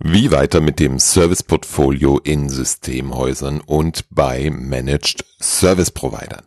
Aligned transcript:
Wie 0.00 0.30
weiter 0.30 0.60
mit 0.60 0.78
dem 0.78 1.00
Serviceportfolio 1.00 2.18
in 2.18 2.48
Systemhäusern 2.48 3.60
und 3.60 4.04
bei 4.10 4.48
Managed 4.48 5.24
Service 5.42 5.90
Providern? 5.90 6.46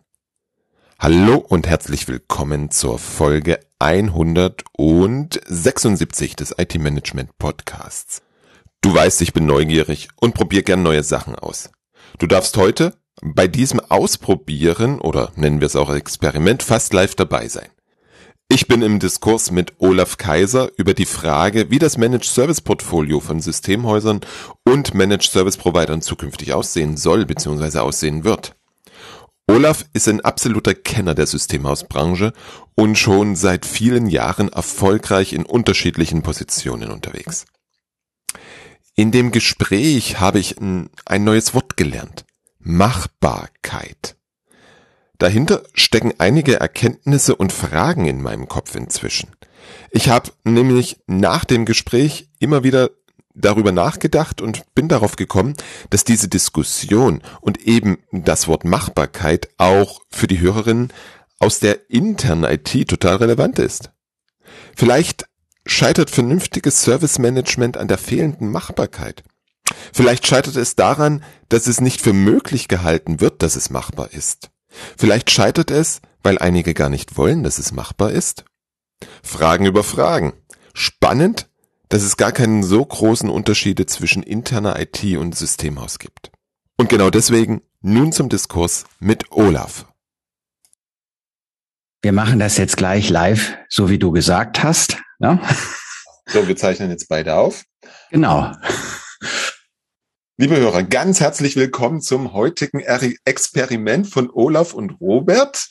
Hallo 0.97 1.35
und 1.35 1.67
herzlich 1.67 2.07
willkommen 2.07 2.71
zur 2.71 2.97
Folge 2.97 3.59
176 3.79 6.37
des 6.37 6.55
IT 6.57 6.79
Management 6.79 7.37
Podcasts. 7.39 8.21
Du 8.79 8.93
weißt, 8.93 9.21
ich 9.21 9.33
bin 9.33 9.47
neugierig 9.47 10.07
und 10.15 10.33
probiere 10.33 10.63
gern 10.63 10.81
neue 10.81 11.03
Sachen 11.03 11.35
aus. 11.35 11.71
Du 12.19 12.27
darfst 12.27 12.55
heute 12.55 12.93
bei 13.21 13.49
diesem 13.49 13.81
Ausprobieren 13.81 15.01
oder 15.01 15.33
nennen 15.35 15.59
wir 15.59 15.65
es 15.65 15.75
auch 15.75 15.93
Experiment 15.93 16.63
fast 16.63 16.93
live 16.93 17.15
dabei 17.15 17.49
sein. 17.49 17.67
Ich 18.53 18.67
bin 18.67 18.81
im 18.81 18.99
Diskurs 18.99 19.49
mit 19.49 19.75
Olaf 19.77 20.17
Kaiser 20.17 20.71
über 20.75 20.93
die 20.93 21.05
Frage, 21.05 21.71
wie 21.71 21.79
das 21.79 21.97
Managed 21.97 22.25
Service 22.25 22.59
Portfolio 22.59 23.21
von 23.21 23.39
Systemhäusern 23.39 24.19
und 24.65 24.93
Managed 24.93 25.31
Service 25.31 25.55
Providern 25.55 26.01
zukünftig 26.01 26.53
aussehen 26.53 26.97
soll 26.97 27.25
bzw. 27.25 27.79
aussehen 27.79 28.25
wird. 28.25 28.57
Olaf 29.47 29.85
ist 29.93 30.09
ein 30.09 30.19
absoluter 30.19 30.73
Kenner 30.73 31.15
der 31.15 31.27
Systemhausbranche 31.27 32.33
und 32.75 32.97
schon 32.97 33.37
seit 33.37 33.65
vielen 33.65 34.07
Jahren 34.07 34.49
erfolgreich 34.49 35.31
in 35.31 35.45
unterschiedlichen 35.45 36.21
Positionen 36.21 36.91
unterwegs. 36.91 37.45
In 38.95 39.13
dem 39.13 39.31
Gespräch 39.31 40.19
habe 40.19 40.39
ich 40.39 40.57
ein, 40.59 40.89
neues 41.19 41.53
Wort 41.53 41.77
gelernt. 41.77 42.25
Machbarkeit. 42.59 44.17
Dahinter 45.21 45.61
stecken 45.75 46.15
einige 46.17 46.59
Erkenntnisse 46.59 47.35
und 47.35 47.53
Fragen 47.53 48.07
in 48.07 48.23
meinem 48.23 48.47
Kopf 48.47 48.73
inzwischen. 48.73 49.29
Ich 49.91 50.09
habe 50.09 50.31
nämlich 50.43 50.97
nach 51.05 51.45
dem 51.45 51.65
Gespräch 51.65 52.27
immer 52.39 52.63
wieder 52.63 52.89
darüber 53.35 53.71
nachgedacht 53.71 54.41
und 54.41 54.63
bin 54.73 54.87
darauf 54.87 55.17
gekommen, 55.17 55.53
dass 55.91 56.05
diese 56.05 56.27
Diskussion 56.27 57.21
und 57.39 57.61
eben 57.67 57.99
das 58.11 58.47
Wort 58.47 58.65
Machbarkeit 58.65 59.49
auch 59.57 60.01
für 60.09 60.25
die 60.25 60.39
Hörerinnen 60.39 60.91
aus 61.37 61.59
der 61.59 61.91
internen 61.91 62.43
IT 62.43 62.89
total 62.89 63.17
relevant 63.17 63.59
ist. 63.59 63.91
Vielleicht 64.75 65.25
scheitert 65.67 66.09
vernünftiges 66.09 66.81
Service 66.81 67.19
Management 67.19 67.77
an 67.77 67.87
der 67.87 67.99
fehlenden 67.99 68.49
Machbarkeit. 68.49 69.23
Vielleicht 69.93 70.25
scheitert 70.25 70.55
es 70.55 70.75
daran, 70.75 71.23
dass 71.47 71.67
es 71.67 71.79
nicht 71.79 72.01
für 72.01 72.13
möglich 72.13 72.67
gehalten 72.67 73.21
wird, 73.21 73.43
dass 73.43 73.55
es 73.55 73.69
machbar 73.69 74.13
ist. 74.13 74.50
Vielleicht 74.97 75.31
scheitert 75.31 75.71
es, 75.71 76.01
weil 76.23 76.37
einige 76.37 76.73
gar 76.73 76.89
nicht 76.89 77.17
wollen, 77.17 77.43
dass 77.43 77.59
es 77.59 77.71
machbar 77.71 78.11
ist? 78.11 78.45
Fragen 79.23 79.65
über 79.65 79.83
Fragen. 79.83 80.33
Spannend, 80.73 81.49
dass 81.89 82.03
es 82.03 82.17
gar 82.17 82.31
keinen 82.31 82.63
so 82.63 82.85
großen 82.85 83.29
Unterschiede 83.29 83.85
zwischen 83.85 84.23
interner 84.23 84.79
IT 84.79 85.03
und 85.17 85.35
Systemhaus 85.35 85.99
gibt. 85.99 86.31
Und 86.77 86.89
genau 86.89 87.09
deswegen 87.09 87.61
nun 87.81 88.11
zum 88.11 88.29
Diskurs 88.29 88.85
mit 88.99 89.31
Olaf. 89.31 89.85
Wir 92.01 92.13
machen 92.13 92.39
das 92.39 92.57
jetzt 92.57 92.77
gleich 92.77 93.09
live, 93.09 93.57
so 93.69 93.89
wie 93.89 93.99
du 93.99 94.11
gesagt 94.11 94.63
hast. 94.63 94.97
Ja? 95.19 95.35
Ne? 95.35 95.41
So, 96.27 96.47
wir 96.47 96.55
zeichnen 96.55 96.89
jetzt 96.89 97.09
beide 97.09 97.35
auf. 97.35 97.65
Genau. 98.09 98.53
Liebe 100.41 100.57
Hörer, 100.57 100.81
ganz 100.81 101.19
herzlich 101.19 101.55
willkommen 101.55 102.01
zum 102.01 102.33
heutigen 102.33 102.79
Experiment 103.25 104.07
von 104.07 104.27
Olaf 104.31 104.73
und 104.73 104.99
Robert. 104.99 105.69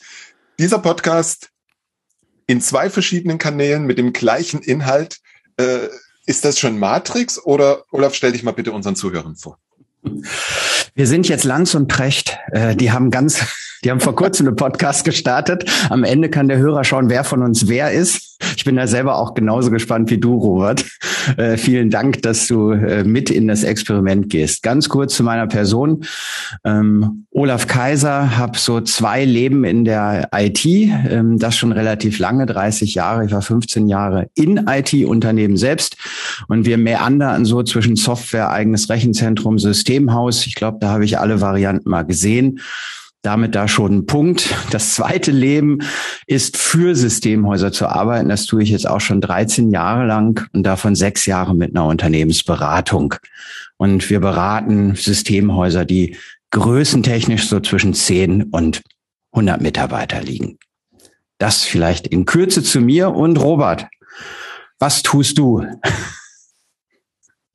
Dieser 0.59 0.79
Podcast 0.79 1.49
in 2.47 2.61
zwei 2.61 2.89
verschiedenen 2.89 3.37
Kanälen 3.37 3.83
mit 3.85 3.97
dem 3.97 4.13
gleichen 4.13 4.61
Inhalt. 4.61 5.19
Äh, 5.57 5.89
ist 6.25 6.45
das 6.45 6.57
schon 6.57 6.79
Matrix 6.79 7.37
oder 7.37 7.83
Olaf, 7.91 8.13
stell 8.15 8.31
dich 8.31 8.43
mal 8.43 8.53
bitte 8.53 8.71
unseren 8.71 8.95
Zuhörern 8.95 9.35
vor. 9.35 9.59
Wir 10.93 11.07
sind 11.07 11.29
jetzt 11.29 11.45
Lanz 11.45 11.73
und 11.73 11.87
Precht. 11.87 12.37
Äh, 12.51 12.75
die 12.75 12.91
haben 12.91 13.11
ganz, 13.11 13.45
die 13.85 13.91
haben 13.91 14.01
vor 14.01 14.13
kurzem 14.13 14.47
einen 14.47 14.57
Podcast 14.57 15.05
gestartet. 15.05 15.63
Am 15.89 16.03
Ende 16.03 16.29
kann 16.29 16.49
der 16.49 16.57
Hörer 16.57 16.83
schauen, 16.83 17.09
wer 17.09 17.23
von 17.23 17.43
uns 17.43 17.69
wer 17.69 17.91
ist. 17.91 18.31
Ich 18.57 18.65
bin 18.65 18.75
da 18.75 18.87
selber 18.87 19.15
auch 19.15 19.33
genauso 19.33 19.71
gespannt 19.71 20.09
wie 20.09 20.17
du, 20.17 20.35
Robert. 20.35 20.85
Äh, 21.37 21.57
vielen 21.57 21.89
Dank, 21.89 22.21
dass 22.23 22.47
du 22.47 22.71
äh, 22.71 23.03
mit 23.03 23.29
in 23.29 23.47
das 23.47 23.63
Experiment 23.63 24.29
gehst. 24.29 24.63
Ganz 24.63 24.89
kurz 24.89 25.15
zu 25.15 25.23
meiner 25.23 25.47
Person. 25.47 26.03
Ähm, 26.63 27.25
Olaf 27.31 27.67
Kaiser, 27.67 28.37
habe 28.37 28.57
so 28.57 28.81
zwei 28.81 29.23
Leben 29.23 29.63
in 29.63 29.85
der 29.85 30.29
IT, 30.35 30.65
ähm, 30.65 31.39
das 31.39 31.55
schon 31.55 31.71
relativ 31.71 32.19
lange, 32.19 32.45
30 32.45 32.95
Jahre. 32.95 33.25
Ich 33.25 33.31
war 33.31 33.41
15 33.41 33.87
Jahre 33.87 34.27
in 34.35 34.67
IT-Unternehmen 34.67 35.57
selbst 35.57 35.95
und 36.47 36.65
wir 36.65 36.77
meandern 36.77 37.45
so 37.45 37.63
zwischen 37.63 37.95
Software, 37.95 38.49
eigenes 38.49 38.89
Rechenzentrum, 38.89 39.59
Systemhaus. 39.59 40.45
Ich 40.45 40.55
glaube, 40.55 40.79
da 40.81 40.89
habe 40.89 41.05
ich 41.05 41.17
alle 41.17 41.39
Varianten 41.39 41.89
mal 41.89 42.03
gesehen 42.03 42.59
damit 43.21 43.53
da 43.55 43.67
schon 43.67 43.97
ein 43.97 44.05
Punkt. 44.05 44.53
Das 44.71 44.95
zweite 44.95 45.31
Leben 45.31 45.79
ist 46.25 46.57
für 46.57 46.95
Systemhäuser 46.95 47.71
zu 47.71 47.87
arbeiten. 47.87 48.29
Das 48.29 48.45
tue 48.45 48.63
ich 48.63 48.69
jetzt 48.69 48.87
auch 48.87 48.99
schon 48.99 49.21
13 49.21 49.71
Jahre 49.71 50.05
lang 50.05 50.47
und 50.53 50.63
davon 50.63 50.95
sechs 50.95 51.25
Jahre 51.25 51.55
mit 51.55 51.75
einer 51.75 51.85
Unternehmensberatung. 51.85 53.15
Und 53.77 54.09
wir 54.09 54.19
beraten 54.19 54.95
Systemhäuser, 54.95 55.85
die 55.85 56.17
größentechnisch 56.51 57.47
so 57.47 57.59
zwischen 57.59 57.93
10 57.93 58.43
und 58.43 58.81
100 59.33 59.61
Mitarbeiter 59.61 60.21
liegen. 60.21 60.57
Das 61.37 61.63
vielleicht 61.63 62.07
in 62.07 62.25
Kürze 62.25 62.63
zu 62.63 62.81
mir 62.81 63.11
und 63.11 63.37
Robert. 63.39 63.87
Was 64.79 65.03
tust 65.03 65.37
du? 65.37 65.65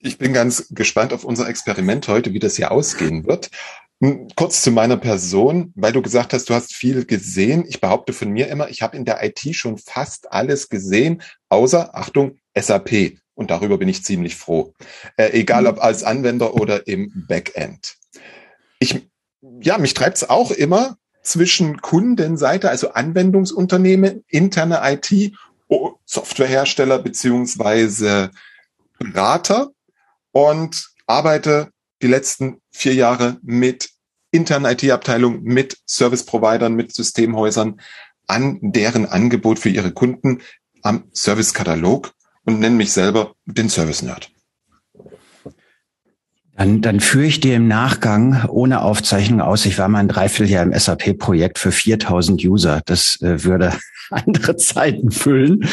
Ich 0.07 0.19
bin 0.19 0.33
ganz 0.33 0.69
gespannt 0.71 1.13
auf 1.13 1.25
unser 1.25 1.49
Experiment 1.49 2.07
heute, 2.07 2.33
wie 2.33 2.39
das 2.39 2.55
hier 2.55 2.71
ausgehen 2.71 3.27
wird. 3.27 3.51
Hm, 4.01 4.29
kurz 4.37 4.63
zu 4.63 4.71
meiner 4.71 4.97
Person, 4.97 5.73
weil 5.75 5.93
du 5.93 6.01
gesagt 6.01 6.33
hast, 6.33 6.49
du 6.49 6.55
hast 6.55 6.75
viel 6.75 7.05
gesehen. 7.05 7.65
Ich 7.69 7.81
behaupte 7.81 8.13
von 8.13 8.31
mir 8.31 8.47
immer, 8.47 8.69
ich 8.69 8.83
habe 8.83 8.97
in 8.97 9.05
der 9.05 9.25
IT 9.25 9.57
schon 9.57 9.79
fast 9.79 10.33
alles 10.33 10.69
gesehen, 10.69 11.23
außer, 11.49 11.97
Achtung, 11.97 12.39
SAP. 12.57 13.19
Und 13.35 13.51
darüber 13.51 13.79
bin 13.79 13.89
ich 13.89 14.05
ziemlich 14.05 14.37
froh. 14.37 14.75
Äh, 15.17 15.31
egal 15.33 15.67
ob 15.67 15.83
als 15.83 16.05
Anwender 16.05 16.55
oder 16.55 16.87
im 16.87 17.25
Backend. 17.27 17.97
Ich, 18.79 19.09
ja, 19.61 19.77
mich 19.77 19.95
treibt 19.95 20.19
es 20.19 20.31
auch 20.31 20.53
immer 20.53 20.99
zwischen 21.23 21.81
Kundenseite, 21.81 22.71
also 22.71 22.93
Anwendungsunternehmen, 22.93 24.25
interne 24.29 24.81
IT, 24.85 25.33
Softwarehersteller 26.05 27.01
beziehungsweise 27.01 28.31
Berater 29.01 29.73
und 30.37 30.91
arbeite 31.07 31.71
die 32.03 32.09
letzten 32.09 32.61
vier 32.71 32.93
Jahre 32.93 33.39
mit 33.41 33.89
internen 34.31 34.71
IT-Abteilungen, 34.71 35.43
mit 35.43 35.79
Service-Providern, 35.89 36.75
mit 36.75 36.95
Systemhäusern 36.95 37.81
an 38.27 38.59
deren 38.61 39.07
Angebot 39.07 39.59
für 39.59 39.71
ihre 39.71 39.93
Kunden 39.93 40.43
am 40.83 41.05
Service-Katalog 41.15 42.13
und 42.45 42.61
nenne 42.61 42.77
mich 42.77 42.93
selber 42.93 43.35
den 43.47 43.71
Service-Nerd. 43.71 44.31
Dann, 46.57 46.81
dann 46.81 47.01
führe 47.01 47.27
ich 47.27 47.41
dir 47.41 47.57
im 47.57 47.69
Nachgang 47.69 48.47
ohne 48.49 48.81
Aufzeichnung 48.81 49.41
aus. 49.43 49.67
Ich 49.67 49.79
war 49.79 49.89
mal 49.89 49.99
ein 49.99 50.09
Dreivierteljahr 50.09 50.63
im 50.63 50.73
SAP-Projekt 50.73 51.59
für 51.59 51.71
4000 51.71 52.43
User. 52.45 52.81
Das 52.87 53.21
äh, 53.21 53.45
würde 53.45 53.73
andere 54.11 54.57
Zeiten 54.57 55.11
füllen. 55.11 55.69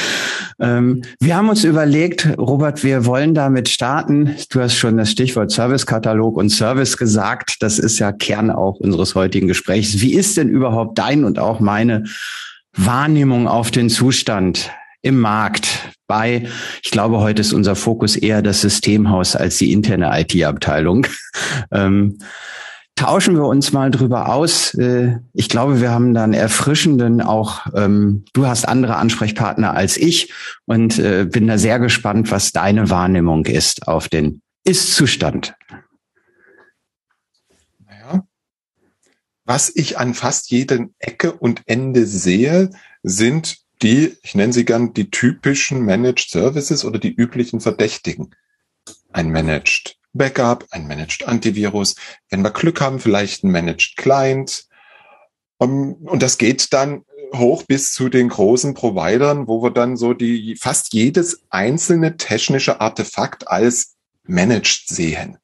Ähm, 0.60 1.04
wir 1.20 1.38
haben 1.38 1.50
uns 1.50 1.64
überlegt, 1.64 2.38
Robert, 2.38 2.84
wir 2.84 3.06
wollen 3.06 3.34
damit 3.34 3.70
starten. 3.70 4.36
Du 4.50 4.60
hast 4.60 4.76
schon 4.76 4.98
das 4.98 5.10
Stichwort 5.10 5.52
Servicekatalog 5.52 6.36
und 6.36 6.50
Service 6.50 6.98
gesagt. 6.98 7.62
Das 7.62 7.80
ist 7.80 8.00
ja 8.00 8.12
Kern 8.12 8.52
auch 8.52 8.76
unseres 8.76 9.16
heutigen 9.16 9.48
Gesprächs. 9.48 10.02
Wie 10.02 10.14
ist 10.14 10.36
denn 10.36 10.50
überhaupt 10.50 10.98
dein 10.98 11.24
und 11.24 11.40
auch 11.40 11.62
meine 11.62 12.04
Wahrnehmung 12.76 13.48
auf 13.48 13.72
den 13.72 13.90
Zustand 13.90 14.72
im 15.02 15.20
Markt 15.20 15.93
bei, 16.08 16.48
ich 16.84 16.92
glaube, 16.92 17.20
heute 17.20 17.42
ist 17.42 17.54
unser 17.54 17.76
Fokus 17.76 18.16
eher 18.16 18.42
das 18.42 18.62
Systemhaus 18.62 19.36
als 19.36 19.58
die 19.58 19.72
interne 19.72 20.12
IT-Abteilung. 20.20 21.08
Ähm, 21.72 22.20
tauschen 22.96 23.36
wir 23.36 23.46
uns 23.46 23.74
mal 23.74 23.92
drüber 23.92 24.30
aus. 24.30 24.74
Äh, 24.76 25.20
ich 25.34 25.50
glaube, 25.50 25.82
wir 25.82 25.92
haben 25.92 26.14
dann 26.14 26.34
erfrischenden 26.34 27.22
auch, 27.22 27.66
ähm, 27.76 28.26
du 28.34 28.48
hast 28.48 28.68
andere 28.68 28.96
Ansprechpartner 28.98 29.74
als 29.74 29.98
ich 29.98 30.32
und 30.66 31.00
äh, 31.00 31.26
bin 31.26 31.48
da 31.48 31.58
sehr 31.58 31.80
gespannt, 31.80 32.32
was 32.32 32.52
deine 32.52 32.90
Wahrnehmung 32.90 33.46
ist 33.46 33.88
auf 33.88 34.10
den 34.10 34.42
Ist-Zustand. 34.64 35.56
Naja, 37.86 38.24
was 39.46 39.72
ich 39.76 39.98
an 39.98 40.14
fast 40.14 40.52
jeden 40.52 40.94
Ecke 41.00 41.34
und 41.34 41.62
Ende 41.66 42.06
sehe, 42.06 42.70
sind 43.02 43.63
die, 43.84 44.18
ich 44.24 44.34
nenne 44.34 44.54
sie 44.54 44.66
gern 44.66 44.94
die 44.94 45.12
typischen 45.12 45.84
Managed 45.84 46.30
Services 46.30 46.86
oder 46.86 47.00
die 47.00 47.14
üblichen 47.14 47.60
Verdächtigen. 47.60 48.34
Ein 49.12 49.30
Managed 49.30 49.98
Backup, 50.14 50.66
ein 50.72 50.88
Managed 50.88 51.28
Antivirus, 51.28 51.96
wenn 52.30 52.44
wir 52.44 52.52
Glück 52.52 52.82
haben, 52.82 53.00
vielleicht 53.00 53.44
ein 53.44 53.52
Managed 53.52 53.98
Client. 53.98 54.68
Ähm, 55.60 55.96
und 56.04 56.24
das 56.24 56.38
geht 56.38 56.72
dann 56.72 57.04
hoch 57.36 57.64
bis 57.64 57.94
zu 57.94 58.10
den 58.10 58.30
großen 58.30 58.74
Providern, 58.74 59.48
wo 59.48 59.64
wir 59.64 59.72
dann 59.72 59.98
so 59.98 60.14
die 60.14 60.56
fast 60.56 60.94
jedes 60.94 61.42
einzelne 61.50 62.18
technische 62.18 62.80
Artefakt 62.80 63.48
als 63.48 63.96
managed 64.24 64.88
sehen. 64.88 65.38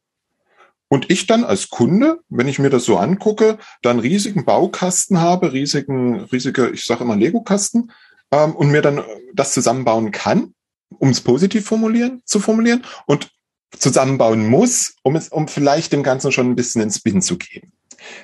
Und 0.88 1.12
ich 1.12 1.28
dann 1.28 1.44
als 1.44 1.70
Kunde, 1.70 2.20
wenn 2.30 2.48
ich 2.48 2.58
mir 2.58 2.70
das 2.70 2.86
so 2.86 2.98
angucke, 2.98 3.60
dann 3.82 4.00
riesigen 4.00 4.46
Baukasten 4.46 5.22
habe, 5.22 5.54
riesigen, 5.54 6.22
riesige, 6.22 6.72
ich 6.72 6.86
sage 6.86 7.04
immer 7.04 7.16
Lego-Kasten, 7.16 7.92
ähm, 8.32 8.56
und 8.56 8.70
mir 8.70 8.82
dann 8.82 9.04
das 9.34 9.54
zusammenbauen 9.54 10.12
kann, 10.12 10.54
um 10.90 11.10
es 11.10 11.22
positiv 11.22 11.66
formulieren, 11.66 12.22
zu 12.26 12.40
formulieren, 12.40 12.86
und 13.06 13.32
zusammenbauen 13.78 14.48
muss, 14.48 14.96
um 15.04 15.16
es, 15.16 15.30
um 15.30 15.48
vielleicht 15.48 15.94
dem 15.94 16.04
Ganzen 16.04 16.32
schon 16.32 16.50
ein 16.50 16.56
bisschen 16.56 16.82
ins 16.82 16.98
Spin 16.98 17.22
zu 17.22 17.38
geben. 17.38 17.72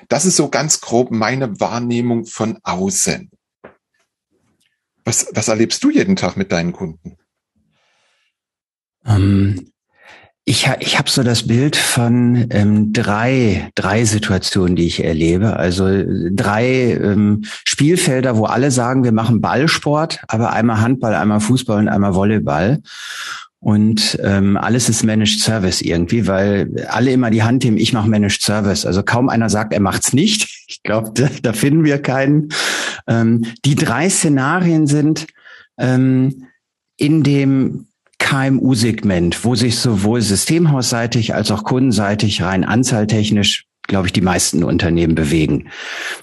Das 0.08 0.24
ist 0.24 0.36
so 0.36 0.48
ganz 0.48 0.80
grob 0.80 1.10
meine 1.10 1.60
Wahrnehmung 1.60 2.26
von 2.26 2.58
außen. 2.62 3.30
Was, 5.04 5.28
was 5.32 5.48
erlebst 5.48 5.84
du 5.84 5.90
jeden 5.90 6.16
Tag 6.16 6.36
mit 6.36 6.50
deinen 6.50 6.72
Kunden? 6.72 7.16
Ähm, 9.04 9.70
ich, 10.48 10.70
ich 10.78 10.96
habe 10.96 11.10
so 11.10 11.24
das 11.24 11.48
Bild 11.48 11.74
von 11.74 12.46
ähm, 12.50 12.92
drei, 12.92 13.68
drei 13.74 14.04
Situationen, 14.04 14.76
die 14.76 14.86
ich 14.86 15.02
erlebe. 15.02 15.56
Also 15.56 15.88
drei 16.30 16.92
ähm, 16.92 17.42
Spielfelder, 17.64 18.36
wo 18.36 18.44
alle 18.44 18.70
sagen, 18.70 19.02
wir 19.02 19.10
machen 19.10 19.40
Ballsport, 19.40 20.20
aber 20.28 20.52
einmal 20.52 20.80
Handball, 20.80 21.14
einmal 21.14 21.40
Fußball 21.40 21.80
und 21.80 21.88
einmal 21.88 22.14
Volleyball. 22.14 22.80
Und 23.58 24.20
ähm, 24.22 24.56
alles 24.56 24.88
ist 24.88 25.02
Managed 25.02 25.40
Service 25.40 25.82
irgendwie, 25.82 26.28
weil 26.28 26.86
alle 26.90 27.10
immer 27.10 27.30
die 27.30 27.42
Hand 27.42 27.64
nehmen, 27.64 27.76
ich 27.76 27.92
mache 27.92 28.08
Managed 28.08 28.40
Service. 28.40 28.86
Also 28.86 29.02
kaum 29.02 29.28
einer 29.28 29.50
sagt, 29.50 29.72
er 29.72 29.80
macht's 29.80 30.12
nicht. 30.12 30.48
Ich 30.68 30.82
glaube, 30.82 31.12
da, 31.14 31.28
da, 31.42 31.52
finden 31.52 31.84
wir 31.84 32.02
keinen. 32.02 32.48
Ähm, 33.06 33.44
die 33.64 33.76
drei 33.76 34.10
Szenarien 34.10 34.88
sind 34.88 35.28
ähm, 35.78 36.48
in 36.96 37.22
dem 37.22 37.86
KMU-Segment, 38.18 39.44
wo 39.44 39.54
sich 39.54 39.78
sowohl 39.78 40.20
systemhausseitig 40.20 41.34
als 41.34 41.50
auch 41.50 41.64
kundenseitig 41.64 42.42
rein 42.42 42.64
anzahltechnisch 42.64 43.66
glaube 43.86 44.06
ich, 44.08 44.12
die 44.12 44.20
meisten 44.20 44.64
Unternehmen 44.64 45.14
bewegen. 45.14 45.68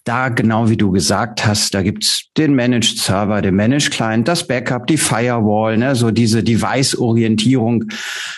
Da, 0.03 0.29
genau 0.29 0.69
wie 0.69 0.77
du 0.77 0.91
gesagt 0.91 1.45
hast, 1.45 1.73
da 1.73 1.81
gibt's 1.81 2.25
den 2.37 2.55
Managed 2.55 2.99
Server, 2.99 3.41
den 3.41 3.55
Managed 3.55 3.91
Client, 3.91 4.27
das 4.27 4.47
Backup, 4.47 4.87
die 4.87 4.97
Firewall, 4.97 5.77
ne, 5.77 5.95
so 5.95 6.11
diese 6.11 6.43
Device-Orientierung, 6.43 7.85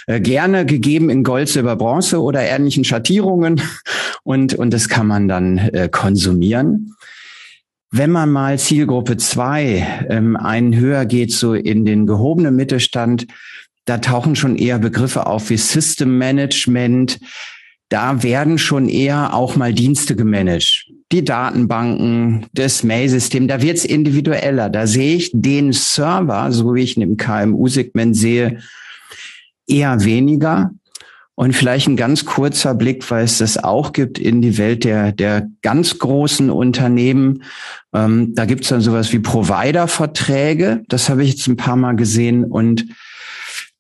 äh, 0.08 0.20
gerne 0.20 0.66
gegeben 0.66 1.10
in 1.10 1.24
Gold, 1.24 1.50
Silber, 1.50 1.76
Bronze 1.76 2.22
oder 2.22 2.42
ähnlichen 2.42 2.84
Schattierungen 2.84 3.62
und, 4.24 4.54
und 4.54 4.72
das 4.74 4.90
kann 4.90 5.08
man 5.08 5.28
dann 5.28 5.58
äh, 5.58 5.90
konsumieren. 5.90 6.96
Wenn 7.98 8.12
man 8.12 8.30
mal 8.30 8.60
Zielgruppe 8.60 9.16
zwei 9.16 10.06
ähm, 10.10 10.36
einen 10.36 10.76
höher 10.76 11.06
geht, 11.06 11.32
so 11.32 11.54
in 11.54 11.86
den 11.86 12.06
gehobenen 12.06 12.54
Mittelstand, 12.54 13.26
da 13.86 14.00
tauchen 14.00 14.36
schon 14.36 14.58
eher 14.58 14.80
Begriffe 14.80 15.28
auf 15.28 15.50
wie 15.50 15.56
System 15.56 16.18
Management, 16.18 17.22
da 17.88 18.22
werden 18.22 18.58
schon 18.58 18.90
eher 18.90 19.34
auch 19.34 19.56
mal 19.56 19.74
Dienste 19.74 20.14
gemanagt. 20.14 20.92
Die 21.14 21.24
Datenbanken, 21.24 22.48
das 22.52 22.84
Mail-System, 22.84 23.48
da 23.48 23.62
wird's 23.62 23.86
individueller. 23.86 24.70
Da 24.70 24.88
sehe 24.88 25.16
ich 25.16 25.32
den 25.34 25.72
Server, 25.72 26.52
so 26.52 26.76
wie 26.76 26.82
ich 26.82 26.98
ihn 26.98 27.04
im 27.04 27.16
KMU-Segment 27.16 28.14
sehe, 28.14 28.60
eher 29.68 30.04
weniger. 30.04 30.72
Und 31.36 31.54
vielleicht 31.54 31.88
ein 31.88 31.98
ganz 31.98 32.24
kurzer 32.24 32.74
Blick, 32.74 33.12
weil 33.12 33.26
es 33.26 33.40
das 33.40 33.62
auch 33.62 33.92
gibt 33.92 34.18
in 34.18 34.42
die 34.42 34.58
Welt 34.58 34.86
der, 34.86 35.12
der 35.12 35.48
ganz 35.62 36.00
großen 36.00 36.50
Unternehmen. 36.50 37.44
Ähm, 37.94 38.34
da 38.36 38.46
gibt's 38.46 38.70
dann 38.70 38.80
sowas 38.80 39.12
wie 39.12 39.20
Provider-Verträge. 39.20 40.84
Das 40.88 41.10
habe 41.10 41.24
ich 41.24 41.32
jetzt 41.32 41.48
ein 41.48 41.58
paar 41.58 41.76
Mal 41.76 41.98
gesehen. 41.98 42.46
Und 42.46 42.86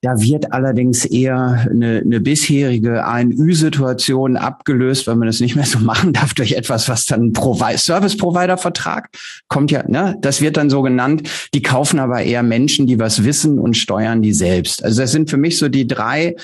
da 0.01 0.19
wird 0.19 0.51
allerdings 0.51 1.05
eher 1.05 1.65
eine, 1.71 2.01
eine 2.05 2.19
bisherige 2.19 3.05
ANÜ-Situation 3.05 4.35
abgelöst, 4.35 5.07
weil 5.07 5.15
man 5.15 5.27
das 5.27 5.39
nicht 5.39 5.55
mehr 5.55 5.65
so 5.65 5.79
machen 5.79 6.11
darf 6.11 6.33
durch 6.33 6.51
etwas, 6.51 6.89
was 6.89 7.05
dann 7.05 7.31
Provi 7.31 7.77
Service-Provider-Vertrag 7.77 9.09
kommt 9.47 9.71
ja, 9.71 9.83
ne? 9.87 10.15
Das 10.21 10.41
wird 10.41 10.57
dann 10.57 10.69
so 10.69 10.81
genannt. 10.81 11.29
Die 11.53 11.61
kaufen 11.61 11.99
aber 11.99 12.21
eher 12.21 12.43
Menschen, 12.43 12.85
die 12.85 12.99
was 12.99 13.23
wissen 13.23 13.57
und 13.57 13.77
steuern 13.77 14.21
die 14.21 14.33
selbst. 14.33 14.83
Also 14.83 15.01
das 15.01 15.11
sind 15.11 15.29
für 15.29 15.37
mich 15.37 15.57
so 15.57 15.69
die 15.69 15.87
drei 15.87 16.35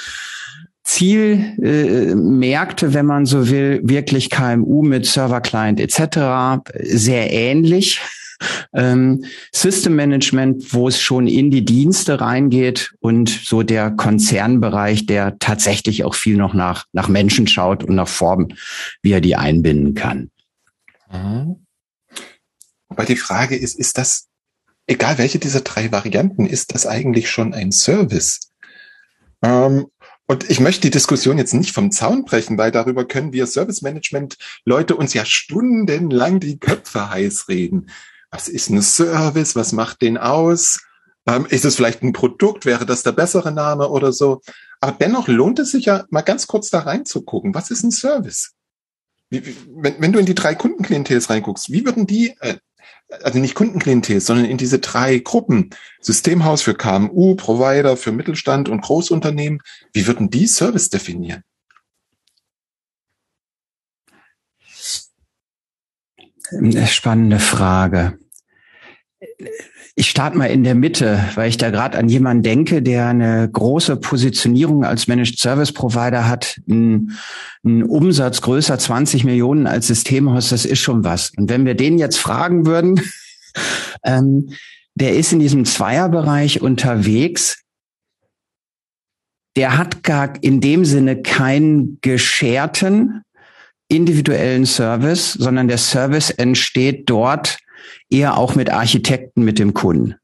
Zielmärkte, 0.83 2.87
äh, 2.87 2.93
wenn 2.93 3.05
man 3.05 3.25
so 3.25 3.49
will, 3.49 3.79
wirklich 3.83 4.29
KMU 4.29 4.83
mit 4.83 5.05
Server-Client 5.05 5.79
etc. 5.79 6.61
sehr 6.79 7.31
ähnlich 7.31 8.01
ähm, 8.73 9.25
System 9.51 9.95
Management, 9.95 10.73
wo 10.73 10.87
es 10.87 10.99
schon 10.99 11.27
in 11.27 11.51
die 11.51 11.65
Dienste 11.65 12.21
reingeht 12.21 12.93
und 12.99 13.29
so 13.29 13.63
der 13.63 13.91
Konzernbereich, 13.91 15.05
der 15.05 15.37
tatsächlich 15.39 16.03
auch 16.03 16.15
viel 16.15 16.37
noch 16.37 16.53
nach, 16.53 16.85
nach 16.93 17.07
Menschen 17.07 17.47
schaut 17.47 17.83
und 17.83 17.95
nach 17.95 18.07
Formen, 18.07 18.57
wie 19.01 19.11
er 19.11 19.21
die 19.21 19.35
einbinden 19.35 19.93
kann. 19.93 20.31
Mhm. 21.11 21.65
Aber 22.89 23.05
die 23.05 23.15
Frage 23.15 23.55
ist, 23.55 23.79
ist 23.79 23.97
das, 23.97 24.27
egal 24.87 25.17
welche 25.17 25.39
dieser 25.39 25.61
drei 25.61 25.91
Varianten, 25.91 26.45
ist 26.45 26.73
das 26.73 26.85
eigentlich 26.85 27.29
schon 27.29 27.53
ein 27.53 27.71
Service? 27.71 28.51
Ähm, 29.41 29.87
und 30.27 30.49
ich 30.49 30.59
möchte 30.59 30.81
die 30.81 30.91
Diskussion 30.91 31.37
jetzt 31.37 31.53
nicht 31.53 31.73
vom 31.73 31.91
Zaun 31.91 32.25
brechen, 32.25 32.57
weil 32.57 32.71
darüber 32.71 33.05
können 33.05 33.33
wir 33.33 33.47
Service 33.47 33.81
Management 33.81 34.37
Leute 34.65 34.95
uns 34.95 35.13
ja 35.13 35.25
stundenlang 35.25 36.39
die 36.39 36.59
Köpfe 36.59 37.09
heiß 37.09 37.47
reden 37.49 37.87
was 38.31 38.47
ist 38.47 38.69
ein 38.69 38.81
Service, 38.81 39.55
was 39.55 39.73
macht 39.73 40.01
den 40.01 40.17
aus? 40.17 40.79
Ähm, 41.27 41.45
ist 41.49 41.65
es 41.65 41.75
vielleicht 41.75 42.01
ein 42.01 42.13
Produkt? 42.13 42.65
Wäre 42.65 42.85
das 42.85 43.03
der 43.03 43.11
bessere 43.11 43.51
Name 43.51 43.89
oder 43.89 44.11
so? 44.13 44.41
Aber 44.79 44.93
dennoch 44.93 45.27
lohnt 45.27 45.59
es 45.59 45.71
sich 45.71 45.85
ja 45.85 46.05
mal 46.09 46.21
ganz 46.21 46.47
kurz 46.47 46.69
da 46.69 46.79
reinzugucken. 46.79 47.53
Was 47.53 47.69
ist 47.69 47.83
ein 47.83 47.91
Service? 47.91 48.53
Wie, 49.29 49.55
wenn, 49.69 50.01
wenn 50.01 50.13
du 50.13 50.19
in 50.19 50.25
die 50.25 50.33
drei 50.33 50.55
Kundenklientels 50.55 51.29
reinguckst, 51.29 51.71
wie 51.71 51.85
würden 51.85 52.07
die, 52.07 52.35
äh, 52.39 52.57
also 53.23 53.39
nicht 53.39 53.55
Kundenklientels, 53.55 54.25
sondern 54.25 54.45
in 54.45 54.57
diese 54.57 54.79
drei 54.79 55.19
Gruppen, 55.19 55.71
Systemhaus 55.99 56.61
für 56.61 56.73
KMU, 56.73 57.35
Provider 57.35 57.97
für 57.97 58.11
Mittelstand 58.11 58.69
und 58.69 58.81
Großunternehmen, 58.81 59.61
wie 59.93 60.07
würden 60.07 60.29
die 60.29 60.47
Service 60.47 60.89
definieren? 60.89 61.43
Spannende 66.87 67.39
Frage. 67.39 68.17
Ich 69.95 70.09
starte 70.09 70.37
mal 70.37 70.45
in 70.45 70.63
der 70.63 70.75
Mitte, 70.75 71.23
weil 71.35 71.49
ich 71.49 71.57
da 71.57 71.69
gerade 71.69 71.97
an 71.97 72.07
jemanden 72.07 72.43
denke, 72.43 72.81
der 72.81 73.07
eine 73.07 73.49
große 73.51 73.97
Positionierung 73.97 74.85
als 74.85 75.07
Managed 75.07 75.37
Service 75.37 75.73
Provider 75.73 76.29
hat, 76.29 76.61
einen, 76.69 77.17
einen 77.63 77.83
Umsatz 77.83 78.41
größer 78.41 78.79
20 78.79 79.25
Millionen 79.25 79.67
als 79.67 79.87
Systemhaus, 79.87 80.49
das 80.49 80.63
ist 80.63 80.79
schon 80.79 81.03
was. 81.03 81.31
Und 81.35 81.49
wenn 81.49 81.65
wir 81.65 81.75
den 81.75 81.97
jetzt 81.97 82.17
fragen 82.17 82.65
würden, 82.65 83.01
ähm, 84.05 84.51
der 84.95 85.15
ist 85.15 85.33
in 85.33 85.39
diesem 85.39 85.65
Zweierbereich 85.65 86.61
unterwegs, 86.61 87.63
der 89.57 89.77
hat 89.77 90.03
gar 90.03 90.41
in 90.41 90.61
dem 90.61 90.85
Sinne 90.85 91.21
keinen 91.21 91.99
gescherten 92.01 93.23
individuellen 93.89 94.65
Service, 94.65 95.33
sondern 95.33 95.67
der 95.67 95.77
Service 95.77 96.29
entsteht 96.29 97.09
dort 97.09 97.57
eher 98.11 98.37
auch 98.37 98.55
mit 98.55 98.69
Architekten, 98.69 99.43
mit 99.43 99.59
dem 99.59 99.73
Kunden. 99.73 100.15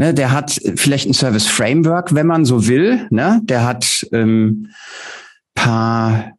Ne, 0.00 0.14
der 0.14 0.30
hat 0.30 0.60
vielleicht 0.76 1.08
ein 1.08 1.14
Service 1.14 1.46
Framework, 1.46 2.14
wenn 2.14 2.28
man 2.28 2.44
so 2.44 2.68
will. 2.68 3.08
Ne? 3.10 3.40
Der 3.42 3.66
hat 3.66 4.06
ähm, 4.12 4.68
paar 5.54 6.34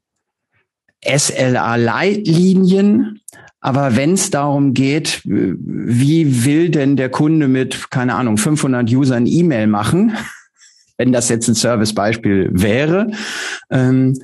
SLA-Leitlinien. 1.03 3.19
Aber 3.59 3.97
wenn 3.97 4.13
es 4.13 4.29
darum 4.29 4.73
geht, 4.73 5.21
wie 5.25 6.45
will 6.45 6.69
denn 6.69 6.95
der 6.95 7.09
Kunde 7.09 7.49
mit, 7.49 7.91
keine 7.91 8.15
Ahnung, 8.15 8.37
500 8.37 8.89
Usern 8.89 9.25
E-Mail 9.25 9.67
machen, 9.67 10.15
wenn 10.97 11.11
das 11.11 11.27
jetzt 11.27 11.49
ein 11.49 11.55
Service-Beispiel 11.55 12.51
wäre, 12.53 13.11
ähm, 13.69 14.17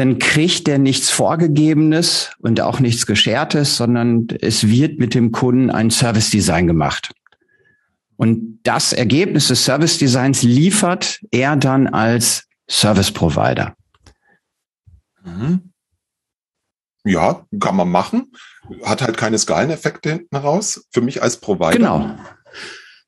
dann 0.00 0.18
kriegt 0.18 0.66
er 0.66 0.78
nichts 0.78 1.10
Vorgegebenes 1.10 2.32
und 2.38 2.58
auch 2.62 2.80
nichts 2.80 3.04
Geschertes, 3.04 3.76
sondern 3.76 4.28
es 4.40 4.66
wird 4.66 4.98
mit 4.98 5.14
dem 5.14 5.30
Kunden 5.30 5.68
ein 5.68 5.90
Service 5.90 6.30
Design 6.30 6.66
gemacht. 6.66 7.12
Und 8.16 8.60
das 8.62 8.94
Ergebnis 8.94 9.48
des 9.48 9.62
Service 9.62 9.98
Designs 9.98 10.42
liefert 10.42 11.20
er 11.30 11.54
dann 11.56 11.86
als 11.86 12.48
Service 12.66 13.12
Provider. 13.12 13.76
Mhm. 15.22 15.70
Ja, 17.04 17.44
kann 17.60 17.76
man 17.76 17.90
machen. 17.90 18.32
Hat 18.82 19.02
halt 19.02 19.18
keine 19.18 19.38
Skaleneffekte 19.38 20.12
hinten 20.12 20.36
raus. 20.36 20.86
Für 20.92 21.02
mich 21.02 21.22
als 21.22 21.36
Provider. 21.36 21.72
Genau. 21.72 22.16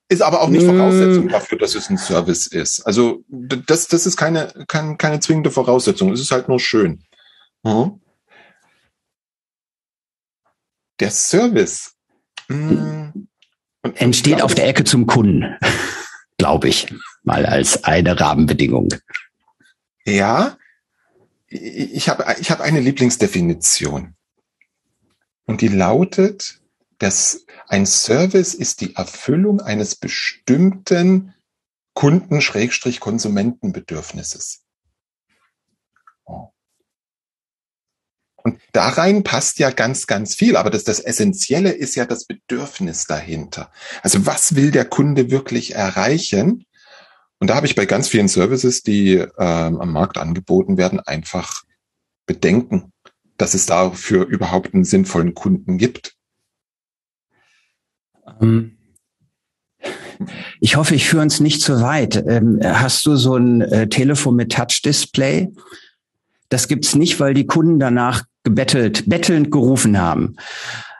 Ist 0.09 0.21
aber 0.21 0.41
auch 0.41 0.49
nicht 0.49 0.65
Voraussetzung 0.65 1.29
dafür, 1.29 1.57
dass 1.57 1.75
es 1.75 1.89
ein 1.89 1.97
Service 1.97 2.47
ist. 2.47 2.81
Also 2.81 3.23
das, 3.29 3.87
das 3.87 4.05
ist 4.05 4.17
keine, 4.17 4.65
keine, 4.67 4.97
keine 4.97 5.19
zwingende 5.19 5.49
Voraussetzung. 5.49 6.11
Es 6.11 6.19
ist 6.19 6.31
halt 6.31 6.49
nur 6.49 6.59
schön. 6.59 7.03
Mhm. 7.63 8.01
Der 10.99 11.09
Service 11.09 11.95
mh, 12.47 13.13
hm. 13.13 13.27
entsteht 13.95 14.41
auf 14.41 14.53
der 14.53 14.67
Ecke 14.67 14.83
zum 14.83 15.07
Kunden, 15.07 15.57
glaube 16.37 16.67
ich, 16.67 16.93
mal 17.23 17.45
als 17.45 17.83
eine 17.83 18.19
Rahmenbedingung. 18.19 18.89
Ja, 20.05 20.57
ich 21.47 22.09
habe 22.09 22.25
ich 22.39 22.51
hab 22.51 22.61
eine 22.61 22.79
Lieblingsdefinition. 22.79 24.15
Und 25.45 25.61
die 25.61 25.67
lautet, 25.67 26.61
dass 26.99 27.45
ein 27.67 27.85
Service 27.85 28.53
ist 28.53 28.81
die 28.81 28.95
Erfüllung 28.95 29.61
eines 29.61 29.95
bestimmten 29.95 31.33
Kunden-Konsumentenbedürfnisses. 31.93 34.63
Und 38.43 38.59
da 38.73 38.89
rein 38.89 39.23
passt 39.23 39.57
ja 39.59 39.71
ganz, 39.71 40.05
ganz 40.05 40.35
viel. 40.35 40.57
Aber 40.57 40.69
das, 40.69 40.83
das 40.83 40.99
Essentielle 40.99 41.71
ist 41.71 41.95
ja 41.95 42.05
das 42.05 42.25
Bedürfnis 42.25 43.05
dahinter. 43.05 43.71
Also 44.01 44.25
was 44.25 44.55
will 44.55 44.71
der 44.71 44.85
Kunde 44.85 45.31
wirklich 45.31 45.75
erreichen? 45.75 46.65
Und 47.39 47.49
da 47.49 47.55
habe 47.55 47.67
ich 47.67 47.75
bei 47.75 47.85
ganz 47.85 48.09
vielen 48.09 48.27
Services, 48.27 48.83
die 48.83 49.15
ähm, 49.15 49.81
am 49.81 49.91
Markt 49.91 50.17
angeboten 50.17 50.77
werden, 50.77 50.99
einfach 50.99 51.63
Bedenken, 52.25 52.91
dass 53.37 53.53
es 53.53 53.65
dafür 53.65 54.25
überhaupt 54.25 54.73
einen 54.73 54.83
sinnvollen 54.83 55.33
Kunden 55.33 55.77
gibt. 55.77 56.15
Ähm, 58.41 58.77
ich 60.59 60.75
hoffe, 60.75 60.95
ich 60.95 61.07
führe 61.07 61.23
uns 61.23 61.39
nicht 61.39 61.61
zu 61.61 61.81
weit. 61.81 62.23
Ähm, 62.27 62.59
hast 62.63 63.05
du 63.05 63.15
so 63.15 63.35
ein 63.35 63.61
äh, 63.61 63.87
Telefon 63.89 64.35
mit 64.35 64.51
Touch-Display? 64.51 65.51
Das 66.49 66.67
gibt's 66.67 66.95
nicht, 66.95 67.19
weil 67.19 67.33
die 67.33 67.45
Kunden 67.45 67.79
danach 67.79 68.23
gebettelt, 68.43 69.09
bettelnd 69.09 69.51
gerufen 69.51 69.99
haben. 69.99 70.35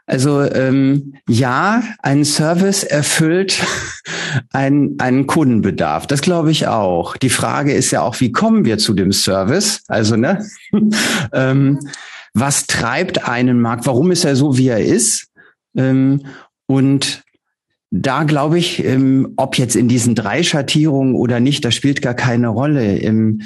Also 0.06 0.42
ähm, 0.42 1.16
ja, 1.30 1.82
ein 2.00 2.26
Service 2.26 2.84
erfüllt 2.84 3.64
einen, 4.52 5.00
einen 5.00 5.28
Kundenbedarf. 5.28 6.08
Das 6.08 6.22
glaube 6.22 6.52
ich 6.52 6.68
auch. 6.68 7.16
Die 7.16 7.30
Frage 7.30 7.74
ist 7.74 7.92
ja 7.92 8.02
auch, 8.02 8.20
wie 8.20 8.32
kommen 8.32 8.66
wir 8.66 8.78
zu 8.78 8.94
dem 8.94 9.14
Service? 9.14 9.84
Also 9.88 10.18
ne, 10.18 10.46
ähm, 11.34 11.80
was 12.34 12.68
treibt 12.68 13.28
einen 13.28 13.62
Markt? 13.62 13.86
Warum 13.86 14.12
ist 14.12 14.26
er 14.26 14.36
so, 14.36 14.58
wie 14.58 14.68
er 14.68 14.84
ist? 14.84 15.28
Ähm, 15.76 16.26
und 16.74 17.22
da 17.92 18.24
glaube 18.24 18.58
ich, 18.58 18.84
ähm, 18.84 19.34
ob 19.38 19.60
jetzt 19.60 19.76
in 19.76 19.88
diesen 19.88 20.16
drei 20.16 20.42
Schattierungen 20.42 21.14
oder 21.14 21.40
nicht, 21.40 21.64
das 21.64 21.76
spielt 21.76 22.02
gar 22.02 22.16
keine 22.16 22.48
Rolle. 22.48 22.98
Ähm, 22.98 23.44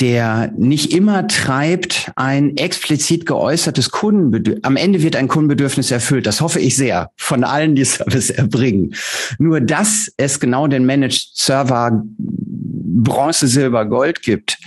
der 0.00 0.52
nicht 0.56 0.92
immer 0.92 1.26
treibt 1.26 2.12
ein 2.14 2.56
explizit 2.56 3.26
geäußertes 3.26 3.90
Kundenbedürfnis. 3.90 4.64
Am 4.64 4.76
Ende 4.76 5.02
wird 5.02 5.16
ein 5.16 5.26
Kundenbedürfnis 5.26 5.90
erfüllt. 5.90 6.26
Das 6.26 6.40
hoffe 6.40 6.60
ich 6.60 6.76
sehr 6.76 7.10
von 7.16 7.42
allen, 7.42 7.74
die 7.74 7.84
Service 7.96 8.30
erbringen. 8.30 8.94
Nur 9.38 9.60
dass 9.60 10.12
es 10.16 10.38
genau 10.38 10.68
den 10.68 10.86
Managed 10.86 11.32
Server 11.34 12.04
Bronze, 12.16 13.48
Silber, 13.48 13.86
Gold 13.86 14.22
gibt, 14.22 14.58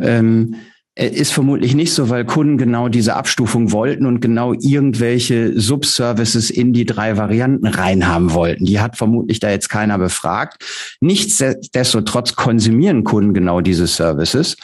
ähm, 0.00 0.54
äh, 0.54 0.73
ist 0.96 1.32
vermutlich 1.32 1.74
nicht 1.74 1.92
so, 1.92 2.08
weil 2.08 2.24
Kunden 2.24 2.56
genau 2.56 2.88
diese 2.88 3.16
Abstufung 3.16 3.72
wollten 3.72 4.06
und 4.06 4.20
genau 4.20 4.52
irgendwelche 4.52 5.58
Subservices 5.60 6.50
in 6.50 6.72
die 6.72 6.84
drei 6.84 7.16
Varianten 7.16 7.66
reinhaben 7.66 8.32
wollten. 8.32 8.64
Die 8.64 8.78
hat 8.80 8.96
vermutlich 8.96 9.40
da 9.40 9.50
jetzt 9.50 9.68
keiner 9.68 9.98
befragt. 9.98 10.64
Nichtsdestotrotz 11.00 12.36
konsumieren 12.36 13.02
Kunden 13.02 13.34
genau 13.34 13.60
diese 13.60 13.88
Services. 13.88 14.56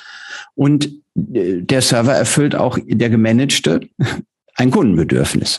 Und 0.54 0.90
äh, 1.32 1.62
der 1.62 1.82
Server 1.82 2.14
erfüllt 2.14 2.54
auch 2.54 2.78
der 2.86 3.10
gemanagte 3.10 3.80
ein 4.54 4.70
Kundenbedürfnis. 4.70 5.58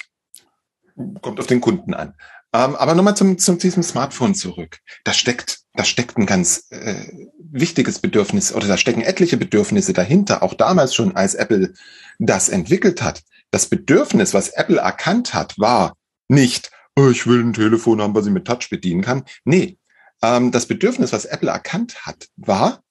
Kommt 1.22 1.40
auf 1.40 1.48
den 1.48 1.60
Kunden 1.60 1.94
an. 1.94 2.14
Ähm, 2.54 2.76
aber 2.76 2.96
nochmal 2.96 3.16
zum, 3.16 3.38
zum 3.38 3.58
diesem 3.58 3.84
Smartphone 3.84 4.36
zurück. 4.36 4.80
Da 5.04 5.14
steckt, 5.14 5.61
da 5.74 5.84
steckt 5.86 6.18
ein 6.18 6.26
ganz 6.26 6.68
äh, 6.70 6.96
wichtiges 7.38 8.00
Bedürfnis 8.00 8.54
oder 8.54 8.68
da 8.68 8.78
stecken 8.78 9.02
etliche 9.02 9.38
Bedürfnisse 9.38 9.94
dahinter, 9.94 10.44
auch 10.44 10.54
damals 10.54 10.94
schon, 10.94 11.16
als 11.16 11.36
Apple 11.36 11.74
das 12.20 12.50
entwickelt 12.50 13.02
hat. 13.02 13.24
Das 13.52 13.68
Bedürfnis, 13.68 14.34
was 14.34 14.50
Apple 14.50 14.80
erkannt 14.80 15.34
hat, 15.34 15.58
war 15.58 15.96
nicht, 16.28 16.72
oh, 16.96 17.10
ich 17.10 17.28
will 17.28 17.42
ein 17.42 17.54
Telefon 17.54 18.02
haben, 18.02 18.16
was 18.16 18.26
ich 18.26 18.32
mit 18.32 18.46
Touch 18.46 18.70
bedienen 18.70 19.02
kann. 19.02 19.24
Nee, 19.46 19.78
ähm, 20.22 20.52
das 20.52 20.66
Bedürfnis, 20.66 21.14
was 21.14 21.26
Apple 21.26 21.50
erkannt 21.50 22.06
hat, 22.06 22.28
war, 22.36 22.84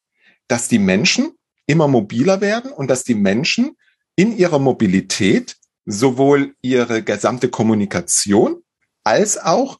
dass 0.49 0.69
die 0.69 0.79
Menschen 0.79 1.33
immer 1.67 1.87
mobiler 1.87 2.41
werden 2.41 2.73
und 2.73 2.89
dass 2.89 3.05
die 3.05 3.15
Menschen 3.15 3.77
in 4.17 4.37
ihrer 4.37 4.59
Mobilität 4.59 5.57
sowohl 5.87 6.55
ihre 6.61 7.03
gesamte 7.03 7.49
Kommunikation 7.49 8.63
als 9.05 9.39
auch, 9.39 9.79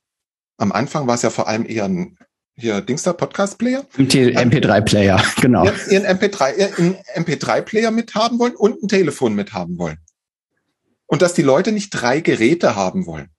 am 0.57 0.73
Anfang 0.73 1.07
war 1.07 1.15
es 1.15 1.23
ja 1.23 1.31
vor 1.31 1.49
allem 1.49 1.67
eher 1.67 1.85
ein 1.85 2.19
hier 2.61 2.81
Dingster 2.81 3.15
Podcast 3.15 3.59
Player. 3.59 3.85
MP3 3.97 4.81
Player, 4.83 5.23
genau. 5.41 5.65
Ihren 5.65 6.05
MP3, 6.05 6.57
ihren 6.57 6.97
MP3 7.17 7.63
Player 7.63 7.91
mithaben 7.91 8.39
wollen 8.39 8.55
und 8.55 8.83
ein 8.83 8.89
Telefon 8.89 9.35
mithaben 9.35 9.79
wollen. 9.79 9.99
Und 11.07 11.23
dass 11.23 11.35
die 11.35 11.43
Leute 11.43 11.73
nicht 11.73 11.91
drei 11.91 12.21
Geräte 12.21 12.77
haben 12.77 13.07
wollen. 13.07 13.31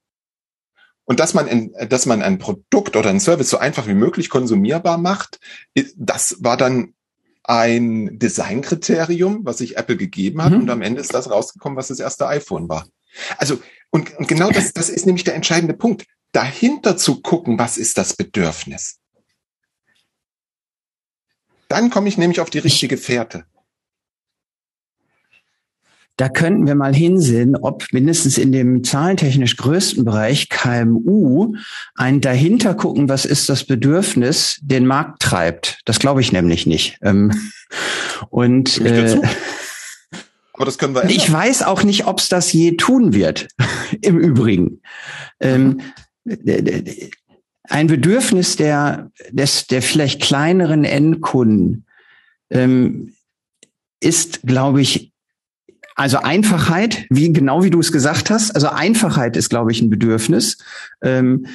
Und 1.06 1.20
dass 1.20 1.34
man, 1.34 1.48
ein, 1.48 1.74
dass 1.90 2.06
man 2.06 2.22
ein 2.22 2.38
Produkt 2.38 2.96
oder 2.96 3.10
ein 3.10 3.20
Service 3.20 3.50
so 3.50 3.58
einfach 3.58 3.88
wie 3.88 3.94
möglich 3.94 4.30
konsumierbar 4.30 4.98
macht, 4.98 5.40
das 5.96 6.38
war 6.40 6.58
dann 6.58 6.94
ein 7.44 8.20
Designkriterium, 8.20 9.42
was 9.44 9.58
sich 9.58 9.78
Apple 9.78 9.98
gegeben 9.98 10.44
hat. 10.44 10.54
Mhm. 10.54 10.62
Und 10.62 10.70
am 10.70 10.82
Ende 10.82 11.02
ist 11.02 11.14
das 11.14 11.30
rausgekommen, 11.30 11.78
was 11.78 11.88
das 11.88 12.00
erste 12.00 12.28
iPhone 12.28 12.70
war. 12.70 12.88
Also, 13.38 13.60
und, 13.90 14.16
und 14.18 14.28
genau 14.28 14.52
das, 14.52 14.74
das 14.74 14.90
ist 14.90 15.06
nämlich 15.06 15.24
der 15.24 15.36
entscheidende 15.36 15.74
Punkt. 15.74 16.06
Dahinter 16.32 16.96
zu 16.96 17.22
gucken, 17.22 17.60
was 17.60 17.78
ist 17.78 17.98
das 17.98 18.16
Bedürfnis? 18.16 19.01
Dann 21.72 21.90
komme 21.90 22.10
ich 22.10 22.18
nämlich 22.18 22.42
auf 22.42 22.50
die 22.50 22.60
richtige 22.60 22.98
Fährte. 22.98 23.46
Da 26.18 26.28
könnten 26.28 26.68
wir 26.68 26.76
mal 26.76 26.94
hinsehen, 26.94 27.56
ob 27.56 27.86
mindestens 27.94 28.38
in 28.38 28.52
dem 28.52 28.84
zahlentechnisch 28.84 29.56
größten 29.56 30.04
Bereich 30.04 30.50
KMU 30.50 31.56
ein 31.96 32.20
dahinter 32.20 32.74
gucken, 32.74 33.08
was 33.08 33.24
ist 33.24 33.48
das 33.48 33.64
Bedürfnis, 33.64 34.60
den 34.62 34.86
Markt 34.86 35.22
treibt. 35.22 35.80
Das 35.86 36.00
glaube 36.00 36.20
ich 36.20 36.34
nämlich 36.34 36.66
nicht. 36.66 36.98
Ähm, 37.02 37.32
und 38.30 38.82
äh, 38.82 39.22
aber 40.52 40.66
das 40.66 40.78
können 40.78 40.94
wir 40.94 41.04
ändern. 41.04 41.16
Ich 41.16 41.32
weiß 41.32 41.64
auch 41.64 41.84
nicht, 41.84 42.06
ob 42.06 42.20
es 42.20 42.28
das 42.28 42.52
je 42.52 42.76
tun 42.76 43.14
wird. 43.14 43.48
Im 44.02 44.20
Übrigen. 44.20 44.82
Ähm, 45.40 45.80
ein 47.72 47.88
Bedürfnis 47.88 48.58
der, 48.58 49.12
des, 49.32 49.68
der 49.68 49.82
vielleicht 49.82 50.22
kleineren 50.22 50.84
Endkunden 50.84 51.86
ähm, 52.50 53.14
ist, 54.02 54.42
glaube 54.44 54.82
ich, 54.82 55.14
also 55.96 56.18
Einfachheit, 56.18 57.06
wie 57.10 57.32
genau 57.32 57.64
wie 57.64 57.70
du 57.70 57.80
es 57.80 57.92
gesagt 57.92 58.30
hast. 58.30 58.52
Also 58.52 58.68
Einfachheit 58.68 59.38
ist, 59.38 59.50
glaube 59.50 59.72
ich, 59.72 59.82
ein 59.82 59.90
Bedürfnis. 59.90 60.58
Ähm, 61.02 61.46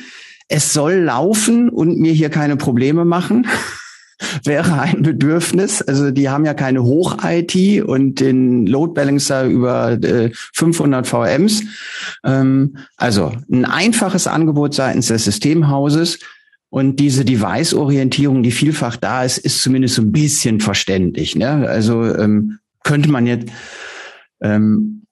es 0.49 0.73
soll 0.73 0.94
laufen 0.94 1.68
und 1.68 1.99
mir 1.99 2.12
hier 2.12 2.30
keine 2.30 2.56
Probleme 2.56 3.04
machen 3.04 3.46
wäre 4.44 4.80
ein 4.80 5.02
Bedürfnis. 5.02 5.82
Also 5.82 6.11
die 6.11 6.28
haben 6.28 6.44
ja 6.44 6.54
keine 6.54 6.82
Hoch-IT 6.82 7.82
und 7.85 8.20
den 8.20 8.66
Load 8.66 8.94
Balancer 8.94 9.44
über 9.44 9.92
äh, 9.92 10.30
500 10.54 11.06
VMs. 11.06 11.62
Ähm, 12.25 12.78
also 12.96 13.32
ein 13.50 13.64
einfaches 13.64 14.26
Angebot 14.26 14.75
seitens 14.75 15.08
des 15.08 15.25
Systemhauses. 15.25 16.18
Und 16.68 16.96
diese 16.96 17.25
Device-Orientierung, 17.25 18.42
die 18.42 18.50
vielfach 18.50 18.96
da 18.96 19.23
ist, 19.25 19.38
ist 19.38 19.62
zumindest 19.62 19.94
so 19.94 20.02
ein 20.02 20.12
bisschen 20.12 20.61
verständlich. 20.61 21.37
Ne? 21.37 21.66
Also 21.68 22.04
ähm, 22.04 22.58
könnte 22.82 23.11
man 23.11 23.26
jetzt 23.26 23.49
ähm, 24.40 25.02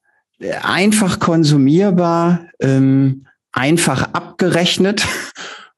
einfach 0.63 1.21
konsumierbar, 1.21 2.47
ähm, 2.61 3.27
einfach 3.53 4.13
abgerechnet 4.13 5.07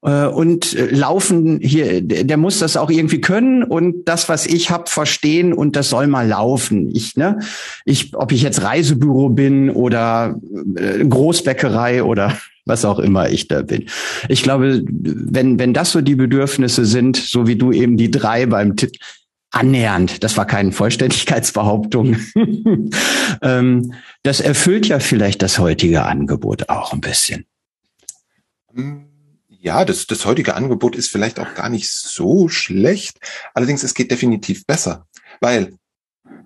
und 0.07 0.73
äh, 0.73 0.85
laufen 0.85 1.59
hier, 1.61 2.01
der 2.01 2.37
muss 2.37 2.59
das 2.59 2.77
auch 2.77 2.89
irgendwie 2.89 3.19
können 3.19 3.63
und 3.63 4.05
das, 4.05 4.29
was 4.29 4.45
ich 4.45 4.71
hab, 4.71 4.87
verstehen 4.87 5.51
und 5.51 5.75
das 5.75 5.89
soll 5.89 6.07
mal 6.07 6.25
laufen. 6.25 6.89
Ich, 6.95 7.17
ne, 7.17 7.39
ich, 7.83 8.15
ob 8.15 8.31
ich 8.31 8.41
jetzt 8.41 8.63
Reisebüro 8.63 9.27
bin 9.29 9.69
oder 9.69 10.39
äh, 10.77 11.05
Großbäckerei 11.05 12.03
oder 12.03 12.37
was 12.65 12.85
auch 12.85 12.99
immer 12.99 13.29
ich 13.29 13.49
da 13.49 13.61
bin. 13.61 13.85
Ich 14.29 14.43
glaube, 14.43 14.81
wenn, 14.87 15.59
wenn 15.59 15.73
das 15.73 15.91
so 15.91 15.99
die 15.99 16.15
Bedürfnisse 16.15 16.85
sind, 16.85 17.17
so 17.17 17.47
wie 17.47 17.57
du 17.57 17.73
eben 17.73 17.97
die 17.97 18.11
drei 18.11 18.45
beim 18.45 18.77
Tipp, 18.77 18.95
annähernd, 19.51 20.23
das 20.23 20.37
war 20.37 20.45
keine 20.45 20.71
Vollständigkeitsbehauptung, 20.71 22.17
ähm, 23.41 23.93
das 24.23 24.39
erfüllt 24.39 24.87
ja 24.87 24.99
vielleicht 24.99 25.41
das 25.41 25.59
heutige 25.59 26.03
Angebot 26.03 26.69
auch 26.69 26.93
ein 26.93 27.01
bisschen. 27.01 27.45
Hm 28.73 29.06
ja, 29.67 29.83
das, 29.83 30.07
das 30.07 30.25
heutige 30.25 30.55
Angebot 30.55 30.95
ist 30.95 31.11
vielleicht 31.11 31.39
auch 31.39 31.53
gar 31.53 31.67
nicht 31.67 31.91
so 31.91 32.47
schlecht. 32.47 33.19
Allerdings, 33.53 33.83
es 33.83 33.93
geht 33.93 34.11
definitiv 34.11 34.65
besser. 34.65 35.05
Weil 35.41 35.77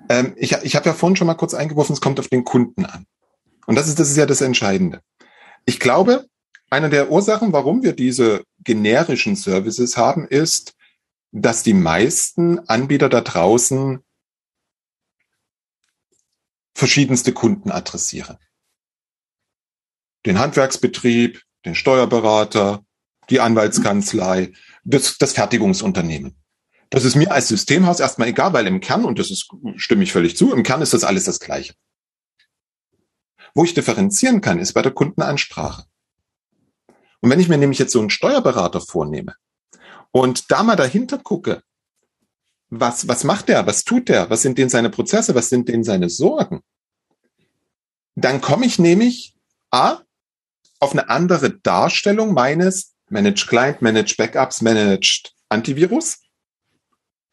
ähm, 0.10 0.34
ich, 0.38 0.54
ich 0.64 0.76
habe 0.76 0.88
ja 0.88 0.94
vorhin 0.94 1.16
schon 1.16 1.28
mal 1.28 1.36
kurz 1.36 1.54
eingeworfen, 1.54 1.94
es 1.94 2.02
kommt 2.02 2.20
auf 2.20 2.30
den 2.30 2.44
Kunden 2.44 2.86
an. 2.86 3.06
Und 3.68 3.76
das 3.76 3.88
ist, 3.88 4.00
das 4.00 4.10
ist 4.10 4.18
ja 4.18 4.26
das 4.26 4.42
Entscheidende. 4.42 5.02
Ich 5.66 5.80
glaube, 5.80 6.26
eine 6.72 6.90
der 6.90 7.12
Ursachen, 7.12 7.54
warum 7.54 7.84
wir 7.84 7.94
diese 7.94 8.44
generischen 8.64 9.36
Services 9.36 9.98
haben, 9.98 10.28
ist, 10.28 10.74
dass 11.32 11.62
die 11.62 11.76
meisten 11.76 12.58
Anbieter 12.68 13.08
da 13.08 13.22
draußen 13.22 14.04
verschiedenste 16.74 17.34
Kunden 17.34 17.70
adressieren. 17.70 18.38
Den 20.26 20.40
Handwerksbetrieb, 20.40 21.44
den 21.66 21.76
Steuerberater, 21.76 22.84
die 23.32 23.40
Anwaltskanzlei, 23.40 24.54
das, 24.84 25.18
das 25.18 25.34
Fertigungsunternehmen. 25.34 26.36
Das 26.90 27.06
ist 27.06 27.16
mir 27.16 27.32
als 27.32 27.48
Systemhaus 27.48 28.00
erstmal 28.00 28.28
egal, 28.28 28.54
weil 28.54 28.68
im 28.68 28.82
Kern, 28.82 29.06
und 29.06 29.18
das 29.18 29.32
ist, 29.32 29.50
stimme 29.78 30.04
ich 30.04 30.12
völlig 30.12 30.36
zu, 30.36 30.54
im 30.54 30.64
Kern 30.64 30.82
ist 30.82 30.94
das 30.94 31.04
alles 31.04 31.24
das 31.24 31.40
Gleiche. 31.40 31.74
Wo 33.56 33.64
ich 33.64 33.74
differenzieren 33.74 34.42
kann, 34.42 34.60
ist 34.60 34.74
bei 34.74 34.82
der 34.82 34.92
Kundenansprache. 34.92 35.86
Und 37.22 37.30
wenn 37.30 37.40
ich 37.40 37.50
mir 37.50 37.58
nämlich 37.58 37.80
jetzt 37.80 37.94
so 37.94 38.00
einen 38.00 38.10
Steuerberater 38.10 38.82
vornehme 38.82 39.36
und 40.12 40.52
da 40.52 40.64
mal 40.64 40.76
dahinter 40.76 41.18
gucke, 41.18 41.64
was, 42.70 43.08
was 43.08 43.24
macht 43.24 43.50
der, 43.50 43.68
was 43.68 43.84
tut 43.84 44.10
der, 44.10 44.30
was 44.30 44.42
sind 44.42 44.58
denn 44.58 44.70
seine 44.70 44.90
Prozesse, 44.90 45.36
was 45.36 45.50
sind 45.50 45.70
denn 45.70 45.84
seine 45.84 46.10
Sorgen, 46.10 46.62
dann 48.16 48.42
komme 48.42 48.66
ich 48.66 48.80
nämlich 48.80 49.36
A, 49.70 50.00
auf 50.80 50.92
eine 50.94 51.10
andere 51.10 51.52
Darstellung 51.60 52.34
meines 52.34 52.91
Managed 53.12 53.48
Client, 53.48 53.82
Managed 53.82 54.18
Backups, 54.18 54.62
Managed 54.62 55.34
Antivirus. 55.50 56.20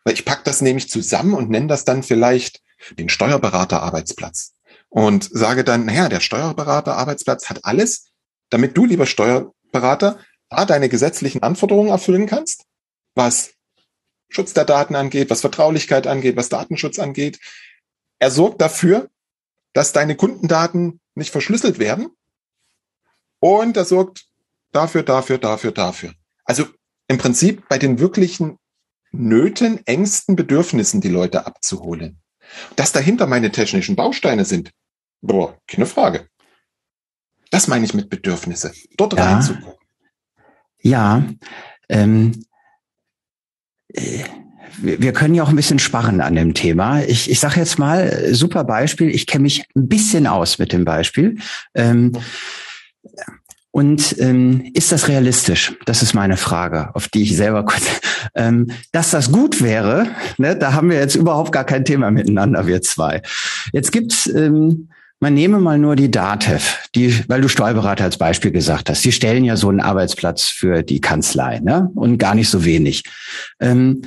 Weil 0.04 0.14
ich 0.14 0.24
pack 0.24 0.44
das 0.44 0.60
nämlich 0.60 0.90
zusammen 0.90 1.34
und 1.34 1.50
nenne 1.50 1.68
das 1.68 1.84
dann 1.84 2.02
vielleicht 2.02 2.60
den 2.98 3.08
Steuerberater-Arbeitsplatz. 3.08 4.54
Und 4.88 5.28
sage 5.30 5.64
dann, 5.64 5.86
naja, 5.86 6.08
der 6.08 6.20
Steuerberater-Arbeitsplatz 6.20 7.48
hat 7.48 7.64
alles, 7.64 8.08
damit 8.50 8.76
du, 8.76 8.86
lieber 8.86 9.06
Steuerberater, 9.06 10.18
A, 10.48 10.64
deine 10.64 10.88
gesetzlichen 10.88 11.42
Anforderungen 11.42 11.90
erfüllen 11.90 12.26
kannst, 12.26 12.64
was 13.14 13.50
Schutz 14.30 14.54
der 14.54 14.64
Daten 14.64 14.94
angeht, 14.94 15.30
was 15.30 15.42
Vertraulichkeit 15.42 16.06
angeht, 16.06 16.36
was 16.36 16.48
Datenschutz 16.48 16.98
angeht. 16.98 17.38
Er 18.18 18.30
sorgt 18.30 18.60
dafür, 18.60 19.10
dass 19.74 19.92
deine 19.92 20.16
Kundendaten 20.16 21.00
nicht 21.14 21.30
verschlüsselt 21.30 21.78
werden. 21.78 22.08
Und 23.40 23.76
er 23.76 23.84
sorgt 23.84 24.27
dafür, 24.72 25.02
dafür, 25.02 25.38
dafür, 25.38 25.72
dafür. 25.72 26.12
Also 26.44 26.66
im 27.08 27.18
Prinzip 27.18 27.68
bei 27.68 27.78
den 27.78 27.98
wirklichen 27.98 28.58
Nöten, 29.10 29.86
Ängsten, 29.86 30.36
Bedürfnissen 30.36 31.00
die 31.00 31.08
Leute 31.08 31.46
abzuholen. 31.46 32.20
Dass 32.76 32.92
dahinter 32.92 33.26
meine 33.26 33.50
technischen 33.50 33.96
Bausteine 33.96 34.44
sind, 34.44 34.70
boah, 35.20 35.58
keine 35.66 35.86
Frage. 35.86 36.28
Das 37.50 37.68
meine 37.68 37.84
ich 37.84 37.94
mit 37.94 38.10
Bedürfnisse. 38.10 38.72
Dort 38.96 39.14
ja. 39.14 39.24
reinzugucken. 39.24 39.78
Ja, 40.80 41.24
ähm, 41.88 42.44
äh, 43.92 44.24
wir 44.80 45.12
können 45.12 45.34
ja 45.34 45.42
auch 45.42 45.48
ein 45.48 45.56
bisschen 45.56 45.78
sparen 45.78 46.20
an 46.20 46.36
dem 46.36 46.54
Thema. 46.54 47.02
Ich, 47.02 47.30
ich 47.30 47.40
sage 47.40 47.58
jetzt 47.58 47.78
mal, 47.78 48.32
super 48.34 48.64
Beispiel. 48.64 49.10
Ich 49.10 49.26
kenne 49.26 49.42
mich 49.42 49.64
ein 49.74 49.88
bisschen 49.88 50.26
aus 50.26 50.58
mit 50.58 50.72
dem 50.72 50.84
Beispiel. 50.84 51.38
Ähm, 51.74 52.12
und 53.70 54.16
ähm, 54.18 54.70
ist 54.74 54.92
das 54.92 55.08
realistisch? 55.08 55.74
Das 55.84 56.02
ist 56.02 56.14
meine 56.14 56.36
Frage, 56.36 56.94
auf 56.94 57.08
die 57.08 57.22
ich 57.22 57.36
selber 57.36 57.64
kurz. 57.64 57.84
Ähm, 58.34 58.72
dass 58.92 59.10
das 59.10 59.30
gut 59.30 59.62
wäre, 59.62 60.08
ne, 60.38 60.54
da 60.56 60.72
haben 60.72 60.90
wir 60.90 60.98
jetzt 60.98 61.14
überhaupt 61.14 61.52
gar 61.52 61.64
kein 61.64 61.84
Thema 61.84 62.10
miteinander, 62.10 62.66
wir 62.66 62.82
zwei. 62.82 63.22
Jetzt 63.72 63.92
gibt's 63.92 64.26
ähm, 64.26 64.88
man 65.20 65.34
nehme 65.34 65.58
mal 65.58 65.78
nur 65.78 65.96
die 65.96 66.10
DATEV, 66.10 66.88
die, 66.94 67.28
weil 67.28 67.40
du 67.40 67.48
Steuerberater 67.48 68.04
als 68.04 68.18
Beispiel 68.18 68.52
gesagt 68.52 68.88
hast. 68.88 69.04
Die 69.04 69.12
stellen 69.12 69.44
ja 69.44 69.56
so 69.56 69.68
einen 69.68 69.80
Arbeitsplatz 69.80 70.44
für 70.44 70.82
die 70.82 71.00
Kanzlei, 71.00 71.58
ne? 71.58 71.90
Und 71.94 72.18
gar 72.18 72.34
nicht 72.34 72.48
so 72.48 72.64
wenig. 72.64 73.02
Ähm, 73.60 74.02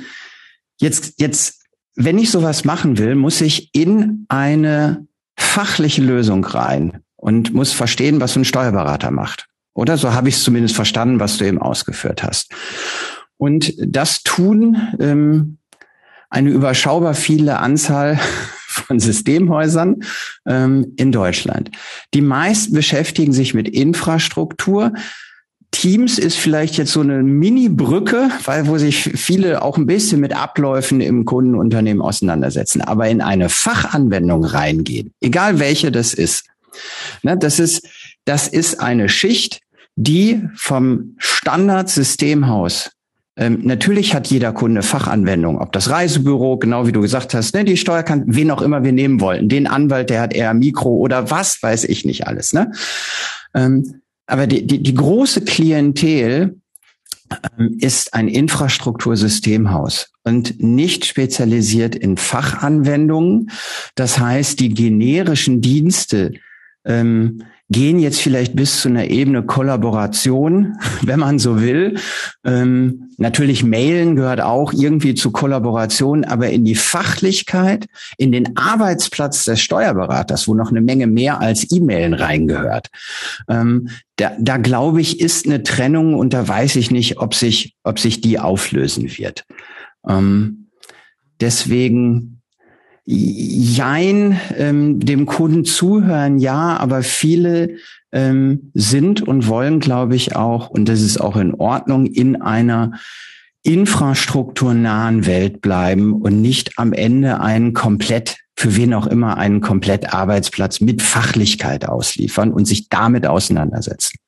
jetzt, 0.80 1.20
jetzt, 1.20 1.60
wenn 1.94 2.18
ich 2.18 2.30
sowas 2.30 2.64
machen 2.64 2.96
will, 2.96 3.14
muss 3.14 3.40
ich 3.40 3.74
in 3.74 4.24
eine 4.28 5.06
fachliche 5.36 6.02
Lösung 6.02 6.44
rein 6.44 7.02
und 7.16 7.52
muss 7.52 7.72
verstehen, 7.72 8.20
was 8.20 8.32
so 8.32 8.40
ein 8.40 8.44
Steuerberater 8.44 9.10
macht. 9.10 9.48
Oder 9.74 9.96
so 9.96 10.12
habe 10.12 10.28
ich 10.28 10.36
es 10.36 10.44
zumindest 10.44 10.74
verstanden, 10.74 11.20
was 11.20 11.38
du 11.38 11.46
eben 11.46 11.58
ausgeführt 11.58 12.22
hast. 12.22 12.52
Und 13.38 13.74
das 13.78 14.22
tun 14.22 14.76
ähm, 15.00 15.58
eine 16.30 16.50
überschaubar 16.50 17.14
viele 17.14 17.58
Anzahl 17.58 18.18
von 18.68 19.00
Systemhäusern 19.00 20.00
ähm, 20.46 20.92
in 20.96 21.12
Deutschland. 21.12 21.70
Die 22.14 22.20
meisten 22.20 22.72
beschäftigen 22.74 23.32
sich 23.32 23.54
mit 23.54 23.68
Infrastruktur. 23.68 24.92
Teams 25.72 26.18
ist 26.18 26.36
vielleicht 26.36 26.76
jetzt 26.76 26.92
so 26.92 27.00
eine 27.00 27.22
Mini-Brücke, 27.22 28.30
weil 28.44 28.66
wo 28.66 28.78
sich 28.78 29.02
viele 29.02 29.62
auch 29.62 29.78
ein 29.78 29.86
bisschen 29.86 30.20
mit 30.20 30.34
Abläufen 30.36 31.00
im 31.00 31.24
Kundenunternehmen 31.24 32.02
auseinandersetzen, 32.02 32.82
aber 32.82 33.08
in 33.08 33.22
eine 33.22 33.48
Fachanwendung 33.48 34.44
reingehen, 34.44 35.12
egal 35.20 35.58
welche 35.58 35.90
das 35.90 36.14
ist. 36.14 36.44
Ne, 37.22 37.36
das 37.36 37.58
ist, 37.58 37.88
das 38.24 38.48
ist 38.48 38.80
eine 38.80 39.08
Schicht, 39.08 39.61
die 39.96 40.48
vom 40.54 41.14
Standardsystemhaus 41.18 42.90
ähm, 43.34 43.60
natürlich 43.62 44.14
hat 44.14 44.26
jeder 44.26 44.52
Kunde 44.52 44.82
Fachanwendung, 44.82 45.58
ob 45.58 45.72
das 45.72 45.88
Reisebüro, 45.88 46.58
genau 46.58 46.86
wie 46.86 46.92
du 46.92 47.00
gesagt 47.00 47.32
hast, 47.32 47.54
ne, 47.54 47.64
die 47.64 47.78
Steuerkant, 47.78 48.24
wen 48.26 48.50
auch 48.50 48.60
immer 48.60 48.84
wir 48.84 48.92
nehmen 48.92 49.20
wollten, 49.20 49.48
den 49.48 49.66
Anwalt, 49.66 50.10
der 50.10 50.20
hat 50.20 50.34
eher 50.34 50.52
Mikro 50.52 50.90
oder 50.90 51.30
was 51.30 51.62
weiß 51.62 51.84
ich 51.84 52.04
nicht 52.04 52.26
alles. 52.26 52.52
Ne? 52.52 52.72
Ähm, 53.54 54.02
aber 54.26 54.46
die, 54.46 54.66
die, 54.66 54.82
die 54.82 54.94
große 54.94 55.44
Klientel 55.44 56.56
ähm, 57.58 57.76
ist 57.80 58.12
ein 58.12 58.28
Infrastruktursystemhaus 58.28 60.10
und 60.24 60.62
nicht 60.62 61.06
spezialisiert 61.06 61.94
in 61.94 62.18
Fachanwendungen. 62.18 63.50
Das 63.94 64.18
heißt, 64.18 64.60
die 64.60 64.74
generischen 64.74 65.62
Dienste, 65.62 66.32
ähm, 66.84 67.44
gehen 67.70 67.98
jetzt 67.98 68.20
vielleicht 68.20 68.54
bis 68.54 68.80
zu 68.80 68.88
einer 68.88 69.06
Ebene 69.06 69.42
Kollaboration, 69.42 70.76
wenn 71.02 71.20
man 71.20 71.38
so 71.38 71.60
will. 71.60 71.98
Ähm, 72.44 73.10
natürlich 73.16 73.64
Mailen 73.64 74.16
gehört 74.16 74.40
auch 74.40 74.72
irgendwie 74.72 75.14
zu 75.14 75.30
Kollaboration, 75.30 76.24
aber 76.24 76.50
in 76.50 76.64
die 76.64 76.74
Fachlichkeit, 76.74 77.86
in 78.18 78.32
den 78.32 78.56
Arbeitsplatz 78.56 79.44
des 79.44 79.60
Steuerberaters, 79.60 80.46
wo 80.48 80.54
noch 80.54 80.70
eine 80.70 80.82
Menge 80.82 81.06
mehr 81.06 81.40
als 81.40 81.70
E-Mailen 81.70 82.14
reingehört. 82.14 82.88
Ähm, 83.48 83.88
da, 84.16 84.32
da 84.38 84.58
glaube 84.58 85.00
ich, 85.00 85.20
ist 85.20 85.46
eine 85.46 85.62
Trennung 85.62 86.14
und 86.14 86.34
da 86.34 86.46
weiß 86.46 86.76
ich 86.76 86.90
nicht, 86.90 87.18
ob 87.18 87.34
sich, 87.34 87.74
ob 87.82 87.98
sich 87.98 88.20
die 88.20 88.38
auflösen 88.38 89.16
wird. 89.16 89.44
Ähm, 90.06 90.68
deswegen 91.40 92.41
Jein, 93.04 94.40
ähm, 94.56 95.00
dem 95.00 95.26
Kunden 95.26 95.64
zuhören, 95.64 96.38
ja, 96.38 96.76
aber 96.76 97.02
viele 97.02 97.76
ähm, 98.12 98.70
sind 98.74 99.22
und 99.22 99.48
wollen, 99.48 99.80
glaube 99.80 100.14
ich, 100.14 100.36
auch, 100.36 100.70
und 100.70 100.88
das 100.88 101.00
ist 101.00 101.20
auch 101.20 101.36
in 101.36 101.54
Ordnung, 101.54 102.06
in 102.06 102.40
einer 102.40 102.92
infrastrukturnahen 103.64 105.26
Welt 105.26 105.60
bleiben 105.60 106.14
und 106.14 106.40
nicht 106.40 106.78
am 106.78 106.92
Ende 106.92 107.40
einen 107.40 107.72
komplett, 107.72 108.38
für 108.56 108.76
wen 108.76 108.94
auch 108.94 109.06
immer, 109.06 109.36
einen 109.36 109.60
komplett 109.60 110.12
Arbeitsplatz 110.14 110.80
mit 110.80 111.02
Fachlichkeit 111.02 111.88
ausliefern 111.88 112.52
und 112.52 112.66
sich 112.66 112.88
damit 112.88 113.26
auseinandersetzen. 113.26 114.18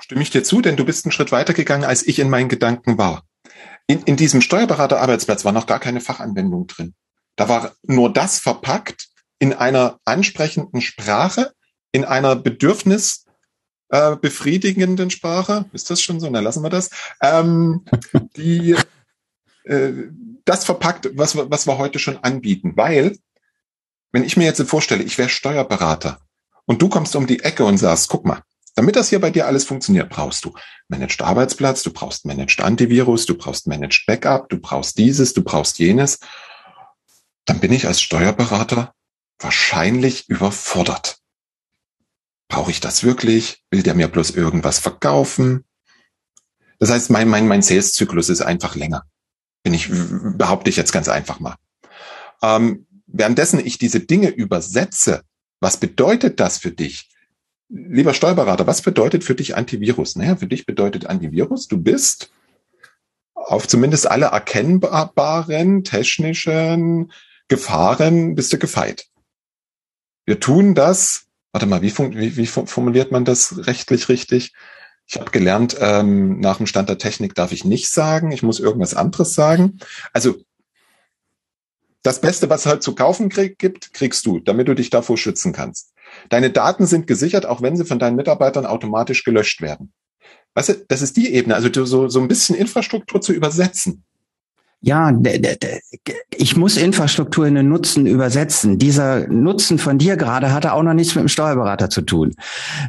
Stimme 0.00 0.22
ich 0.22 0.30
dir 0.30 0.42
zu, 0.42 0.60
denn 0.60 0.76
du 0.76 0.84
bist 0.84 1.04
einen 1.04 1.12
Schritt 1.12 1.32
weitergegangen, 1.32 1.86
als 1.86 2.06
ich 2.06 2.18
in 2.18 2.30
meinen 2.30 2.48
Gedanken 2.48 2.98
war. 2.98 3.24
In, 3.86 4.02
in 4.02 4.16
diesem 4.16 4.40
Steuerberater-Arbeitsplatz 4.40 5.44
war 5.44 5.52
noch 5.52 5.66
gar 5.66 5.80
keine 5.80 6.00
Fachanwendung 6.00 6.66
drin. 6.66 6.94
Da 7.36 7.48
war 7.48 7.72
nur 7.82 8.12
das 8.12 8.38
verpackt 8.38 9.08
in 9.38 9.52
einer 9.52 9.98
ansprechenden 10.04 10.80
Sprache, 10.80 11.52
in 11.92 12.04
einer 12.04 12.36
Bedürfnis 12.36 13.26
äh, 13.90 14.16
befriedigenden 14.16 15.10
Sprache. 15.10 15.66
Ist 15.72 15.90
das 15.90 16.00
schon 16.00 16.20
so? 16.20 16.30
Na, 16.30 16.40
lassen 16.40 16.62
wir 16.62 16.70
das. 16.70 16.90
Ähm, 17.20 17.84
die 18.36 18.76
äh, 19.64 19.92
das 20.44 20.64
verpackt, 20.64 21.10
was, 21.14 21.36
was 21.36 21.66
wir 21.66 21.78
heute 21.78 21.98
schon 21.98 22.18
anbieten. 22.18 22.72
Weil, 22.76 23.18
wenn 24.12 24.24
ich 24.24 24.36
mir 24.36 24.44
jetzt 24.44 24.62
vorstelle, 24.62 25.02
ich 25.02 25.18
wäre 25.18 25.28
Steuerberater 25.28 26.20
und 26.66 26.80
du 26.82 26.88
kommst 26.88 27.16
um 27.16 27.26
die 27.26 27.40
Ecke 27.40 27.64
und 27.64 27.78
sagst, 27.78 28.08
guck 28.08 28.24
mal, 28.24 28.42
damit 28.74 28.96
das 28.96 29.08
hier 29.08 29.20
bei 29.20 29.30
dir 29.30 29.46
alles 29.46 29.64
funktioniert, 29.64 30.10
brauchst 30.10 30.44
du 30.44 30.52
Managed 30.88 31.22
Arbeitsplatz, 31.22 31.82
du 31.82 31.92
brauchst 31.92 32.26
Managed 32.26 32.60
Antivirus, 32.60 33.26
du 33.26 33.36
brauchst 33.36 33.66
Managed 33.66 34.04
Backup, 34.06 34.48
du 34.48 34.58
brauchst 34.58 34.98
dieses, 34.98 35.32
du 35.32 35.42
brauchst 35.42 35.78
jenes. 35.78 36.18
Dann 37.44 37.60
bin 37.60 37.72
ich 37.72 37.86
als 37.86 38.00
Steuerberater 38.00 38.94
wahrscheinlich 39.38 40.28
überfordert. 40.28 41.18
Brauche 42.48 42.70
ich 42.70 42.80
das 42.80 43.04
wirklich? 43.04 43.62
Will 43.70 43.82
der 43.82 43.94
mir 43.94 44.08
bloß 44.08 44.30
irgendwas 44.30 44.78
verkaufen? 44.78 45.64
Das 46.78 46.90
heißt, 46.90 47.10
mein, 47.10 47.28
mein, 47.28 47.46
mein 47.46 47.62
Sales-Zyklus 47.62 48.28
ist 48.28 48.42
einfach 48.42 48.74
länger. 48.74 49.04
Bin 49.62 49.74
ich, 49.74 49.88
behaupte 49.90 50.68
ich 50.68 50.76
jetzt 50.76 50.92
ganz 50.92 51.08
einfach 51.08 51.40
mal. 51.40 51.56
Ähm, 52.42 52.86
währenddessen 53.06 53.64
ich 53.64 53.78
diese 53.78 54.00
Dinge 54.00 54.28
übersetze, 54.28 55.22
was 55.60 55.78
bedeutet 55.78 56.40
das 56.40 56.58
für 56.58 56.72
dich? 56.72 57.08
Lieber 57.76 58.14
Steuerberater, 58.14 58.68
was 58.68 58.82
bedeutet 58.82 59.24
für 59.24 59.34
dich 59.34 59.56
Antivirus? 59.56 60.14
Naja, 60.14 60.36
für 60.36 60.46
dich 60.46 60.64
bedeutet 60.64 61.06
Antivirus, 61.06 61.66
du 61.66 61.76
bist 61.76 62.30
auf 63.34 63.66
zumindest 63.66 64.08
alle 64.08 64.26
erkennbaren 64.26 65.82
technischen 65.82 67.10
Gefahren 67.48 68.36
bist 68.36 68.52
du 68.52 68.58
gefeit. 68.58 69.06
Wir 70.24 70.38
tun 70.38 70.76
das, 70.76 71.26
warte 71.50 71.66
mal, 71.66 71.82
wie, 71.82 71.92
wie, 71.98 72.36
wie 72.36 72.46
formuliert 72.46 73.10
man 73.10 73.24
das 73.24 73.66
rechtlich 73.66 74.08
richtig? 74.08 74.52
Ich 75.06 75.16
habe 75.16 75.32
gelernt, 75.32 75.76
ähm, 75.80 76.38
nach 76.38 76.58
dem 76.58 76.68
Stand 76.68 76.88
der 76.88 76.98
Technik 76.98 77.34
darf 77.34 77.50
ich 77.50 77.64
nicht 77.64 77.90
sagen, 77.90 78.30
ich 78.30 78.44
muss 78.44 78.60
irgendwas 78.60 78.94
anderes 78.94 79.34
sagen. 79.34 79.80
Also 80.12 80.36
das 82.04 82.20
Beste, 82.20 82.48
was 82.48 82.66
halt 82.66 82.84
zu 82.84 82.94
kaufen 82.94 83.30
krieg, 83.30 83.58
gibt, 83.58 83.92
kriegst 83.94 84.24
du, 84.26 84.38
damit 84.38 84.68
du 84.68 84.74
dich 84.74 84.90
davor 84.90 85.18
schützen 85.18 85.52
kannst. 85.52 85.93
Deine 86.28 86.50
Daten 86.50 86.86
sind 86.86 87.06
gesichert, 87.06 87.46
auch 87.46 87.62
wenn 87.62 87.76
sie 87.76 87.84
von 87.84 87.98
deinen 87.98 88.16
Mitarbeitern 88.16 88.66
automatisch 88.66 89.24
gelöscht 89.24 89.60
werden. 89.60 89.92
Weißt 90.54 90.68
du, 90.68 90.84
das 90.88 91.02
ist 91.02 91.16
die 91.16 91.32
Ebene, 91.34 91.54
also 91.54 91.68
so, 91.84 92.08
so 92.08 92.20
ein 92.20 92.28
bisschen 92.28 92.56
Infrastruktur 92.56 93.20
zu 93.20 93.32
übersetzen. 93.32 94.04
Ja, 94.86 95.18
ich 96.36 96.56
muss 96.56 96.76
Infrastruktur 96.76 97.46
in 97.46 97.54
den 97.54 97.70
Nutzen 97.70 98.06
übersetzen. 98.06 98.76
Dieser 98.78 99.26
Nutzen 99.28 99.78
von 99.78 99.96
dir 99.96 100.18
gerade 100.18 100.52
hatte 100.52 100.74
auch 100.74 100.82
noch 100.82 100.92
nichts 100.92 101.14
mit 101.14 101.22
dem 101.22 101.28
Steuerberater 101.28 101.88
zu 101.88 102.02
tun. 102.02 102.34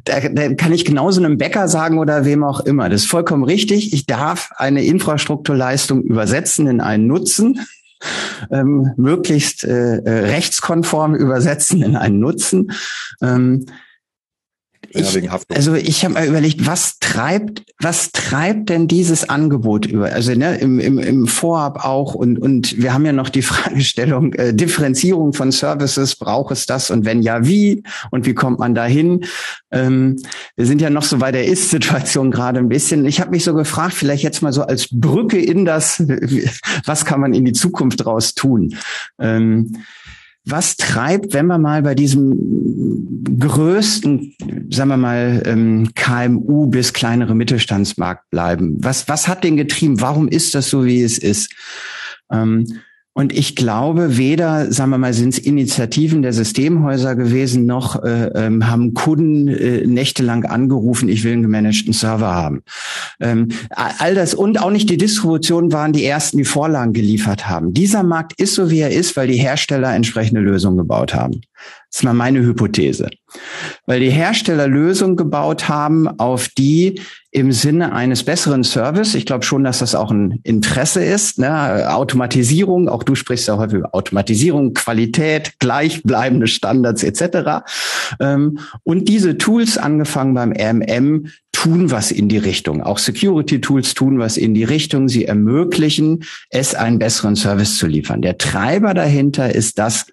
Da, 0.04 0.20
da 0.20 0.54
kann 0.56 0.74
ich 0.74 0.84
genauso 0.84 1.24
einem 1.24 1.38
Bäcker 1.38 1.70
sagen 1.70 1.98
oder 1.98 2.26
wem 2.26 2.44
auch 2.44 2.60
immer. 2.60 2.90
Das 2.90 3.04
ist 3.04 3.10
vollkommen 3.10 3.46
richtig. 3.46 3.94
Ich 3.94 4.06
darf 4.06 4.50
eine 4.58 4.84
Infrastrukturleistung 4.84 6.04
übersetzen 6.04 6.68
in 6.68 6.82
einen 6.82 7.08
Nutzen 7.08 7.62
ähm, 8.52 8.94
möglichst 8.98 9.64
äh, 9.64 9.98
äh, 9.98 10.26
rechtskonform 10.32 11.16
übersetzen 11.16 11.82
in 11.82 11.96
einen 11.96 12.20
Nutzen. 12.20 12.72
Ähm, 13.22 13.66
ich, 14.96 15.30
also 15.50 15.74
ich 15.74 16.04
habe 16.04 16.14
mal 16.14 16.28
überlegt, 16.28 16.66
was 16.66 17.00
treibt, 17.00 17.64
was 17.80 18.12
treibt 18.12 18.70
denn 18.70 18.88
dieses 18.88 19.30
Angebot 19.30 19.86
über? 19.86 20.06
Also 20.06 20.34
ne, 20.34 20.58
im, 20.58 20.80
im, 20.80 21.00
im 21.00 21.28
Vorab 21.28 21.86
auch 21.86 22.16
und 22.16 22.40
und 22.40 22.82
wir 22.82 22.94
haben 22.94 23.06
ja 23.06 23.12
noch 23.12 23.30
die 23.30 23.42
Fragestellung 23.44 24.34
äh, 24.34 24.54
Differenzierung 24.54 25.34
von 25.34 25.52
Services, 25.52 26.16
braucht 26.16 26.52
es 26.52 26.66
das 26.66 26.90
und 26.92 27.06
wenn 27.06 27.22
ja, 27.22 27.46
wie 27.46 27.84
und 28.12 28.26
wie 28.26 28.34
kommt 28.34 28.60
man 28.60 28.76
dahin? 28.76 29.26
Ähm, 29.72 30.18
wir 30.56 30.66
sind 30.66 30.82
ja 30.82 30.90
noch 30.90 31.04
so 31.04 31.18
bei 31.18 31.32
der 31.32 31.46
Ist-Situation 31.46 32.32
gerade 32.32 32.60
ein 32.60 32.70
bisschen. 32.70 33.06
Ich 33.06 33.20
habe 33.20 33.32
mich 33.32 33.44
so 33.44 33.54
gefragt, 33.54 33.94
vielleicht 33.94 34.24
jetzt 34.24 34.42
mal 34.42 34.54
so 34.54 34.64
als 34.64 34.88
Brücke 34.90 35.38
in 35.38 35.66
das, 35.66 36.02
was 36.86 37.06
kann 37.06 37.20
man 37.20 37.34
in 37.34 37.46
die 37.46 37.54
Zukunft 37.54 38.06
raus 38.06 38.34
tun? 38.34 38.76
Ähm, 39.20 39.78
was 40.46 40.78
treibt, 40.78 41.34
wenn 41.34 41.48
wir 41.48 41.58
mal 41.58 41.82
bei 41.82 41.96
diesem 41.96 43.26
größten, 43.40 44.36
sagen 44.70 44.90
wir 44.90 44.98
mal, 44.98 45.42
ähm, 45.46 45.90
KMU 45.96 46.68
bis 46.68 46.94
kleinere 46.94 47.36
Mittelstandsmarkt 47.36 48.30
bleiben? 48.30 48.78
Was, 48.80 49.08
was 49.08 49.28
hat 49.28 49.44
den 49.44 49.58
getrieben? 49.58 50.02
Warum 50.02 50.28
ist 50.28 50.54
das 50.56 50.70
so, 50.70 50.86
wie 50.86 51.02
es 51.02 51.18
ist? 51.18 51.54
Ähm, 52.32 52.66
und 53.18 53.32
ich 53.32 53.56
glaube, 53.56 54.18
weder, 54.18 54.74
sagen 54.74 54.92
wir 54.92 54.98
mal, 54.98 55.14
sind 55.14 55.30
es 55.30 55.40
Initiativen 55.40 56.22
der 56.22 56.34
Systemhäuser 56.34 57.16
gewesen, 57.16 57.66
noch 57.66 58.04
äh, 58.04 58.26
ähm, 58.36 58.68
haben 58.70 58.94
Kunden 58.94 59.48
äh, 59.48 59.88
nächtelang 59.88 60.44
angerufen, 60.44 61.08
ich 61.08 61.24
will 61.24 61.32
einen 61.32 61.44
gemanagten 61.44 61.94
Server 61.94 62.36
haben. 62.36 62.64
Ähm, 63.22 63.48
all 63.70 64.16
das 64.16 64.34
und 64.34 64.62
auch 64.62 64.70
nicht 64.70 64.90
die 64.90 64.98
Distribution 64.98 65.72
waren 65.72 65.94
die 65.94 66.04
ersten, 66.04 66.38
die 66.40 66.44
Vorlagen 66.44 66.92
geliefert 66.92 67.48
haben. 67.48 67.74
Dieser 67.74 68.04
Markt 68.04 68.34
ist 68.38 68.56
so, 68.56 68.70
wie 68.70 68.80
er 68.80 68.92
ist, 68.92 69.16
weil 69.16 69.30
die 69.30 69.38
Hersteller 69.38 69.96
entsprechende 69.96 70.42
Lösungen 70.42 70.78
gebaut 70.78 71.14
haben. 71.14 71.40
Das 71.90 72.02
ist 72.02 72.04
mal 72.04 72.14
meine 72.14 72.42
Hypothese. 72.42 73.10
Weil 73.86 74.02
die 74.02 74.10
Hersteller 74.10 74.68
Lösungen 74.68 75.16
gebaut 75.16 75.70
haben, 75.70 76.10
auf 76.20 76.50
die 76.50 77.00
im 77.36 77.52
Sinne 77.52 77.92
eines 77.92 78.24
besseren 78.24 78.64
Service, 78.64 79.14
ich 79.14 79.26
glaube 79.26 79.44
schon, 79.44 79.66
dass 79.66 79.80
das 79.80 79.94
auch 79.94 80.10
ein 80.10 80.40
Interesse 80.44 81.04
ist, 81.04 81.38
ne? 81.38 81.94
Automatisierung, 81.94 82.88
auch 82.88 83.04
du 83.04 83.14
sprichst 83.14 83.50
ja 83.50 83.58
häufig 83.58 83.80
über 83.80 83.94
Automatisierung, 83.94 84.74
Qualität, 84.74 85.60
gleichbleibende 85.60 86.48
Standards 86.48 87.04
etc. 87.04 87.66
Ähm, 88.22 88.60
und 88.84 89.10
diese 89.10 89.38
Tools, 89.38 89.78
angefangen 89.78 90.34
beim 90.34 90.54
RMM, 90.54 91.28
tun 91.52 91.92
was 91.92 92.12
in 92.12 92.30
die 92.30 92.38
Richtung. 92.38 92.82
Auch 92.82 93.00
Security-Tools 93.00 93.96
tun 93.96 94.18
was 94.18 94.38
in 94.38 94.54
die 94.54 94.64
Richtung. 94.64 95.10
Sie 95.10 95.26
ermöglichen 95.26 96.24
es, 96.52 96.74
einen 96.74 97.00
besseren 97.00 97.36
Service 97.36 97.78
zu 97.78 97.86
liefern. 97.86 98.22
Der 98.22 98.38
Treiber 98.38 98.94
dahinter 98.94 99.54
ist 99.54 99.78
das, 99.78 100.06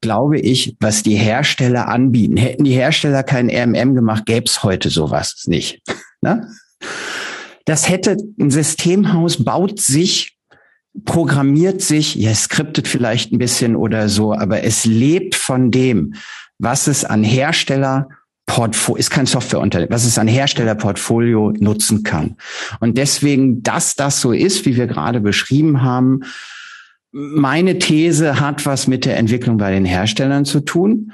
glaube 0.00 0.40
ich, 0.40 0.76
was 0.80 1.02
die 1.02 1.16
Hersteller 1.16 1.88
anbieten. 1.88 2.38
Hätten 2.38 2.64
die 2.64 2.72
Hersteller 2.72 3.22
kein 3.22 3.50
RMM 3.50 3.94
gemacht, 3.94 4.24
gäbe 4.24 4.46
es 4.46 4.62
heute 4.62 4.88
sowas 4.88 5.44
nicht. 5.46 5.82
Ne? 6.20 6.48
Das 7.64 7.88
hätte 7.88 8.16
ein 8.40 8.50
Systemhaus 8.50 9.44
baut 9.44 9.80
sich, 9.80 10.38
programmiert 11.04 11.82
sich, 11.82 12.14
ja, 12.14 12.34
skriptet 12.34 12.88
vielleicht 12.88 13.32
ein 13.32 13.38
bisschen 13.38 13.76
oder 13.76 14.08
so, 14.08 14.32
aber 14.32 14.64
es 14.64 14.84
lebt 14.84 15.34
von 15.34 15.70
dem, 15.70 16.14
was 16.58 16.86
es 16.86 17.04
an 17.04 17.22
Hersteller 17.22 18.08
Portfolio, 18.48 18.98
ist 18.98 19.10
kein 19.10 19.26
Softwareunternehmen, 19.26 19.92
was 19.92 20.04
es 20.04 20.18
an 20.18 20.26
Herstellerportfolio 20.26 21.52
nutzen 21.58 22.02
kann. 22.02 22.36
Und 22.80 22.96
deswegen, 22.96 23.62
dass 23.62 23.94
das 23.94 24.20
so 24.20 24.32
ist, 24.32 24.64
wie 24.64 24.74
wir 24.76 24.86
gerade 24.86 25.20
beschrieben 25.20 25.82
haben, 25.82 26.22
meine 27.12 27.78
These 27.78 28.40
hat 28.40 28.66
was 28.66 28.86
mit 28.86 29.04
der 29.04 29.18
Entwicklung 29.18 29.58
bei 29.58 29.70
den 29.70 29.84
Herstellern 29.84 30.44
zu 30.44 30.60
tun. 30.60 31.12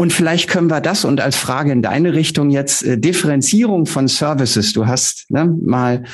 Und 0.00 0.12
vielleicht 0.12 0.48
können 0.48 0.70
wir 0.70 0.80
das 0.80 1.04
und 1.04 1.20
als 1.20 1.34
Frage 1.34 1.72
in 1.72 1.82
deine 1.82 2.14
Richtung 2.14 2.50
jetzt 2.50 2.84
äh, 2.84 2.98
Differenzierung 2.98 3.84
von 3.84 4.06
Services. 4.06 4.72
Du 4.72 4.86
hast 4.86 5.28
ne, 5.28 5.44
mal 5.44 6.04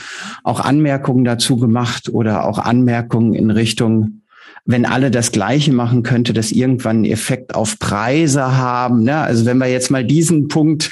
auch 0.42 0.60
Anmerkungen 0.60 1.24
dazu 1.24 1.58
gemacht 1.58 2.08
oder 2.08 2.46
auch 2.46 2.58
Anmerkungen 2.58 3.34
in 3.34 3.50
Richtung, 3.50 4.22
wenn 4.64 4.86
alle 4.86 5.10
das 5.10 5.32
Gleiche 5.32 5.70
machen, 5.74 6.02
könnte 6.02 6.32
das 6.32 6.50
irgendwann 6.50 6.96
einen 6.96 7.04
Effekt 7.04 7.54
auf 7.54 7.78
Preise 7.78 8.56
haben. 8.56 9.02
Ne? 9.02 9.18
Also 9.18 9.44
wenn 9.44 9.58
wir 9.58 9.66
jetzt 9.66 9.90
mal 9.90 10.02
diesen 10.02 10.48
Punkt, 10.48 10.90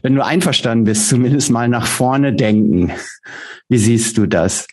wenn 0.00 0.14
du 0.14 0.24
einverstanden 0.24 0.84
bist, 0.84 1.10
zumindest 1.10 1.50
mal 1.50 1.68
nach 1.68 1.86
vorne 1.86 2.32
denken. 2.32 2.92
Wie 3.68 3.78
siehst 3.78 4.16
du 4.16 4.24
das? 4.24 4.66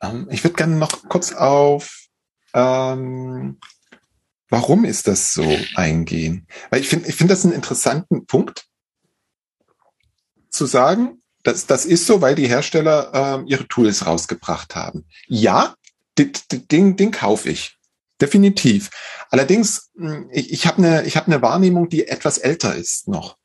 Ähm, 0.00 0.28
ich 0.30 0.44
würde 0.44 0.54
gerne 0.54 0.76
noch 0.76 1.08
kurz 1.08 1.32
auf 1.32 2.06
ähm, 2.54 3.58
warum 4.52 4.84
ist 4.84 5.08
das 5.08 5.32
so 5.32 5.58
eingehen? 5.76 6.46
Weil 6.68 6.82
ich 6.82 6.88
finde, 6.88 7.08
ich 7.08 7.16
finde 7.16 7.32
das 7.32 7.44
einen 7.44 7.54
interessanten 7.54 8.26
Punkt 8.26 8.66
zu 10.50 10.66
sagen, 10.66 11.22
das, 11.42 11.66
das 11.66 11.86
ist 11.86 12.06
so, 12.06 12.20
weil 12.20 12.34
die 12.34 12.48
Hersteller 12.48 13.10
ähm, 13.14 13.46
ihre 13.46 13.66
Tools 13.66 14.06
rausgebracht 14.06 14.76
haben. 14.76 15.06
Ja, 15.26 15.74
den, 16.18 16.32
den, 16.70 16.96
den 16.96 17.10
kaufe 17.10 17.48
ich. 17.48 17.78
Definitiv. 18.20 18.90
Allerdings, 19.30 19.90
hm, 19.96 20.28
ich, 20.30 20.52
ich 20.52 20.66
habe 20.66 20.78
eine 20.78 21.04
ich 21.04 21.16
hab 21.16 21.28
ne 21.28 21.40
Wahrnehmung, 21.40 21.88
die 21.88 22.06
etwas 22.06 22.36
älter 22.36 22.76
ist 22.76 23.08
noch. 23.08 23.38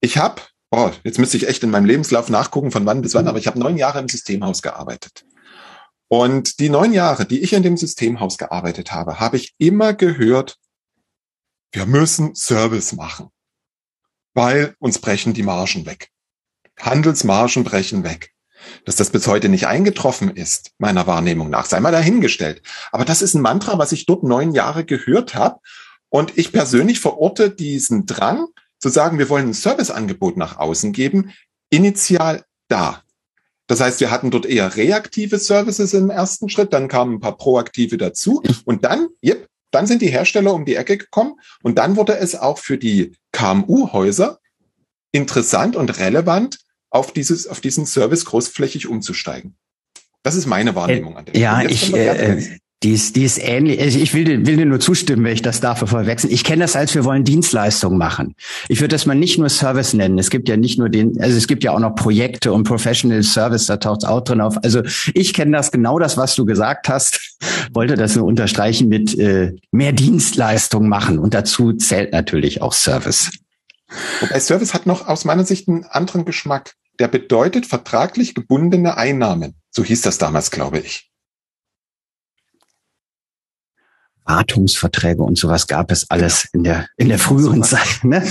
Ich 0.00 0.18
habe, 0.18 0.40
oh, 0.70 0.92
jetzt 1.02 1.18
müsste 1.18 1.36
ich 1.36 1.48
echt 1.48 1.64
in 1.64 1.70
meinem 1.70 1.84
Lebenslauf 1.84 2.30
nachgucken, 2.30 2.70
von 2.70 2.86
wann 2.86 3.02
bis 3.02 3.14
wann, 3.14 3.26
aber 3.26 3.38
ich 3.38 3.48
habe 3.48 3.58
neun 3.58 3.76
Jahre 3.76 3.98
im 3.98 4.08
Systemhaus 4.08 4.62
gearbeitet. 4.62 5.26
Und 6.08 6.60
die 6.60 6.68
neun 6.68 6.92
Jahre, 6.92 7.26
die 7.26 7.40
ich 7.40 7.52
in 7.52 7.62
dem 7.62 7.76
Systemhaus 7.76 8.38
gearbeitet 8.38 8.92
habe, 8.92 9.18
habe 9.18 9.36
ich 9.36 9.54
immer 9.58 9.92
gehört, 9.92 10.58
wir 11.72 11.86
müssen 11.86 12.34
Service 12.34 12.92
machen, 12.92 13.30
weil 14.34 14.76
uns 14.78 14.98
brechen 14.98 15.34
die 15.34 15.42
Margen 15.42 15.84
weg. 15.84 16.10
Handelsmargen 16.78 17.64
brechen 17.64 18.04
weg. 18.04 18.32
Dass 18.84 18.96
das 18.96 19.10
bis 19.10 19.26
heute 19.26 19.48
nicht 19.48 19.66
eingetroffen 19.66 20.30
ist, 20.30 20.72
meiner 20.78 21.06
Wahrnehmung 21.06 21.50
nach, 21.50 21.66
sei 21.66 21.78
mal 21.80 21.92
dahingestellt. 21.92 22.62
Aber 22.90 23.04
das 23.04 23.22
ist 23.22 23.34
ein 23.34 23.42
Mantra, 23.42 23.78
was 23.78 23.92
ich 23.92 24.06
dort 24.06 24.22
neun 24.22 24.52
Jahre 24.52 24.84
gehört 24.84 25.34
habe. 25.34 25.60
Und 26.08 26.36
ich 26.38 26.52
persönlich 26.52 27.00
verorte 27.00 27.50
diesen 27.50 28.06
Drang 28.06 28.46
zu 28.78 28.88
sagen, 28.88 29.18
wir 29.18 29.28
wollen 29.28 29.48
ein 29.48 29.54
Serviceangebot 29.54 30.36
nach 30.36 30.56
außen 30.56 30.92
geben, 30.92 31.32
initial 31.70 32.44
da. 32.68 33.02
Das 33.66 33.80
heißt, 33.80 34.00
wir 34.00 34.10
hatten 34.10 34.30
dort 34.30 34.46
eher 34.46 34.76
reaktive 34.76 35.38
Services 35.38 35.92
im 35.92 36.10
ersten 36.10 36.48
Schritt, 36.48 36.72
dann 36.72 36.88
kamen 36.88 37.14
ein 37.16 37.20
paar 37.20 37.36
proaktive 37.36 37.96
dazu 37.96 38.42
und 38.64 38.84
dann, 38.84 39.08
yep, 39.24 39.48
dann 39.72 39.86
sind 39.86 40.02
die 40.02 40.10
Hersteller 40.10 40.54
um 40.54 40.64
die 40.64 40.76
Ecke 40.76 40.96
gekommen 40.96 41.34
und 41.62 41.76
dann 41.78 41.96
wurde 41.96 42.16
es 42.16 42.36
auch 42.36 42.58
für 42.58 42.78
die 42.78 43.16
KMU-Häuser 43.32 44.38
interessant 45.12 45.76
und 45.76 45.98
relevant, 45.98 46.58
auf 46.90 47.12
dieses, 47.12 47.46
auf 47.46 47.60
diesen 47.60 47.86
Service 47.86 48.24
großflächig 48.24 48.86
umzusteigen. 48.86 49.56
Das 50.22 50.34
ist 50.34 50.46
meine 50.46 50.74
Wahrnehmung 50.74 51.16
an 51.16 51.24
der 51.24 51.36
Ja, 51.36 51.62
ich, 51.62 51.92
äh, 51.92 52.58
die 52.82 52.92
ist, 52.92 53.16
die 53.16 53.24
ist 53.24 53.38
ähnlich. 53.38 53.80
Also 53.80 53.98
ich 53.98 54.12
will, 54.12 54.24
dir, 54.24 54.46
will 54.46 54.56
dir 54.56 54.66
nur 54.66 54.80
zustimmen, 54.80 55.24
wenn 55.24 55.32
ich 55.32 55.40
das 55.40 55.60
dafür 55.60 55.88
verwechseln. 55.88 56.32
Ich 56.32 56.44
kenne 56.44 56.62
das 56.62 56.76
als 56.76 56.94
wir 56.94 57.04
wollen 57.04 57.24
Dienstleistungen 57.24 57.96
machen. 57.96 58.34
Ich 58.68 58.80
würde 58.80 58.94
das 58.94 59.06
mal 59.06 59.14
nicht 59.14 59.38
nur 59.38 59.48
Service 59.48 59.94
nennen. 59.94 60.18
Es 60.18 60.28
gibt 60.28 60.48
ja 60.48 60.58
nicht 60.58 60.78
nur 60.78 60.90
den, 60.90 61.18
also 61.20 61.36
es 61.38 61.46
gibt 61.46 61.64
ja 61.64 61.72
auch 61.72 61.78
noch 61.78 61.94
Projekte 61.94 62.52
und 62.52 62.64
Professional 62.64 63.22
Service, 63.22 63.66
da 63.66 63.78
taucht 63.78 64.04
auch 64.04 64.20
drin 64.20 64.42
auf. 64.42 64.62
Also 64.62 64.82
ich 65.14 65.32
kenne 65.32 65.56
das 65.56 65.72
genau 65.72 65.98
das, 65.98 66.18
was 66.18 66.34
du 66.34 66.44
gesagt 66.44 66.90
hast. 66.90 67.36
Wollte 67.72 67.96
das 67.96 68.14
nur 68.14 68.26
unterstreichen 68.26 68.88
mit 68.88 69.18
äh, 69.18 69.54
mehr 69.72 69.92
Dienstleistungen 69.92 70.88
machen. 70.88 71.18
Und 71.18 71.32
dazu 71.32 71.72
zählt 71.72 72.12
natürlich 72.12 72.60
auch 72.60 72.74
Service. 72.74 73.30
Wobei 74.20 74.38
Service 74.38 74.74
hat 74.74 74.84
noch 74.84 75.08
aus 75.08 75.24
meiner 75.24 75.44
Sicht 75.44 75.68
einen 75.68 75.84
anderen 75.84 76.24
Geschmack. 76.24 76.74
der 76.98 77.08
bedeutet 77.08 77.66
vertraglich 77.66 78.34
gebundene 78.34 78.96
Einnahmen. 78.96 79.54
So 79.70 79.84
hieß 79.84 80.02
das 80.02 80.18
damals, 80.18 80.50
glaube 80.50 80.78
ich. 80.78 81.10
Wartungsverträge 84.26 85.22
und 85.22 85.38
sowas 85.38 85.66
gab 85.66 85.90
es 85.90 86.10
alles 86.10 86.48
in 86.52 86.64
der, 86.64 86.88
in 86.96 87.08
der 87.08 87.18
früheren 87.18 87.62
so 87.62 87.76
Zeit. 87.76 88.04
Ne? 88.04 88.26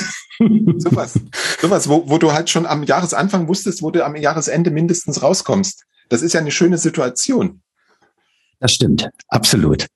Sowas, 0.78 1.20
sowas 1.62 1.88
wo, 1.88 2.10
wo 2.10 2.18
du 2.18 2.34
halt 2.34 2.50
schon 2.50 2.66
am 2.66 2.84
Jahresanfang 2.84 3.48
wusstest, 3.48 3.82
wo 3.82 3.92
du 3.92 4.04
am 4.04 4.16
Jahresende 4.16 4.70
mindestens 4.70 5.22
rauskommst. 5.22 5.86
Das 6.10 6.22
ist 6.22 6.34
ja 6.34 6.42
eine 6.42 6.52
schöne 6.52 6.78
Situation. 6.78 7.62
Das 8.60 8.72
stimmt, 8.72 9.10
absolut. 9.28 9.88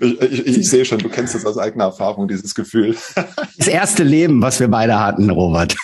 ich, 0.00 0.20
ich, 0.20 0.46
ich, 0.46 0.68
sehe 0.68 0.84
schon, 0.84 0.98
du 0.98 1.08
kennst 1.08 1.34
das 1.34 1.46
aus 1.46 1.58
eigener 1.58 1.84
Erfahrung, 1.84 2.26
dieses 2.26 2.54
Gefühl. 2.54 2.96
das 3.58 3.68
erste 3.68 4.02
Leben, 4.02 4.42
was 4.42 4.58
wir 4.58 4.68
beide 4.68 4.98
hatten, 4.98 5.30
Robert. 5.30 5.76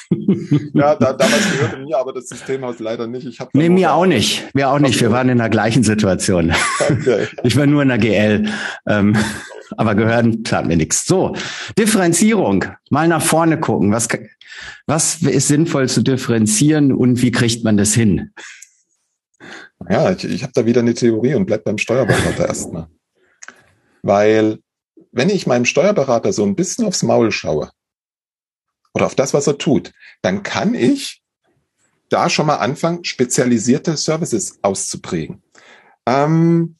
ja, 0.75 0.97
da, 0.97 1.13
damals 1.13 1.51
gehörte 1.53 1.79
mir 1.79 1.99
aber 1.99 2.13
das 2.13 2.29
Systemhaus 2.29 2.81
leider 2.81 3.07
nicht. 3.07 3.27
Ich 3.27 3.39
nee, 3.53 3.69
mir 3.69 3.93
auch 3.93 4.07
nicht. 4.07 4.45
Wir 4.55 4.71
auch 4.71 4.81
nicht. 4.81 5.01
Wir 5.01 5.13
waren 5.13 5.29
in 5.29 5.39
der 5.39 5.49
gleichen 5.49 5.83
Situation. 5.83 6.53
Okay. 6.81 7.29
Ich 7.43 7.57
war 7.57 7.67
nur 7.67 7.83
in 7.83 7.89
der 7.89 7.99
GL. 7.99 8.49
Ähm, 8.89 9.17
aber 9.77 9.95
gehören 9.95 10.43
tat 10.45 10.67
mir 10.67 10.77
nichts. 10.77 11.07
So, 11.07 11.35
Differenzierung. 11.79 12.65
Mal 12.91 13.09
nach 13.09 13.23
vorne 13.23 13.59
gucken. 13.59 13.93
Was, 13.93 14.09
was 14.87 15.23
ist 15.23 15.49
sinnvoll 15.49 15.89
zu 15.89 16.03
differenzieren 16.03 16.93
und 16.93 17.23
wie 17.23 17.31
kriegt 17.31 17.65
man 17.65 17.77
das 17.77 17.95
hin? 17.95 18.33
Ja, 19.89 20.11
ich, 20.11 20.25
ich 20.25 20.43
habe 20.43 20.53
da 20.55 20.67
wieder 20.67 20.81
eine 20.81 20.95
Theorie 20.95 21.35
und 21.35 21.47
bleib 21.47 21.65
beim 21.65 21.79
Steuerberater 21.79 22.47
erstmal. 22.49 22.89
Weil 24.03 24.59
wenn 25.13 25.31
ich 25.31 25.47
meinem 25.47 25.65
Steuerberater 25.65 26.33
so 26.33 26.45
ein 26.45 26.57
bisschen 26.57 26.87
aufs 26.87 27.03
Maul 27.03 27.33
schaue 27.33 27.71
oder 28.95 29.07
auf 29.07 29.15
das, 29.15 29.35
was 29.35 29.47
er 29.47 29.59
tut, 29.59 29.93
dann 30.23 30.43
kann 30.43 30.75
ich 30.75 31.23
da 32.09 32.31
schon 32.31 32.47
mal 32.47 32.57
anfangen, 32.57 33.05
spezialisierte 33.05 33.97
Services 33.97 34.59
auszuprägen. 34.63 35.43
Ähm, 36.07 36.77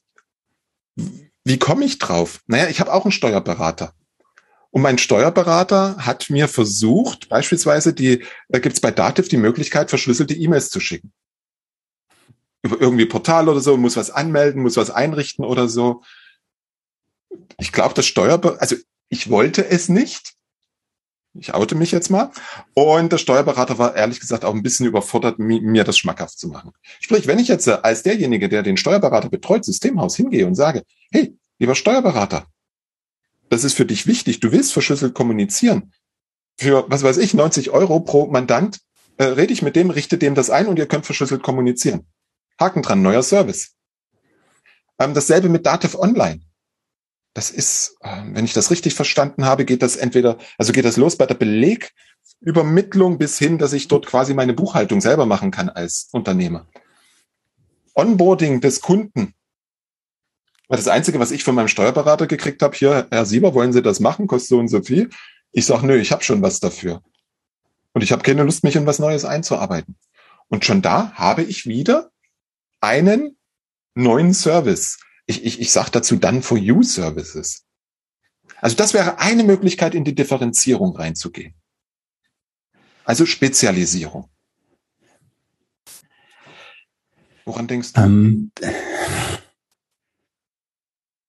wie 1.45 1.59
komme 1.59 1.85
ich 1.85 1.99
drauf? 1.99 2.41
Naja, 2.47 2.69
ich 2.69 2.81
habe 2.81 2.93
auch 2.93 3.05
einen 3.05 3.13
Steuerberater. 3.13 3.93
Und 4.71 4.83
mein 4.83 4.99
Steuerberater 4.99 5.97
hat 5.99 6.31
mir 6.31 6.49
versucht, 6.49 7.29
beispielsweise 7.29 7.93
die, 7.93 8.25
da 8.49 8.59
gibt 8.59 8.75
es 8.75 8.81
bei 8.81 8.91
Dativ 8.91 9.29
die 9.29 9.37
Möglichkeit, 9.37 9.89
verschlüsselte 9.89 10.35
E-Mails 10.35 10.71
zu 10.71 10.81
schicken 10.81 11.13
über 12.67 12.81
irgendwie 12.81 13.07
Portal 13.07 13.49
oder 13.49 13.61
so, 13.61 13.77
muss 13.77 13.97
was 13.97 14.11
anmelden, 14.11 14.63
muss 14.63 14.77
was 14.77 14.91
einrichten 14.91 15.45
oder 15.45 15.69
so. 15.69 16.03
Ich 17.59 17.73
glaube, 17.73 17.95
das 17.95 18.07
Steuerberater, 18.07 18.61
also 18.61 18.77
ich 19.09 19.31
wollte 19.31 19.67
es 19.67 19.89
nicht. 19.89 20.35
Ich 21.39 21.55
oute 21.55 21.75
mich 21.75 21.93
jetzt 21.93 22.11
mal. 22.11 22.31
Und 22.75 23.13
der 23.13 23.19
Steuerberater 23.19 23.79
war 23.79 23.95
ehrlich 23.95 24.21
gesagt 24.21 24.45
auch 24.45 24.55
ein 24.55 24.63
bisschen 24.63 24.87
überfordert, 24.87 25.39
mir 25.39 25.85
das 25.85 25.99
schmackhaft 25.99 26.39
zu 26.39 26.49
machen. 26.49 26.73
Sprich, 27.01 27.27
wenn 27.27 27.39
ich 27.39 27.49
jetzt 27.49 27.69
als 27.69 28.03
derjenige, 28.03 28.49
der 28.49 28.63
den 28.63 28.77
Steuerberater 28.77 29.29
betreut, 29.29 29.65
Systemhaus 29.65 30.17
hingehe 30.17 30.47
und 30.47 30.55
sage, 30.55 30.83
hey, 31.13 31.37
lieber 31.59 31.75
Steuerberater, 31.75 32.47
das 33.51 33.65
ist 33.65 33.75
für 33.75 33.87
dich 33.87 34.07
wichtig, 34.07 34.41
du 34.41 34.51
willst 34.51 34.73
verschlüsselt 34.73 35.15
kommunizieren. 35.15 35.93
Für, 36.59 36.87
was 36.89 37.03
weiß 37.03 37.19
ich, 37.19 37.35
90 37.35 37.71
Euro 37.71 38.01
pro 38.01 38.27
Mandant, 38.27 38.81
äh, 39.19 39.25
rede 39.25 39.53
ich 39.53 39.63
mit 39.63 39.77
dem, 39.77 39.91
richte 39.91 40.19
dem 40.19 40.35
das 40.35 40.51
ein 40.51 40.67
und 40.67 40.79
ihr 40.79 40.87
könnt 40.87 41.07
verschlüsselt 41.07 41.43
kommunizieren. 41.43 42.07
Haken 42.61 42.83
dran, 42.83 43.03
neuer 43.03 43.23
Service. 43.23 43.75
Ähm, 44.99 45.15
dasselbe 45.15 45.49
mit 45.49 45.67
Dativ 45.67 45.95
Online. 45.95 46.41
Das 47.35 47.51
ist, 47.51 47.97
äh, 48.01 48.23
wenn 48.33 48.47
ich 48.47 48.55
das 48.55 48.71
richtig 48.71 48.95
verstanden 48.95 49.45
habe, 49.45 49.67
geht 49.67 49.83
das 49.83 49.97
entweder, 49.97 50.39
also 50.57 50.73
geht 50.73 50.87
das 50.87 50.97
los 50.97 51.17
bei 51.17 51.27
der 51.27 51.35
Belegübermittlung 51.35 53.19
bis 53.19 53.39
hin, 53.39 53.59
dass 53.59 53.75
ich 53.75 53.89
dort 53.89 54.07
quasi 54.07 54.33
meine 54.33 54.55
Buchhaltung 54.55 55.03
selber 55.03 55.27
machen 55.27 55.51
kann 55.51 55.69
als 55.69 56.09
Unternehmer. 56.13 56.67
Onboarding 57.95 58.61
des 58.63 58.81
Kunden. 58.81 59.35
Das 60.69 60.89
Einzige, 60.89 61.21
was 61.21 61.31
ich 61.31 61.45
von 61.45 61.55
meinem 61.55 61.69
Steuerberater 61.69 62.27
gekriegt 62.27 62.63
habe, 62.63 62.77
hier, 62.77 63.07
Herr 63.11 63.27
Sieber, 63.27 63.55
wollen 63.55 63.73
Sie 63.73 63.83
das 63.83 64.01
machen? 64.01 64.27
Kostet 64.27 64.49
so 64.49 64.59
und 64.59 64.69
so 64.69 64.83
viel. 64.83 65.11
Ich 65.53 65.67
sage, 65.67 65.87
nö, 65.87 65.97
ich 65.97 66.13
habe 66.13 66.25
schon 66.25 66.43
was 66.43 66.59
dafür. 66.59 67.03
Und 67.93 68.03
ich 68.03 68.13
habe 68.13 68.23
keine 68.23 68.43
Lust, 68.43 68.65
mich 68.65 68.77
in 68.77 68.87
was 68.87 68.99
Neues 68.99 69.25
einzuarbeiten. 69.25 69.97
Und 70.49 70.65
schon 70.65 70.83
da 70.83 71.13
habe 71.13 71.43
ich 71.43 71.67
wieder 71.67 72.11
einen 72.87 73.37
neuen 73.95 74.33
Service. 74.33 74.99
Ich, 75.27 75.45
ich, 75.45 75.61
ich 75.61 75.73
sage 75.73 75.91
dazu 75.91 76.17
dann 76.17 76.43
for 76.43 76.57
you 76.57 76.83
Services. 76.83 77.65
Also 78.61 78.77
das 78.77 78.95
wäre 78.95 79.19
eine 79.19 79.43
Möglichkeit, 79.43 79.95
in 79.95 80.05
die 80.05 80.15
Differenzierung 80.15 80.97
reinzugehen. 80.97 81.55
Also 83.05 83.27
Spezialisierung. 83.27 84.31
Woran 87.45 87.67
denkst 87.67 87.93
du? 87.93 88.01
Ähm, 88.01 88.53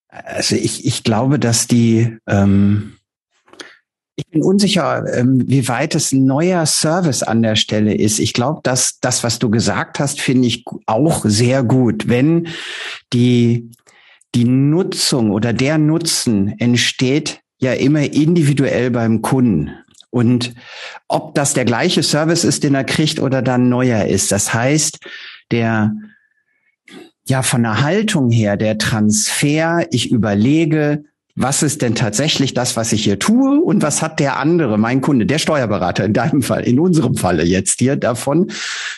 also 0.07 0.55
ich, 0.55 0.85
ich 0.85 1.03
glaube, 1.03 1.39
dass 1.39 1.67
die 1.67 2.17
ähm, 2.27 2.97
ich 4.17 4.27
bin 4.29 4.41
unsicher, 4.41 5.05
ähm, 5.15 5.43
wie 5.47 5.67
weit 5.67 5.93
es 5.93 6.11
ein 6.11 6.25
neuer 6.25 6.65
Service 6.65 7.21
an 7.21 7.43
der 7.43 7.55
Stelle 7.55 7.93
ist. 7.93 8.17
Ich 8.17 8.33
glaube, 8.33 8.61
dass 8.63 8.99
das, 8.99 9.23
was 9.23 9.37
du 9.37 9.51
gesagt 9.51 9.99
hast, 9.99 10.19
finde 10.19 10.47
ich 10.47 10.65
auch 10.87 11.23
sehr 11.23 11.63
gut. 11.63 12.09
Wenn 12.09 12.47
die, 13.13 13.71
die 14.33 14.45
Nutzung 14.45 15.29
oder 15.29 15.53
der 15.53 15.77
Nutzen 15.77 16.57
entsteht 16.57 17.41
ja 17.59 17.73
immer 17.73 18.11
individuell 18.11 18.89
beim 18.89 19.21
Kunden. 19.21 19.71
Und 20.09 20.55
ob 21.07 21.35
das 21.35 21.53
der 21.53 21.65
gleiche 21.65 22.01
Service 22.01 22.43
ist, 22.43 22.63
den 22.63 22.73
er 22.73 22.85
kriegt 22.85 23.19
oder 23.19 23.43
dann 23.43 23.69
neuer 23.69 24.05
ist. 24.05 24.31
Das 24.31 24.51
heißt, 24.51 24.97
der, 25.51 25.93
ja, 27.27 27.43
von 27.43 27.61
der 27.61 27.81
Haltung 27.81 28.31
her, 28.31 28.57
der 28.57 28.79
Transfer, 28.79 29.85
ich 29.91 30.09
überlege, 30.09 31.03
was 31.39 31.61
ist 31.61 31.83
denn 31.83 31.93
tatsächlich 31.93 32.55
das, 32.55 32.75
was 32.75 32.91
ich 32.91 33.03
hier 33.03 33.19
tue 33.19 33.61
und 33.61 33.83
was 33.83 34.01
hat 34.01 34.19
der 34.19 34.39
andere, 34.39 34.79
mein 34.79 35.01
Kunde, 35.01 35.27
der 35.27 35.37
Steuerberater 35.37 36.03
in 36.03 36.13
deinem 36.13 36.41
Fall, 36.41 36.63
in 36.63 36.79
unserem 36.79 37.15
Falle 37.15 37.43
jetzt 37.43 37.79
hier 37.79 37.95
davon. 37.95 38.47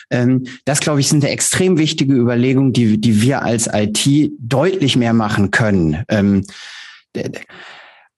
Ähm, 0.08 0.44
das, 0.64 0.80
glaube 0.80 1.00
ich, 1.00 1.08
sind 1.08 1.22
eine 1.22 1.32
extrem 1.34 1.76
wichtige 1.76 2.14
Überlegung, 2.14 2.72
die, 2.72 2.98
die 2.98 3.20
wir 3.20 3.42
als 3.42 3.68
IT 3.70 4.32
deutlich 4.38 4.96
mehr 4.96 5.12
machen 5.12 5.50
können. 5.50 6.02
Ähm, 6.08 6.46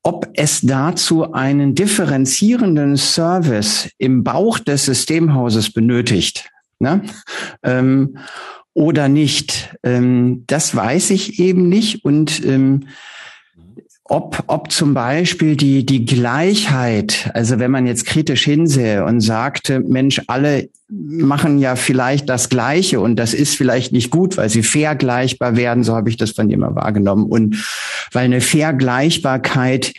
ob 0.04 0.28
es 0.34 0.60
dazu 0.60 1.32
einen 1.32 1.74
differenzierenden 1.74 2.96
Service 2.96 3.90
im 3.98 4.22
Bauch 4.22 4.60
des 4.60 4.84
Systemhauses 4.84 5.72
benötigt, 5.72 6.48
ne? 6.78 7.02
ähm, 7.64 8.18
oder 8.72 9.08
nicht, 9.08 9.74
ähm, 9.82 10.44
das 10.46 10.76
weiß 10.76 11.10
ich 11.10 11.40
eben 11.40 11.68
nicht 11.68 12.04
und 12.04 12.44
ähm, 12.46 12.86
ob, 14.12 14.44
ob 14.46 14.70
zum 14.70 14.92
Beispiel 14.92 15.56
die, 15.56 15.86
die 15.86 16.04
Gleichheit, 16.04 17.30
also 17.32 17.58
wenn 17.58 17.70
man 17.70 17.86
jetzt 17.86 18.04
kritisch 18.04 18.44
hinsehe 18.44 19.06
und 19.06 19.22
sagte, 19.22 19.80
Mensch, 19.80 20.20
alle 20.26 20.68
machen 20.90 21.58
ja 21.58 21.76
vielleicht 21.76 22.28
das 22.28 22.50
Gleiche 22.50 23.00
und 23.00 23.16
das 23.16 23.32
ist 23.32 23.56
vielleicht 23.56 23.92
nicht 23.92 24.10
gut, 24.10 24.36
weil 24.36 24.50
sie 24.50 24.62
vergleichbar 24.62 25.56
werden, 25.56 25.82
so 25.82 25.96
habe 25.96 26.10
ich 26.10 26.18
das 26.18 26.32
von 26.32 26.50
dir 26.50 26.58
mal 26.58 26.74
wahrgenommen. 26.74 27.24
Und 27.24 27.64
weil 28.12 28.26
eine 28.26 28.42
Vergleichbarkeit 28.42 29.94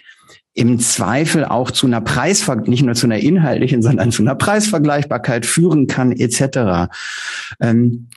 im 0.53 0.77
Zweifel 0.77 1.43
auch 1.43 1.71
zu 1.71 1.87
einer 1.87 2.01
Preisver 2.01 2.57
nicht 2.57 2.83
nur 2.83 2.93
zu 2.93 3.07
einer 3.07 3.17
inhaltlichen, 3.17 3.81
sondern 3.81 4.11
zu 4.11 4.21
einer 4.21 4.35
Preisvergleichbarkeit 4.35 5.47
führen 5.47 5.87
kann, 5.87 6.11
etc. 6.11 6.93
Ähm, 7.59 8.09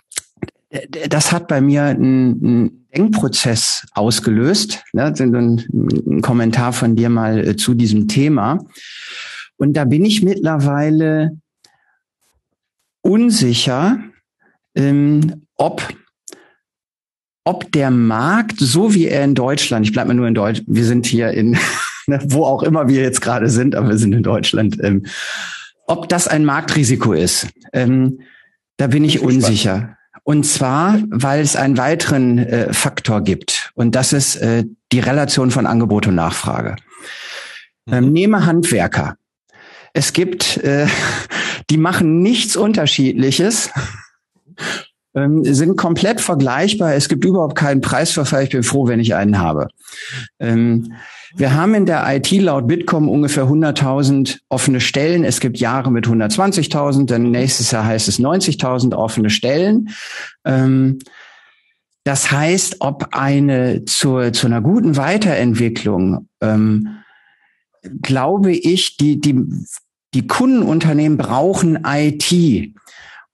das 1.08 1.32
hat 1.32 1.48
bei 1.48 1.62
mir 1.62 1.84
einen, 1.84 2.85
Denkprozess 2.96 3.86
ausgelöst. 3.92 4.82
Ne? 4.92 5.12
Ein, 5.18 5.64
ein 5.74 6.22
Kommentar 6.22 6.72
von 6.72 6.96
dir 6.96 7.08
mal 7.08 7.46
äh, 7.46 7.56
zu 7.56 7.74
diesem 7.74 8.08
Thema. 8.08 8.64
Und 9.56 9.76
da 9.76 9.84
bin 9.84 10.04
ich 10.04 10.22
mittlerweile 10.22 11.38
unsicher, 13.02 13.98
ähm, 14.74 15.42
ob 15.56 15.94
ob 17.44 17.70
der 17.70 17.92
Markt, 17.92 18.58
so 18.58 18.92
wie 18.92 19.06
er 19.06 19.22
in 19.22 19.36
Deutschland, 19.36 19.86
ich 19.86 19.92
bleibe 19.92 20.08
mal 20.08 20.14
nur 20.14 20.26
in 20.26 20.34
Deutsch, 20.34 20.62
wir 20.66 20.84
sind 20.84 21.06
hier 21.06 21.30
in, 21.30 21.56
ne, 22.08 22.18
wo 22.24 22.44
auch 22.44 22.64
immer 22.64 22.88
wir 22.88 23.00
jetzt 23.02 23.20
gerade 23.20 23.48
sind, 23.48 23.76
aber 23.76 23.90
wir 23.90 23.98
sind 23.98 24.12
in 24.12 24.24
Deutschland, 24.24 24.82
ähm, 24.82 25.06
ob 25.86 26.08
das 26.08 26.26
ein 26.26 26.44
Marktrisiko 26.44 27.12
ist. 27.12 27.46
Ähm, 27.72 28.18
da 28.78 28.88
bin 28.88 29.04
ich 29.04 29.20
unsicher. 29.20 29.95
Und 30.26 30.44
zwar, 30.44 30.98
weil 31.08 31.40
es 31.40 31.54
einen 31.54 31.78
weiteren 31.78 32.38
äh, 32.38 32.72
Faktor 32.72 33.22
gibt. 33.22 33.70
Und 33.74 33.94
das 33.94 34.12
ist 34.12 34.34
äh, 34.34 34.64
die 34.90 34.98
Relation 34.98 35.52
von 35.52 35.66
Angebot 35.66 36.08
und 36.08 36.16
Nachfrage. 36.16 36.74
Ähm, 37.88 38.06
mhm. 38.06 38.12
nehme 38.12 38.44
Handwerker. 38.44 39.18
Es 39.92 40.12
gibt, 40.12 40.56
äh, 40.56 40.88
die 41.70 41.76
machen 41.76 42.22
nichts 42.22 42.56
Unterschiedliches 42.56 43.70
ähm, 45.16 45.42
sind 45.44 45.76
komplett 45.76 46.20
vergleichbar. 46.20 46.94
Es 46.94 47.08
gibt 47.08 47.24
überhaupt 47.24 47.56
keinen 47.56 47.80
Preisverfall. 47.80 48.44
Ich 48.44 48.50
bin 48.50 48.62
froh, 48.62 48.86
wenn 48.86 49.00
ich 49.00 49.14
einen 49.14 49.38
habe. 49.38 49.68
Ähm, 50.38 50.92
wir 51.34 51.54
haben 51.54 51.74
in 51.74 51.86
der 51.86 52.04
IT 52.14 52.30
laut 52.32 52.68
Bitkom 52.68 53.08
ungefähr 53.08 53.44
100.000 53.44 54.38
offene 54.48 54.80
Stellen. 54.80 55.24
Es 55.24 55.40
gibt 55.40 55.58
Jahre 55.58 55.90
mit 55.90 56.06
120.000, 56.06 57.06
dann 57.06 57.30
nächstes 57.30 57.70
Jahr 57.70 57.84
heißt 57.84 58.08
es 58.08 58.20
90.000 58.20 58.94
offene 58.94 59.30
Stellen. 59.30 59.88
Ähm, 60.44 60.98
das 62.04 62.30
heißt, 62.30 62.76
ob 62.80 63.08
eine 63.12 63.84
zur, 63.84 64.32
zu 64.32 64.46
einer 64.46 64.60
guten 64.60 64.96
Weiterentwicklung, 64.96 66.28
ähm, 66.40 66.98
glaube 68.00 68.52
ich, 68.52 68.96
die, 68.96 69.20
die, 69.20 69.44
die 70.14 70.26
Kundenunternehmen 70.26 71.18
brauchen 71.18 71.80
IT. 71.84 72.74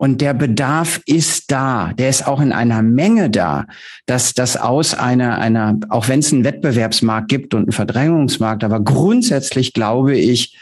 Und 0.03 0.21
der 0.21 0.35
Bedarf 0.35 1.01
ist 1.07 1.53
da. 1.53 1.93
Der 1.93 2.09
ist 2.09 2.27
auch 2.27 2.41
in 2.41 2.51
einer 2.51 2.83
Menge 2.83 3.31
da, 3.31 3.67
dass 4.05 4.35
das 4.35 4.57
aus 4.57 4.95
einer, 4.95 5.39
einer, 5.39 5.79
auch 5.91 6.09
wenn 6.09 6.19
es 6.19 6.33
einen 6.33 6.43
Wettbewerbsmarkt 6.43 7.29
gibt 7.29 7.55
und 7.55 7.63
einen 7.63 7.73
Verdrängungsmarkt, 7.73 8.65
aber 8.65 8.81
grundsätzlich 8.81 9.75
glaube 9.75 10.19
ich, 10.19 10.59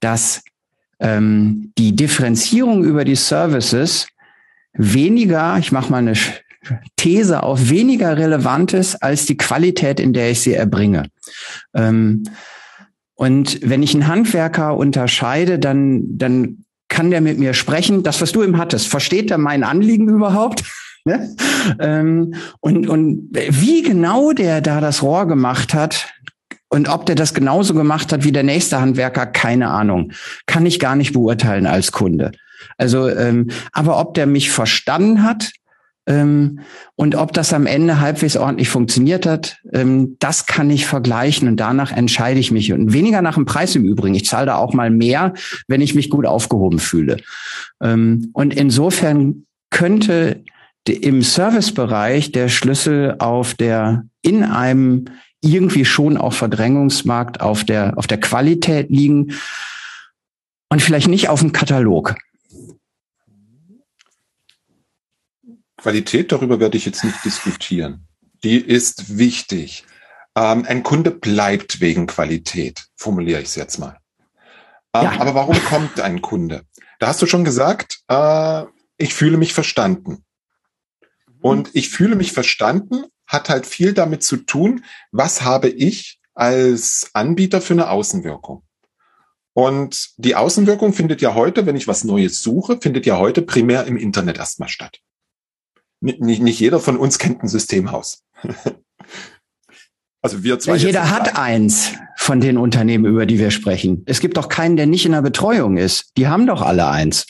dass 0.00 0.42
ähm, 1.00 1.72
die 1.78 1.96
Differenzierung 1.96 2.84
über 2.84 3.06
die 3.06 3.16
Services 3.16 4.08
weniger, 4.74 5.56
ich 5.56 5.72
mache 5.72 5.90
mal 5.90 5.96
eine 5.96 6.12
These 6.96 7.42
auf, 7.44 7.70
weniger 7.70 8.18
relevant 8.18 8.74
ist 8.74 8.96
als 8.96 9.24
die 9.24 9.38
Qualität, 9.38 10.00
in 10.00 10.12
der 10.12 10.32
ich 10.32 10.42
sie 10.42 10.52
erbringe. 10.52 11.08
Ähm, 11.72 12.24
und 13.14 13.58
wenn 13.62 13.82
ich 13.82 13.94
einen 13.94 14.06
Handwerker 14.06 14.76
unterscheide, 14.76 15.58
dann, 15.58 16.18
dann 16.18 16.61
kann 16.92 17.10
der 17.10 17.22
mit 17.22 17.38
mir 17.38 17.54
sprechen. 17.54 18.02
Das, 18.02 18.20
was 18.20 18.32
du 18.32 18.42
ihm 18.42 18.58
hattest, 18.58 18.86
versteht 18.86 19.30
er 19.30 19.38
mein 19.38 19.64
Anliegen 19.64 20.08
überhaupt? 20.08 20.62
Ne? 21.04 21.34
Ähm, 21.80 22.34
und, 22.60 22.88
und 22.88 23.30
wie 23.32 23.82
genau 23.82 24.30
der 24.30 24.60
da 24.60 24.80
das 24.80 25.02
Rohr 25.02 25.26
gemacht 25.26 25.74
hat 25.74 26.14
und 26.68 26.88
ob 26.88 27.06
der 27.06 27.16
das 27.16 27.34
genauso 27.34 27.74
gemacht 27.74 28.12
hat 28.12 28.22
wie 28.22 28.30
der 28.30 28.44
nächste 28.44 28.80
Handwerker, 28.80 29.26
keine 29.26 29.66
Ahnung. 29.70 30.12
Kann 30.46 30.64
ich 30.64 30.78
gar 30.78 30.94
nicht 30.94 31.12
beurteilen 31.12 31.66
als 31.66 31.90
Kunde. 31.90 32.30
Also, 32.78 33.08
ähm, 33.08 33.50
aber 33.72 33.98
ob 33.98 34.14
der 34.14 34.26
mich 34.26 34.52
verstanden 34.52 35.24
hat, 35.24 35.50
und 36.06 37.14
ob 37.14 37.32
das 37.32 37.52
am 37.52 37.66
Ende 37.66 38.00
halbwegs 38.00 38.36
ordentlich 38.36 38.68
funktioniert 38.68 39.24
hat, 39.24 39.58
ähm, 39.72 40.16
das 40.18 40.46
kann 40.46 40.68
ich 40.70 40.86
vergleichen 40.86 41.46
und 41.46 41.58
danach 41.58 41.92
entscheide 41.92 42.40
ich 42.40 42.50
mich. 42.50 42.72
Und 42.72 42.92
weniger 42.92 43.22
nach 43.22 43.34
dem 43.34 43.44
Preis 43.44 43.76
im 43.76 43.84
Übrigen. 43.84 44.14
Ich 44.14 44.26
zahle 44.26 44.46
da 44.46 44.56
auch 44.56 44.74
mal 44.74 44.90
mehr, 44.90 45.34
wenn 45.68 45.80
ich 45.80 45.94
mich 45.94 46.10
gut 46.10 46.26
aufgehoben 46.26 46.80
fühle. 46.80 47.18
Ähm, 47.80 48.30
und 48.32 48.52
insofern 48.52 49.46
könnte 49.70 50.42
im 50.88 51.22
Servicebereich 51.22 52.32
der 52.32 52.48
Schlüssel 52.48 53.16
auf 53.18 53.54
der 53.54 54.04
in 54.22 54.42
einem 54.42 55.04
irgendwie 55.40 55.84
schon 55.84 56.16
auch 56.16 56.32
Verdrängungsmarkt 56.32 57.40
auf 57.40 57.64
der 57.64 57.96
auf 57.96 58.06
der 58.06 58.18
Qualität 58.18 58.90
liegen 58.90 59.32
und 60.68 60.82
vielleicht 60.82 61.08
nicht 61.08 61.28
auf 61.28 61.40
dem 61.40 61.52
Katalog. 61.52 62.16
Qualität, 65.82 66.32
darüber 66.32 66.60
werde 66.60 66.76
ich 66.76 66.86
jetzt 66.86 67.04
nicht 67.04 67.24
diskutieren. 67.24 68.06
Die 68.44 68.58
ist 68.58 69.18
wichtig. 69.18 69.84
Ähm, 70.36 70.64
ein 70.66 70.82
Kunde 70.82 71.10
bleibt 71.10 71.80
wegen 71.80 72.06
Qualität, 72.06 72.86
formuliere 72.96 73.40
ich 73.40 73.48
es 73.48 73.54
jetzt 73.56 73.78
mal. 73.78 73.98
Ähm, 74.94 75.04
ja. 75.04 75.20
Aber 75.20 75.34
warum 75.34 75.62
kommt 75.64 76.00
ein 76.00 76.22
Kunde? 76.22 76.62
Da 76.98 77.08
hast 77.08 77.20
du 77.20 77.26
schon 77.26 77.44
gesagt, 77.44 78.00
äh, 78.08 78.64
ich 78.96 79.14
fühle 79.14 79.36
mich 79.36 79.54
verstanden. 79.54 80.24
Und 81.40 81.70
ich 81.72 81.90
fühle 81.90 82.14
mich 82.14 82.32
verstanden 82.32 83.06
hat 83.32 83.48
halt 83.48 83.66
viel 83.66 83.94
damit 83.94 84.22
zu 84.22 84.36
tun, 84.36 84.84
was 85.10 85.42
habe 85.42 85.68
ich 85.68 86.20
als 86.34 87.10
Anbieter 87.14 87.60
für 87.60 87.72
eine 87.72 87.90
Außenwirkung. 87.90 88.62
Und 89.54 90.10
die 90.16 90.36
Außenwirkung 90.36 90.92
findet 90.92 91.22
ja 91.22 91.34
heute, 91.34 91.66
wenn 91.66 91.76
ich 91.76 91.88
was 91.88 92.04
Neues 92.04 92.42
suche, 92.42 92.78
findet 92.80 93.06
ja 93.06 93.18
heute 93.18 93.42
primär 93.42 93.86
im 93.86 93.96
Internet 93.96 94.38
erstmal 94.38 94.68
statt 94.68 95.00
nicht, 96.02 96.42
nicht 96.42 96.60
jeder 96.60 96.80
von 96.80 96.96
uns 96.96 97.18
kennt 97.18 97.42
ein 97.42 97.48
Systemhaus. 97.48 98.22
Also 100.24 100.44
wir 100.44 100.60
zwei. 100.60 100.76
Ja, 100.76 100.86
jeder 100.86 101.10
hat 101.10 101.36
eins 101.36 101.94
von 102.16 102.40
den 102.40 102.56
Unternehmen, 102.56 103.06
über 103.06 103.26
die 103.26 103.40
wir 103.40 103.50
sprechen. 103.50 104.04
Es 104.06 104.20
gibt 104.20 104.36
doch 104.36 104.48
keinen, 104.48 104.76
der 104.76 104.86
nicht 104.86 105.04
in 105.04 105.10
der 105.10 105.20
Betreuung 105.22 105.76
ist. 105.76 106.16
Die 106.16 106.28
haben 106.28 106.46
doch 106.46 106.62
alle 106.62 106.86
eins. 106.86 107.26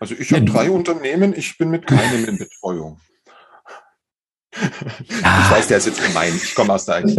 Also 0.00 0.14
ich 0.18 0.32
habe 0.32 0.46
drei 0.46 0.70
Unternehmen, 0.70 1.34
ich 1.36 1.58
bin 1.58 1.68
mit 1.68 1.86
keinem 1.86 2.24
in 2.24 2.38
Betreuung. 2.38 2.98
Ich 5.10 5.50
weiß, 5.50 5.66
der 5.66 5.78
ist 5.78 5.86
jetzt 5.86 6.02
gemein. 6.02 6.32
Ich 6.36 6.54
komme 6.54 6.72
aus 6.72 6.84
der 6.86 7.04
IT. 7.04 7.18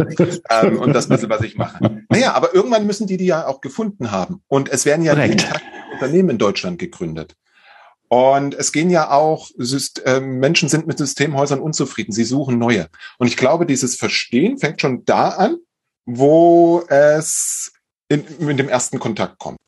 ähm, 0.50 0.78
und 0.78 0.94
das 0.94 1.06
bisschen, 1.06 1.28
was 1.28 1.42
ich 1.42 1.56
mache. 1.56 2.02
Naja, 2.08 2.32
aber 2.32 2.54
irgendwann 2.54 2.86
müssen 2.86 3.06
die 3.06 3.18
die 3.18 3.26
ja 3.26 3.46
auch 3.46 3.60
gefunden 3.60 4.10
haben. 4.10 4.42
Und 4.48 4.70
es 4.70 4.86
werden 4.86 5.04
ja 5.04 5.12
Unternehmen 5.92 6.30
in 6.30 6.38
Deutschland 6.38 6.78
gegründet. 6.78 7.36
Und 8.08 8.54
es 8.54 8.72
gehen 8.72 8.90
ja 8.90 9.10
auch, 9.10 9.50
äh, 10.04 10.20
Menschen 10.20 10.68
sind 10.68 10.86
mit 10.86 10.98
Systemhäusern 10.98 11.60
unzufrieden, 11.60 12.12
sie 12.12 12.24
suchen 12.24 12.58
neue. 12.58 12.88
Und 13.18 13.26
ich 13.26 13.36
glaube, 13.36 13.66
dieses 13.66 13.96
Verstehen 13.96 14.58
fängt 14.58 14.80
schon 14.80 15.04
da 15.04 15.30
an, 15.30 15.56
wo 16.04 16.84
es 16.88 17.72
in, 18.08 18.24
mit 18.38 18.58
dem 18.58 18.68
ersten 18.68 19.00
Kontakt 19.00 19.38
kommt. 19.38 19.58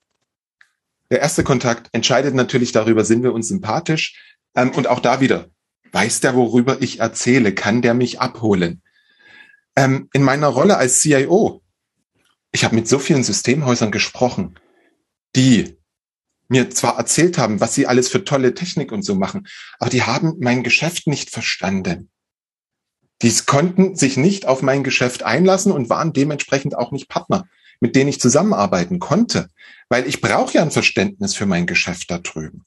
Der 1.10 1.20
erste 1.20 1.42
Kontakt 1.42 1.88
entscheidet 1.92 2.34
natürlich 2.34 2.72
darüber, 2.72 3.04
sind 3.04 3.22
wir 3.22 3.32
uns 3.32 3.48
sympathisch. 3.48 4.36
Ähm, 4.54 4.70
und 4.70 4.86
auch 4.86 5.00
da 5.00 5.20
wieder, 5.20 5.48
weiß 5.92 6.20
der, 6.20 6.34
worüber 6.36 6.80
ich 6.80 7.00
erzähle? 7.00 7.54
Kann 7.54 7.82
der 7.82 7.94
mich 7.94 8.20
abholen? 8.20 8.82
Ähm, 9.74 10.08
in 10.12 10.22
meiner 10.22 10.48
Rolle 10.48 10.76
als 10.76 11.00
CIO, 11.00 11.62
ich 12.52 12.64
habe 12.64 12.74
mit 12.74 12.88
so 12.88 12.98
vielen 12.98 13.24
Systemhäusern 13.24 13.90
gesprochen, 13.90 14.58
die 15.34 15.77
mir 16.48 16.70
zwar 16.70 16.96
erzählt 16.96 17.38
haben, 17.38 17.60
was 17.60 17.74
sie 17.74 17.86
alles 17.86 18.08
für 18.08 18.24
tolle 18.24 18.54
Technik 18.54 18.90
und 18.90 19.02
so 19.02 19.14
machen, 19.14 19.46
aber 19.78 19.90
die 19.90 20.02
haben 20.02 20.34
mein 20.40 20.62
Geschäft 20.62 21.06
nicht 21.06 21.30
verstanden. 21.30 22.10
Die 23.22 23.32
konnten 23.46 23.96
sich 23.96 24.16
nicht 24.16 24.46
auf 24.46 24.62
mein 24.62 24.84
Geschäft 24.84 25.22
einlassen 25.22 25.72
und 25.72 25.90
waren 25.90 26.12
dementsprechend 26.12 26.76
auch 26.76 26.92
nicht 26.92 27.08
Partner, 27.08 27.46
mit 27.80 27.96
denen 27.96 28.08
ich 28.08 28.20
zusammenarbeiten 28.20 28.98
konnte, 28.98 29.48
weil 29.88 30.06
ich 30.06 30.20
brauche 30.20 30.54
ja 30.54 30.62
ein 30.62 30.70
Verständnis 30.70 31.34
für 31.34 31.46
mein 31.46 31.66
Geschäft 31.66 32.10
da 32.10 32.18
drüben. 32.18 32.64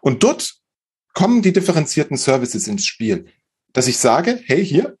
Und 0.00 0.22
dort 0.22 0.54
kommen 1.12 1.42
die 1.42 1.52
differenzierten 1.52 2.16
Services 2.16 2.66
ins 2.66 2.86
Spiel, 2.86 3.26
dass 3.72 3.88
ich 3.88 3.98
sage, 3.98 4.40
hey, 4.44 4.64
hier, 4.64 4.96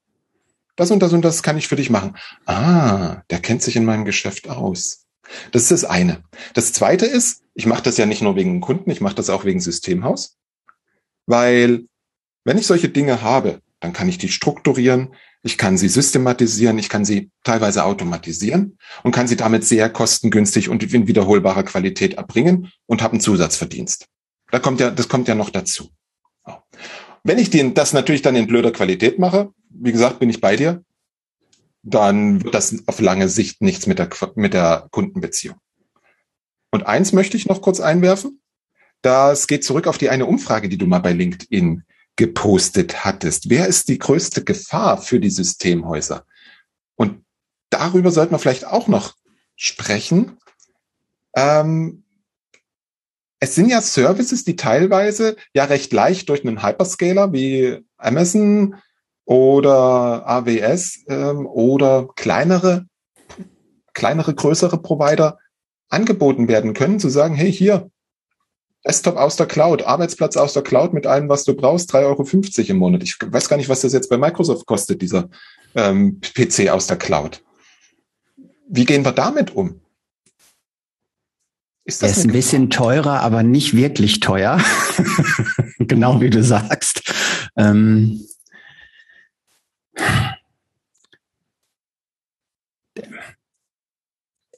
das 0.76 0.90
und 0.90 1.00
das 1.00 1.12
und 1.12 1.22
das 1.22 1.42
kann 1.42 1.56
ich 1.56 1.68
für 1.68 1.76
dich 1.76 1.90
machen. 1.90 2.16
Ah, 2.46 3.22
der 3.30 3.40
kennt 3.40 3.62
sich 3.62 3.76
in 3.76 3.84
meinem 3.84 4.04
Geschäft 4.04 4.48
aus. 4.48 5.06
Das 5.52 5.62
ist 5.62 5.70
das 5.70 5.84
eine. 5.84 6.22
Das 6.52 6.72
zweite 6.72 7.06
ist, 7.06 7.43
ich 7.54 7.66
mache 7.66 7.82
das 7.82 7.96
ja 7.96 8.06
nicht 8.06 8.22
nur 8.22 8.36
wegen 8.36 8.60
Kunden, 8.60 8.90
ich 8.90 9.00
mache 9.00 9.14
das 9.14 9.30
auch 9.30 9.44
wegen 9.44 9.60
Systemhaus. 9.60 10.36
Weil 11.26 11.86
wenn 12.44 12.58
ich 12.58 12.66
solche 12.66 12.88
Dinge 12.88 13.22
habe, 13.22 13.60
dann 13.80 13.92
kann 13.92 14.08
ich 14.08 14.18
die 14.18 14.28
strukturieren, 14.28 15.14
ich 15.42 15.58
kann 15.58 15.76
sie 15.76 15.88
systematisieren, 15.88 16.78
ich 16.78 16.88
kann 16.88 17.04
sie 17.04 17.30
teilweise 17.44 17.84
automatisieren 17.84 18.78
und 19.02 19.12
kann 19.12 19.28
sie 19.28 19.36
damit 19.36 19.64
sehr 19.64 19.90
kostengünstig 19.90 20.68
und 20.68 20.82
in 20.82 21.06
wiederholbarer 21.06 21.64
Qualität 21.64 22.14
erbringen 22.14 22.72
und 22.86 23.02
habe 23.02 23.12
einen 23.12 23.20
Zusatzverdienst. 23.20 24.06
Da 24.50 24.58
kommt 24.58 24.80
ja, 24.80 24.90
das 24.90 25.08
kommt 25.08 25.28
ja 25.28 25.34
noch 25.34 25.50
dazu. 25.50 25.90
Wenn 27.24 27.38
ich 27.38 27.50
den, 27.50 27.74
das 27.74 27.92
natürlich 27.92 28.22
dann 28.22 28.36
in 28.36 28.46
blöder 28.46 28.70
Qualität 28.70 29.18
mache, 29.18 29.52
wie 29.70 29.92
gesagt, 29.92 30.18
bin 30.18 30.30
ich 30.30 30.40
bei 30.40 30.56
dir, 30.56 30.82
dann 31.82 32.42
wird 32.42 32.54
das 32.54 32.82
auf 32.86 33.00
lange 33.00 33.28
Sicht 33.28 33.60
nichts 33.60 33.86
mit 33.86 33.98
der, 33.98 34.08
mit 34.34 34.54
der 34.54 34.88
Kundenbeziehung. 34.90 35.56
Und 36.74 36.88
eins 36.88 37.12
möchte 37.12 37.36
ich 37.36 37.46
noch 37.46 37.62
kurz 37.62 37.78
einwerfen. 37.78 38.40
Das 39.00 39.46
geht 39.46 39.62
zurück 39.62 39.86
auf 39.86 39.96
die 39.96 40.10
eine 40.10 40.26
Umfrage, 40.26 40.68
die 40.68 40.76
du 40.76 40.88
mal 40.88 40.98
bei 40.98 41.12
LinkedIn 41.12 41.84
gepostet 42.16 43.04
hattest. 43.04 43.48
Wer 43.48 43.68
ist 43.68 43.88
die 43.88 44.00
größte 44.00 44.42
Gefahr 44.42 45.00
für 45.00 45.20
die 45.20 45.30
Systemhäuser? 45.30 46.26
Und 46.96 47.24
darüber 47.70 48.10
sollten 48.10 48.32
wir 48.32 48.40
vielleicht 48.40 48.66
auch 48.66 48.88
noch 48.88 49.14
sprechen. 49.54 50.36
Ähm, 51.36 52.02
es 53.38 53.54
sind 53.54 53.68
ja 53.68 53.80
Services, 53.80 54.42
die 54.42 54.56
teilweise 54.56 55.36
ja 55.52 55.66
recht 55.66 55.92
leicht 55.92 56.28
durch 56.28 56.44
einen 56.44 56.64
Hyperscaler 56.64 57.32
wie 57.32 57.86
Amazon 57.98 58.74
oder 59.26 60.26
AWS 60.26 61.04
ähm, 61.06 61.46
oder 61.46 62.08
kleinere, 62.16 62.86
kleinere, 63.92 64.34
größere 64.34 64.82
Provider 64.82 65.38
angeboten 65.88 66.48
werden 66.48 66.74
können, 66.74 66.98
zu 66.98 67.08
sagen, 67.08 67.34
hey, 67.34 67.52
hier, 67.52 67.90
Desktop 68.86 69.16
aus 69.16 69.36
der 69.36 69.46
Cloud, 69.46 69.82
Arbeitsplatz 69.82 70.36
aus 70.36 70.52
der 70.52 70.62
Cloud 70.62 70.92
mit 70.92 71.06
allem, 71.06 71.28
was 71.28 71.44
du 71.44 71.54
brauchst, 71.54 71.94
3,50 71.94 72.58
Euro 72.58 72.70
im 72.70 72.76
Monat. 72.76 73.02
Ich 73.02 73.16
weiß 73.20 73.48
gar 73.48 73.56
nicht, 73.56 73.68
was 73.68 73.80
das 73.80 73.94
jetzt 73.94 74.10
bei 74.10 74.18
Microsoft 74.18 74.66
kostet, 74.66 75.00
dieser 75.00 75.30
ähm, 75.74 76.20
PC 76.20 76.68
aus 76.68 76.86
der 76.86 76.98
Cloud. 76.98 77.42
Wie 78.68 78.84
gehen 78.84 79.04
wir 79.04 79.12
damit 79.12 79.54
um? 79.54 79.80
Ist 81.86 82.02
das 82.02 82.12
er 82.12 82.16
ist 82.18 82.24
ein 82.24 82.32
bisschen 82.32 82.70
teurer, 82.70 83.20
aber 83.20 83.42
nicht 83.42 83.74
wirklich 83.74 84.20
teuer. 84.20 84.58
genau 85.78 86.20
wie 86.20 86.30
du 86.30 86.42
sagst. 86.42 87.12
Ähm, 87.56 88.26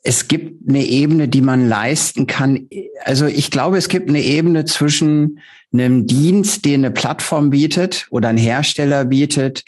es 0.06 0.28
gibt 0.28 0.68
eine 0.68 0.84
Ebene, 0.84 1.26
die 1.26 1.42
man 1.42 1.68
leisten 1.68 2.26
kann. 2.26 2.68
Also 3.04 3.26
ich 3.26 3.50
glaube, 3.50 3.76
es 3.76 3.88
gibt 3.88 4.08
eine 4.08 4.22
Ebene 4.22 4.64
zwischen 4.64 5.40
einem 5.72 6.06
Dienst, 6.06 6.64
den 6.64 6.84
eine 6.84 6.92
Plattform 6.92 7.50
bietet 7.50 8.06
oder 8.10 8.28
ein 8.28 8.36
Hersteller 8.36 9.04
bietet 9.04 9.64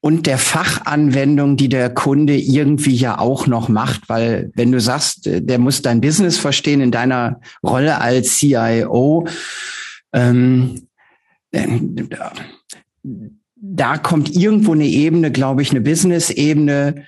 und 0.00 0.26
der 0.26 0.38
Fachanwendung, 0.38 1.56
die 1.56 1.68
der 1.68 1.88
Kunde 1.88 2.36
irgendwie 2.36 2.96
ja 2.96 3.18
auch 3.18 3.46
noch 3.46 3.68
macht, 3.68 4.08
weil 4.08 4.50
wenn 4.54 4.72
du 4.72 4.80
sagst, 4.80 5.20
der 5.24 5.58
muss 5.60 5.80
dein 5.80 6.00
Business 6.00 6.38
verstehen 6.38 6.80
in 6.80 6.90
deiner 6.90 7.40
Rolle 7.62 8.00
als 8.00 8.38
CIO, 8.38 9.28
ähm, 10.12 10.88
da 13.54 13.96
kommt 13.98 14.34
irgendwo 14.34 14.72
eine 14.72 14.86
Ebene, 14.86 15.30
glaube 15.30 15.62
ich, 15.62 15.70
eine 15.70 15.80
Business-Ebene, 15.80 17.04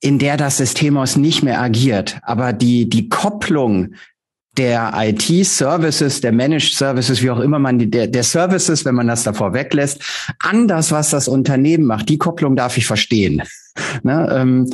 in 0.00 0.18
der 0.18 0.36
das 0.36 0.58
System 0.58 0.96
aus 0.96 1.16
nicht 1.16 1.42
mehr 1.42 1.60
agiert. 1.60 2.18
Aber 2.22 2.52
die, 2.52 2.88
die 2.88 3.08
Kopplung 3.08 3.94
der 4.56 4.92
IT-Services, 4.94 6.20
der 6.20 6.32
Managed 6.32 6.74
Services, 6.74 7.22
wie 7.22 7.30
auch 7.30 7.38
immer 7.38 7.58
man 7.58 7.78
die, 7.78 7.90
der, 7.90 8.08
der 8.08 8.24
Services, 8.24 8.84
wenn 8.84 8.94
man 8.94 9.06
das 9.06 9.22
davor 9.22 9.54
weglässt, 9.54 10.02
an 10.40 10.66
das, 10.66 10.90
was 10.90 11.10
das 11.10 11.28
Unternehmen 11.28 11.84
macht. 11.84 12.08
Die 12.08 12.18
Kopplung 12.18 12.56
darf 12.56 12.76
ich 12.76 12.86
verstehen. 12.86 13.42
ne, 14.02 14.28
ähm, 14.32 14.70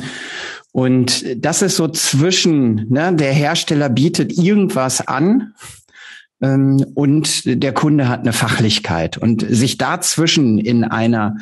und 0.71 1.25
das 1.37 1.61
ist 1.61 1.77
so 1.77 1.87
zwischen, 1.87 2.89
ne, 2.89 3.13
der 3.13 3.31
Hersteller 3.31 3.89
bietet 3.89 4.37
irgendwas 4.37 5.07
an 5.07 5.53
ähm, 6.41 6.83
und 6.95 7.43
der 7.45 7.73
Kunde 7.73 8.09
hat 8.09 8.21
eine 8.21 8.33
Fachlichkeit. 8.33 9.17
Und 9.17 9.45
sich 9.47 9.77
dazwischen 9.77 10.57
in 10.57 10.83
einer 10.83 11.37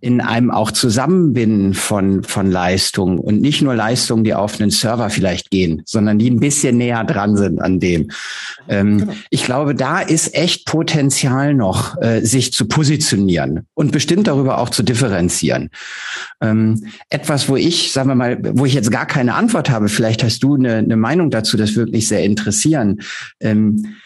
in 0.00 0.20
einem 0.20 0.50
auch 0.50 0.70
Zusammenbinden 0.70 1.74
von, 1.74 2.22
von 2.22 2.50
Leistungen 2.50 3.18
und 3.18 3.40
nicht 3.40 3.62
nur 3.62 3.74
Leistungen, 3.74 4.24
die 4.24 4.34
auf 4.34 4.60
einen 4.60 4.70
Server 4.70 5.10
vielleicht 5.10 5.50
gehen, 5.50 5.82
sondern 5.86 6.18
die 6.18 6.30
ein 6.30 6.38
bisschen 6.38 6.76
näher 6.76 7.02
dran 7.04 7.36
sind 7.36 7.60
an 7.60 7.80
dem. 7.80 8.10
Ähm, 8.68 8.98
genau. 8.98 9.12
Ich 9.30 9.44
glaube, 9.44 9.74
da 9.74 10.00
ist 10.00 10.34
echt 10.34 10.66
Potenzial 10.66 11.54
noch, 11.54 12.00
äh, 12.02 12.20
sich 12.20 12.52
zu 12.52 12.68
positionieren 12.68 13.66
und 13.74 13.90
bestimmt 13.90 14.26
darüber 14.26 14.58
auch 14.58 14.68
zu 14.68 14.82
differenzieren. 14.82 15.70
Ähm, 16.40 16.86
etwas, 17.08 17.48
wo 17.48 17.56
ich, 17.56 17.92
sagen 17.92 18.08
wir 18.08 18.14
mal, 18.14 18.38
wo 18.54 18.66
ich 18.66 18.74
jetzt 18.74 18.90
gar 18.90 19.06
keine 19.06 19.34
Antwort 19.34 19.70
habe, 19.70 19.88
vielleicht 19.88 20.22
hast 20.22 20.42
du 20.42 20.56
eine, 20.56 20.76
eine 20.76 20.96
Meinung 20.96 21.30
dazu, 21.30 21.56
das 21.56 21.74
würde 21.74 21.92
mich 21.92 22.06
sehr 22.06 22.22
interessieren. 22.22 23.00
Ähm, 23.40 23.96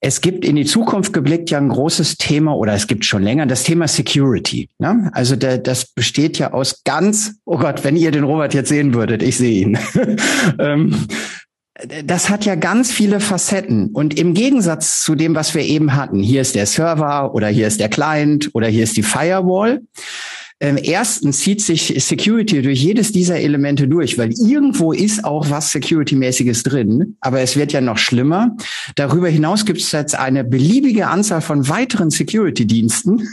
es 0.00 0.20
gibt 0.20 0.44
in 0.44 0.54
die 0.56 0.64
Zukunft 0.64 1.12
geblickt 1.12 1.50
ja 1.50 1.58
ein 1.58 1.68
großes 1.68 2.18
Thema 2.18 2.54
oder 2.54 2.72
es 2.72 2.86
gibt 2.86 3.04
schon 3.04 3.22
länger 3.22 3.46
das 3.46 3.64
Thema 3.64 3.88
Security. 3.88 4.68
Ne? 4.78 5.10
Also 5.12 5.34
der, 5.34 5.58
das 5.58 5.86
besteht 5.86 6.38
ja 6.38 6.52
aus 6.52 6.82
ganz, 6.84 7.34
oh 7.44 7.58
Gott, 7.58 7.82
wenn 7.82 7.96
ihr 7.96 8.12
den 8.12 8.24
Robert 8.24 8.54
jetzt 8.54 8.68
sehen 8.68 8.94
würdet, 8.94 9.22
ich 9.22 9.36
sehe 9.36 9.62
ihn. 9.62 9.78
ähm, 10.58 11.06
das 12.04 12.28
hat 12.28 12.44
ja 12.44 12.54
ganz 12.54 12.92
viele 12.92 13.20
Facetten. 13.20 13.90
Und 13.90 14.18
im 14.18 14.34
Gegensatz 14.34 15.02
zu 15.02 15.14
dem, 15.14 15.34
was 15.34 15.54
wir 15.54 15.62
eben 15.62 15.94
hatten, 15.94 16.20
hier 16.20 16.42
ist 16.42 16.54
der 16.54 16.66
Server 16.66 17.34
oder 17.34 17.48
hier 17.48 17.66
ist 17.66 17.80
der 17.80 17.88
Client 17.88 18.50
oder 18.52 18.68
hier 18.68 18.84
ist 18.84 18.96
die 18.96 19.02
Firewall, 19.02 19.82
ähm, 20.60 20.78
erstens 20.82 21.40
zieht 21.40 21.60
sich 21.62 21.94
Security 22.04 22.62
durch 22.62 22.82
jedes 22.82 23.12
dieser 23.12 23.38
Elemente 23.38 23.86
durch, 23.86 24.18
weil 24.18 24.32
irgendwo 24.32 24.92
ist 24.92 25.24
auch 25.24 25.50
was 25.50 25.70
Security-mäßiges 25.70 26.64
drin, 26.64 27.16
aber 27.20 27.40
es 27.40 27.56
wird 27.56 27.72
ja 27.72 27.80
noch 27.80 27.98
schlimmer. 27.98 28.56
Darüber 28.96 29.28
hinaus 29.28 29.64
gibt 29.64 29.80
es 29.80 29.92
jetzt 29.92 30.16
eine 30.16 30.42
beliebige 30.42 31.06
Anzahl 31.08 31.42
von 31.42 31.68
weiteren 31.68 32.10
Security-Diensten, 32.10 33.28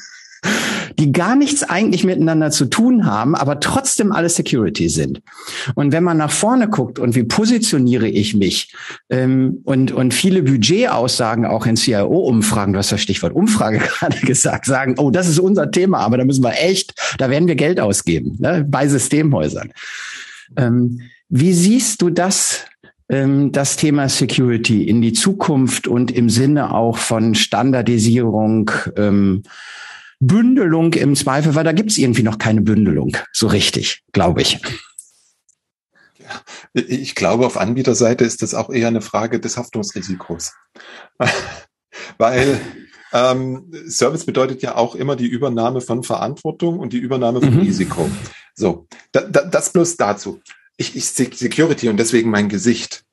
die 0.99 1.11
gar 1.11 1.35
nichts 1.35 1.63
eigentlich 1.63 2.03
miteinander 2.03 2.51
zu 2.51 2.65
tun 2.65 3.05
haben, 3.05 3.35
aber 3.35 3.59
trotzdem 3.59 4.11
alle 4.11 4.29
Security 4.29 4.89
sind. 4.89 5.21
Und 5.75 5.91
wenn 5.91 6.03
man 6.03 6.17
nach 6.17 6.31
vorne 6.31 6.69
guckt 6.69 6.99
und 6.99 7.15
wie 7.15 7.23
positioniere 7.23 8.07
ich 8.07 8.35
mich 8.35 8.73
ähm, 9.09 9.61
und, 9.63 9.91
und 9.91 10.13
viele 10.13 10.43
Budgetaussagen 10.43 11.45
auch 11.45 11.65
in 11.65 11.75
CIO-Umfragen, 11.75 12.73
du 12.73 12.79
hast 12.79 12.91
das 12.91 13.01
Stichwort 13.01 13.33
Umfrage 13.33 13.77
gerade 13.99 14.19
gesagt, 14.25 14.65
sagen, 14.65 14.95
oh, 14.97 15.11
das 15.11 15.27
ist 15.27 15.39
unser 15.39 15.71
Thema, 15.71 15.99
aber 15.99 16.17
da 16.17 16.25
müssen 16.25 16.43
wir 16.43 16.53
echt, 16.59 16.93
da 17.17 17.29
werden 17.29 17.47
wir 17.47 17.55
Geld 17.55 17.79
ausgeben 17.79 18.37
ne, 18.39 18.65
bei 18.67 18.87
Systemhäusern. 18.87 19.71
Ähm, 20.57 21.01
wie 21.29 21.53
siehst 21.53 22.01
du 22.01 22.09
das 22.09 22.65
ähm, 23.09 23.51
das 23.51 23.77
Thema 23.77 24.09
Security 24.09 24.87
in 24.87 25.01
die 25.01 25.13
Zukunft 25.13 25.87
und 25.87 26.11
im 26.11 26.29
Sinne 26.29 26.73
auch 26.73 26.97
von 26.97 27.35
Standardisierung, 27.35 28.71
ähm, 28.97 29.43
Bündelung 30.19 30.93
im 30.93 31.15
Zweifel, 31.15 31.55
weil 31.55 31.63
da 31.63 31.71
gibt 31.71 31.91
es 31.91 31.97
irgendwie 31.97 32.23
noch 32.23 32.37
keine 32.37 32.61
Bündelung 32.61 33.17
so 33.31 33.47
richtig, 33.47 34.03
glaube 34.11 34.41
ich. 34.41 34.59
Ja, 36.17 36.41
ich 36.73 37.15
glaube, 37.15 37.45
auf 37.45 37.57
Anbieterseite 37.57 38.23
ist 38.23 38.41
das 38.41 38.53
auch 38.53 38.69
eher 38.69 38.87
eine 38.87 39.01
Frage 39.01 39.39
des 39.39 39.57
Haftungsrisikos. 39.57 40.53
weil 42.17 42.59
ähm, 43.13 43.71
Service 43.87 44.25
bedeutet 44.25 44.61
ja 44.61 44.75
auch 44.75 44.95
immer 44.95 45.15
die 45.15 45.27
Übernahme 45.27 45.81
von 45.81 46.03
Verantwortung 46.03 46.79
und 46.79 46.93
die 46.93 46.97
Übernahme 46.97 47.41
von 47.41 47.53
mhm. 47.53 47.61
Risiko. 47.61 48.09
So, 48.55 48.87
da, 49.11 49.21
da, 49.21 49.43
das 49.43 49.71
bloß 49.71 49.97
dazu. 49.97 50.41
Ich, 50.77 50.95
ich 50.95 51.05
Security 51.05 51.89
und 51.89 51.97
deswegen 51.97 52.29
mein 52.29 52.49
Gesicht. 52.49 53.03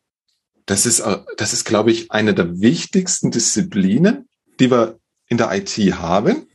Das 0.66 0.86
ist, 0.86 1.00
äh, 1.00 1.18
das 1.36 1.52
ist, 1.52 1.64
glaube 1.64 1.90
ich, 1.90 2.10
eine 2.10 2.34
der 2.34 2.60
wichtigsten 2.60 3.30
Disziplinen, 3.30 4.28
die 4.58 4.70
wir 4.70 4.98
in 5.28 5.38
der 5.38 5.52
IT 5.52 5.76
haben. 5.76 6.46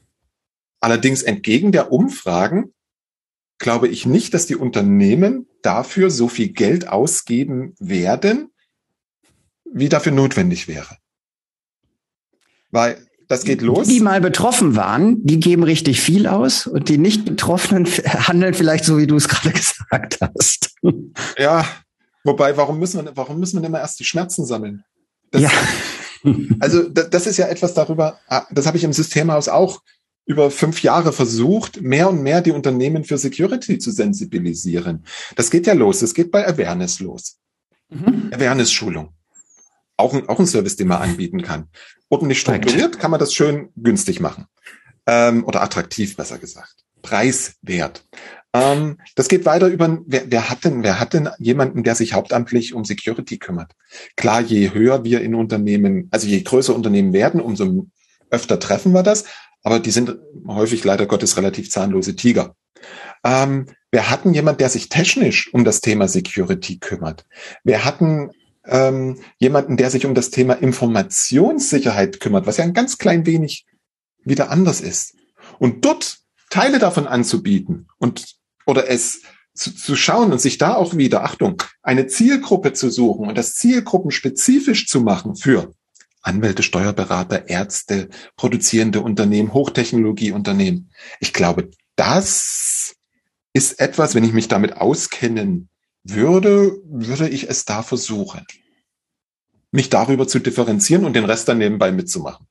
Allerdings 0.79 1.23
entgegen 1.23 1.71
der 1.71 1.91
Umfragen 1.91 2.73
glaube 3.59 3.87
ich 3.87 4.05
nicht, 4.05 4.33
dass 4.33 4.45
die 4.45 4.55
Unternehmen 4.55 5.47
dafür 5.61 6.11
so 6.11 6.27
viel 6.27 6.49
Geld 6.49 6.87
ausgeben 6.87 7.75
werden, 7.79 8.51
wie 9.65 9.89
dafür 9.89 10.11
notwendig 10.11 10.67
wäre. 10.67 10.97
Weil 12.71 13.07
das 13.27 13.43
geht 13.43 13.61
los. 13.61 13.87
Die, 13.87 13.95
die 13.95 13.99
mal 13.99 14.21
betroffen 14.21 14.75
waren, 14.75 15.25
die 15.25 15.39
geben 15.39 15.63
richtig 15.63 15.99
viel 15.99 16.27
aus 16.27 16.67
und 16.67 16.87
die 16.87 16.97
nicht 16.97 17.25
Betroffenen 17.25 17.85
handeln 18.05 18.53
vielleicht 18.53 18.85
so, 18.85 18.97
wie 18.97 19.07
du 19.07 19.15
es 19.15 19.27
gerade 19.27 19.51
gesagt 19.53 20.19
hast. 20.21 20.75
Ja, 21.37 21.65
wobei, 22.23 22.55
warum 22.55 22.79
müssen 22.79 23.03
wir, 23.03 23.17
warum 23.17 23.39
müssen 23.39 23.61
wir 23.61 23.67
immer 23.67 23.79
erst 23.79 23.99
die 23.99 24.05
Schmerzen 24.05 24.45
sammeln? 24.45 24.83
Das, 25.31 25.41
ja. 25.41 25.49
Also 26.59 26.89
das, 26.89 27.09
das 27.11 27.27
ist 27.27 27.37
ja 27.37 27.47
etwas 27.47 27.73
darüber, 27.73 28.19
ah, 28.27 28.45
das 28.51 28.65
habe 28.65 28.75
ich 28.75 28.83
im 28.83 28.91
Systemhaus 28.91 29.47
auch 29.47 29.81
über 30.27 30.51
fünf 30.51 30.83
Jahre 30.83 31.13
versucht, 31.13 31.81
mehr 31.81 32.09
und 32.09 32.21
mehr 32.21 32.41
die 32.41 32.51
Unternehmen 32.51 33.05
für 33.05 33.17
Security 33.17 33.79
zu 33.79 33.91
sensibilisieren. 33.91 35.05
Das 35.35 35.49
geht 35.49 35.65
ja 35.65 35.73
los. 35.73 36.01
Das 36.01 36.13
geht 36.13 36.31
bei 36.31 36.45
Awareness 36.45 36.99
los. 36.99 37.37
Mhm. 37.89 38.29
Awareness-Schulung. 38.33 39.13
Auch 39.95 40.13
ein, 40.13 40.27
auch 40.27 40.39
ein 40.39 40.45
Service, 40.45 40.75
den 40.75 40.89
man 40.89 41.01
anbieten 41.01 41.41
kann. 41.41 41.69
Ordentlich 42.09 42.41
strukturiert 42.41 42.99
kann 42.99 43.09
man 43.09 43.21
das 43.21 43.33
schön 43.33 43.69
günstig 43.77 44.19
machen. 44.19 44.45
Ähm, 45.07 45.45
oder 45.45 45.63
attraktiv, 45.63 46.17
besser 46.17 46.37
gesagt. 46.37 46.75
Preiswert. 47.01 48.05
Ähm, 48.53 48.97
das 49.15 49.29
geht 49.29 49.45
weiter 49.45 49.67
über, 49.67 49.99
wer, 50.05 50.29
wer, 50.29 50.49
hat 50.49 50.65
denn, 50.65 50.83
wer 50.83 50.99
hat 50.99 51.13
denn 51.13 51.29
jemanden, 51.39 51.83
der 51.83 51.95
sich 51.95 52.13
hauptamtlich 52.13 52.73
um 52.73 52.83
Security 52.83 53.37
kümmert? 53.37 53.71
Klar, 54.17 54.41
je 54.41 54.73
höher 54.73 55.05
wir 55.05 55.21
in 55.21 55.35
Unternehmen, 55.35 56.09
also 56.11 56.27
je 56.27 56.41
größer 56.41 56.75
Unternehmen 56.75 57.13
werden, 57.13 57.39
umso 57.39 57.87
öfter 58.29 58.59
treffen 58.59 58.91
wir 58.91 59.03
das 59.03 59.23
aber 59.67 59.81
die 59.81 59.91
sind 59.91 60.15
häufig 60.47 60.85
leider 60.85 61.07
Gottes 61.07 61.35
relativ 61.35 61.69
zahnlose 61.69 62.15
Tiger. 62.15 62.55
Ähm, 63.25 63.65
wir 63.91 64.09
hatten 64.09 64.33
jemand, 64.33 64.61
der 64.61 64.69
sich 64.69 64.87
technisch 64.87 65.53
um 65.53 65.65
das 65.65 65.81
Thema 65.81 66.07
Security 66.07 66.79
kümmert. 66.79 67.25
Wir 67.65 67.83
hatten 67.83 68.31
ähm, 68.65 69.19
jemanden, 69.39 69.75
der 69.75 69.89
sich 69.89 70.05
um 70.05 70.15
das 70.15 70.29
Thema 70.29 70.53
Informationssicherheit 70.53 72.21
kümmert, 72.21 72.47
was 72.47 72.55
ja 72.55 72.63
ein 72.63 72.73
ganz 72.73 72.97
klein 72.97 73.25
wenig 73.25 73.65
wieder 74.23 74.51
anders 74.51 74.79
ist. 74.79 75.15
Und 75.59 75.83
dort 75.83 76.19
Teile 76.49 76.79
davon 76.79 77.05
anzubieten 77.05 77.89
und 77.97 78.37
oder 78.65 78.89
es 78.89 79.21
zu, 79.53 79.75
zu 79.75 79.97
schauen 79.97 80.31
und 80.31 80.39
sich 80.39 80.57
da 80.57 80.75
auch 80.75 80.95
wieder, 80.95 81.25
Achtung, 81.25 81.61
eine 81.81 82.07
Zielgruppe 82.07 82.71
zu 82.71 82.89
suchen 82.89 83.27
und 83.27 83.37
das 83.37 83.55
zielgruppenspezifisch 83.55 84.87
zu 84.87 85.01
machen 85.01 85.35
für 85.35 85.73
Anwälte, 86.27 86.61
Steuerberater, 86.61 87.49
Ärzte, 87.49 88.09
produzierende 88.35 89.01
Unternehmen, 89.01 89.53
Hochtechnologieunternehmen. 89.53 90.91
Ich 91.19 91.33
glaube, 91.33 91.71
das 91.95 92.95
ist 93.53 93.79
etwas, 93.79 94.13
wenn 94.13 94.23
ich 94.23 94.33
mich 94.33 94.47
damit 94.47 94.77
auskennen 94.77 95.69
würde, 96.03 96.77
würde 96.85 97.27
ich 97.29 97.49
es 97.49 97.65
da 97.65 97.81
versuchen, 97.81 98.45
mich 99.71 99.89
darüber 99.89 100.27
zu 100.27 100.39
differenzieren 100.39 101.05
und 101.05 101.15
den 101.15 101.25
Rest 101.25 101.47
dann 101.47 101.57
nebenbei 101.57 101.91
mitzumachen. 101.91 102.45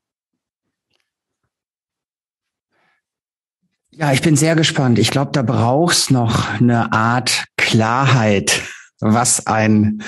Ja, 3.90 4.12
ich 4.12 4.20
bin 4.20 4.36
sehr 4.36 4.56
gespannt. 4.56 4.98
Ich 4.98 5.10
glaube, 5.10 5.30
da 5.32 5.40
brauchst 5.42 6.10
noch 6.10 6.50
eine 6.60 6.92
Art 6.92 7.46
Klarheit, 7.56 8.62
was 9.00 9.46
ein 9.46 10.02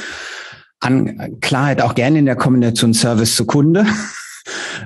an 0.81 1.41
Klarheit 1.41 1.83
auch 1.83 1.95
gerne 1.95 2.19
in 2.19 2.27
der 2.27 2.37
Kombination 2.37 2.95
Service 2.95 3.35
zu 3.37 3.47
Kunde. 3.47 3.87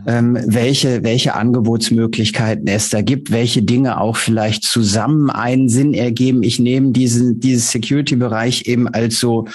ähm, 0.06 0.38
welche, 0.46 1.02
welche 1.02 1.34
Angebotsmöglichkeiten 1.34 2.66
es 2.66 2.90
da 2.90 3.02
gibt, 3.02 3.30
welche 3.30 3.62
Dinge 3.62 4.00
auch 4.00 4.16
vielleicht 4.16 4.64
zusammen 4.64 5.30
einen 5.30 5.68
Sinn 5.68 5.94
ergeben. 5.94 6.42
Ich 6.42 6.58
nehme 6.58 6.92
diesen, 6.92 7.40
dieses 7.40 7.70
Security-Bereich 7.70 8.66
eben 8.66 8.88
als 8.88 9.18
so, 9.18 9.46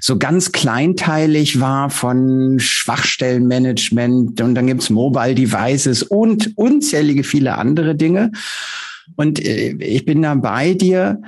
so 0.00 0.18
ganz 0.18 0.52
kleinteilig 0.52 1.60
wahr 1.60 1.90
von 1.90 2.58
Schwachstellenmanagement 2.58 4.40
und 4.40 4.54
dann 4.54 4.66
gibt's 4.66 4.90
Mobile 4.90 5.34
Devices 5.34 6.02
und 6.02 6.52
unzählige 6.56 7.24
viele 7.24 7.56
andere 7.56 7.94
Dinge. 7.94 8.32
Und 9.14 9.44
äh, 9.44 9.70
ich 9.78 10.04
bin 10.04 10.22
da 10.22 10.34
bei 10.34 10.74
dir 10.74 11.20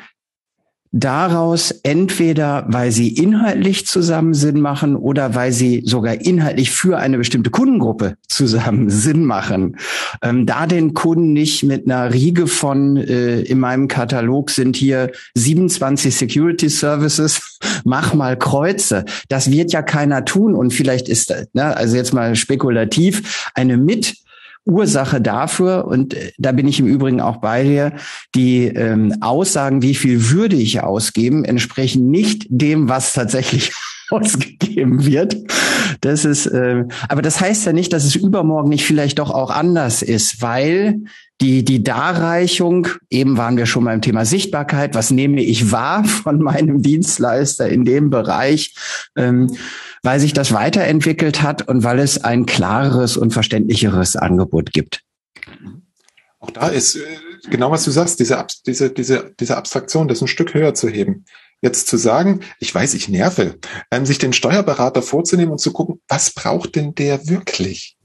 daraus 0.92 1.70
entweder, 1.82 2.64
weil 2.68 2.92
sie 2.92 3.08
inhaltlich 3.08 3.86
zusammen 3.86 4.34
Sinn 4.34 4.60
machen 4.60 4.96
oder 4.96 5.34
weil 5.34 5.52
sie 5.52 5.82
sogar 5.84 6.14
inhaltlich 6.20 6.70
für 6.70 6.98
eine 6.98 7.18
bestimmte 7.18 7.50
Kundengruppe 7.50 8.16
zusammen 8.28 8.88
Sinn 8.90 9.24
machen. 9.24 9.76
Ähm, 10.22 10.46
da 10.46 10.66
den 10.66 10.94
Kunden 10.94 11.32
nicht 11.32 11.62
mit 11.62 11.86
einer 11.86 12.12
Riege 12.12 12.46
von, 12.46 12.96
äh, 12.96 13.40
in 13.40 13.58
meinem 13.58 13.88
Katalog 13.88 14.50
sind 14.50 14.76
hier 14.76 15.12
27 15.34 16.14
Security 16.14 16.68
Services, 16.68 17.58
mach 17.84 18.14
mal 18.14 18.36
Kreuze. 18.36 19.04
Das 19.28 19.50
wird 19.50 19.72
ja 19.72 19.82
keiner 19.82 20.24
tun 20.24 20.54
und 20.54 20.72
vielleicht 20.72 21.08
ist, 21.08 21.34
ne, 21.52 21.76
also 21.76 21.96
jetzt 21.96 22.14
mal 22.14 22.34
spekulativ, 22.36 23.50
eine 23.54 23.76
mit 23.76 24.14
Ursache 24.68 25.20
dafür, 25.20 25.86
und 25.86 26.14
äh, 26.14 26.32
da 26.38 26.52
bin 26.52 26.68
ich 26.68 26.78
im 26.78 26.86
Übrigen 26.86 27.20
auch 27.20 27.38
bei 27.38 27.64
dir, 27.64 27.92
die 28.34 28.66
ähm, 28.66 29.16
Aussagen, 29.20 29.82
wie 29.82 29.94
viel 29.94 30.30
würde 30.30 30.56
ich 30.56 30.80
ausgeben, 30.80 31.44
entsprechen 31.44 32.10
nicht 32.10 32.46
dem, 32.48 32.88
was 32.88 33.14
tatsächlich 33.14 33.72
ausgegeben 34.10 35.04
wird. 35.04 35.36
Das 36.00 36.24
ist, 36.24 36.46
äh, 36.46 36.84
aber 37.08 37.22
das 37.22 37.40
heißt 37.40 37.66
ja 37.66 37.72
nicht, 37.72 37.92
dass 37.92 38.04
es 38.04 38.14
übermorgen 38.14 38.68
nicht 38.68 38.84
vielleicht 38.84 39.18
doch 39.18 39.30
auch 39.30 39.50
anders 39.50 40.02
ist, 40.02 40.42
weil 40.42 41.00
die, 41.40 41.64
die 41.64 41.82
Darreichung, 41.84 42.88
eben 43.10 43.36
waren 43.36 43.56
wir 43.56 43.66
schon 43.66 43.84
beim 43.84 44.02
Thema 44.02 44.24
Sichtbarkeit, 44.24 44.94
was 44.94 45.10
nehme 45.10 45.42
ich 45.42 45.70
wahr 45.70 46.04
von 46.04 46.42
meinem 46.42 46.82
Dienstleister 46.82 47.68
in 47.68 47.84
dem 47.84 48.10
Bereich, 48.10 48.74
ähm, 49.16 49.56
weil 50.02 50.20
sich 50.20 50.32
das 50.32 50.52
weiterentwickelt 50.52 51.42
hat 51.42 51.68
und 51.68 51.84
weil 51.84 52.00
es 52.00 52.22
ein 52.24 52.46
klareres 52.46 53.16
und 53.16 53.32
verständlicheres 53.32 54.16
Angebot 54.16 54.72
gibt. 54.72 55.02
Auch 56.40 56.50
da 56.50 56.68
ist 56.68 56.96
äh, 56.96 57.00
genau 57.50 57.70
was 57.70 57.84
du 57.84 57.90
sagst, 57.90 58.18
diese, 58.20 58.44
diese, 58.66 58.90
diese, 58.90 59.34
diese 59.38 59.56
Abstraktion, 59.56 60.08
das 60.08 60.20
ein 60.20 60.28
Stück 60.28 60.54
höher 60.54 60.74
zu 60.74 60.88
heben. 60.88 61.24
Jetzt 61.60 61.88
zu 61.88 61.96
sagen, 61.96 62.40
ich 62.60 62.74
weiß, 62.74 62.94
ich 62.94 63.08
nerve, 63.08 63.58
ähm, 63.90 64.06
sich 64.06 64.18
den 64.18 64.32
Steuerberater 64.32 65.02
vorzunehmen 65.02 65.52
und 65.52 65.58
zu 65.58 65.72
gucken, 65.72 66.00
was 66.08 66.30
braucht 66.30 66.76
denn 66.76 66.94
der 66.94 67.28
wirklich? 67.28 67.96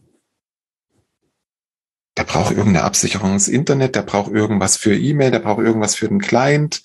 Der 2.18 2.24
braucht 2.24 2.52
irgendeine 2.52 2.84
Absicherung 2.84 3.34
ins 3.34 3.48
Internet, 3.48 3.96
der 3.96 4.04
braucht 4.04 4.32
irgendwas 4.32 4.78
für 4.78 4.96
E-Mail, 4.96 5.32
der 5.32 5.40
braucht 5.40 5.62
irgendwas 5.62 5.96
für 5.96 6.08
den 6.08 6.20
Client, 6.20 6.82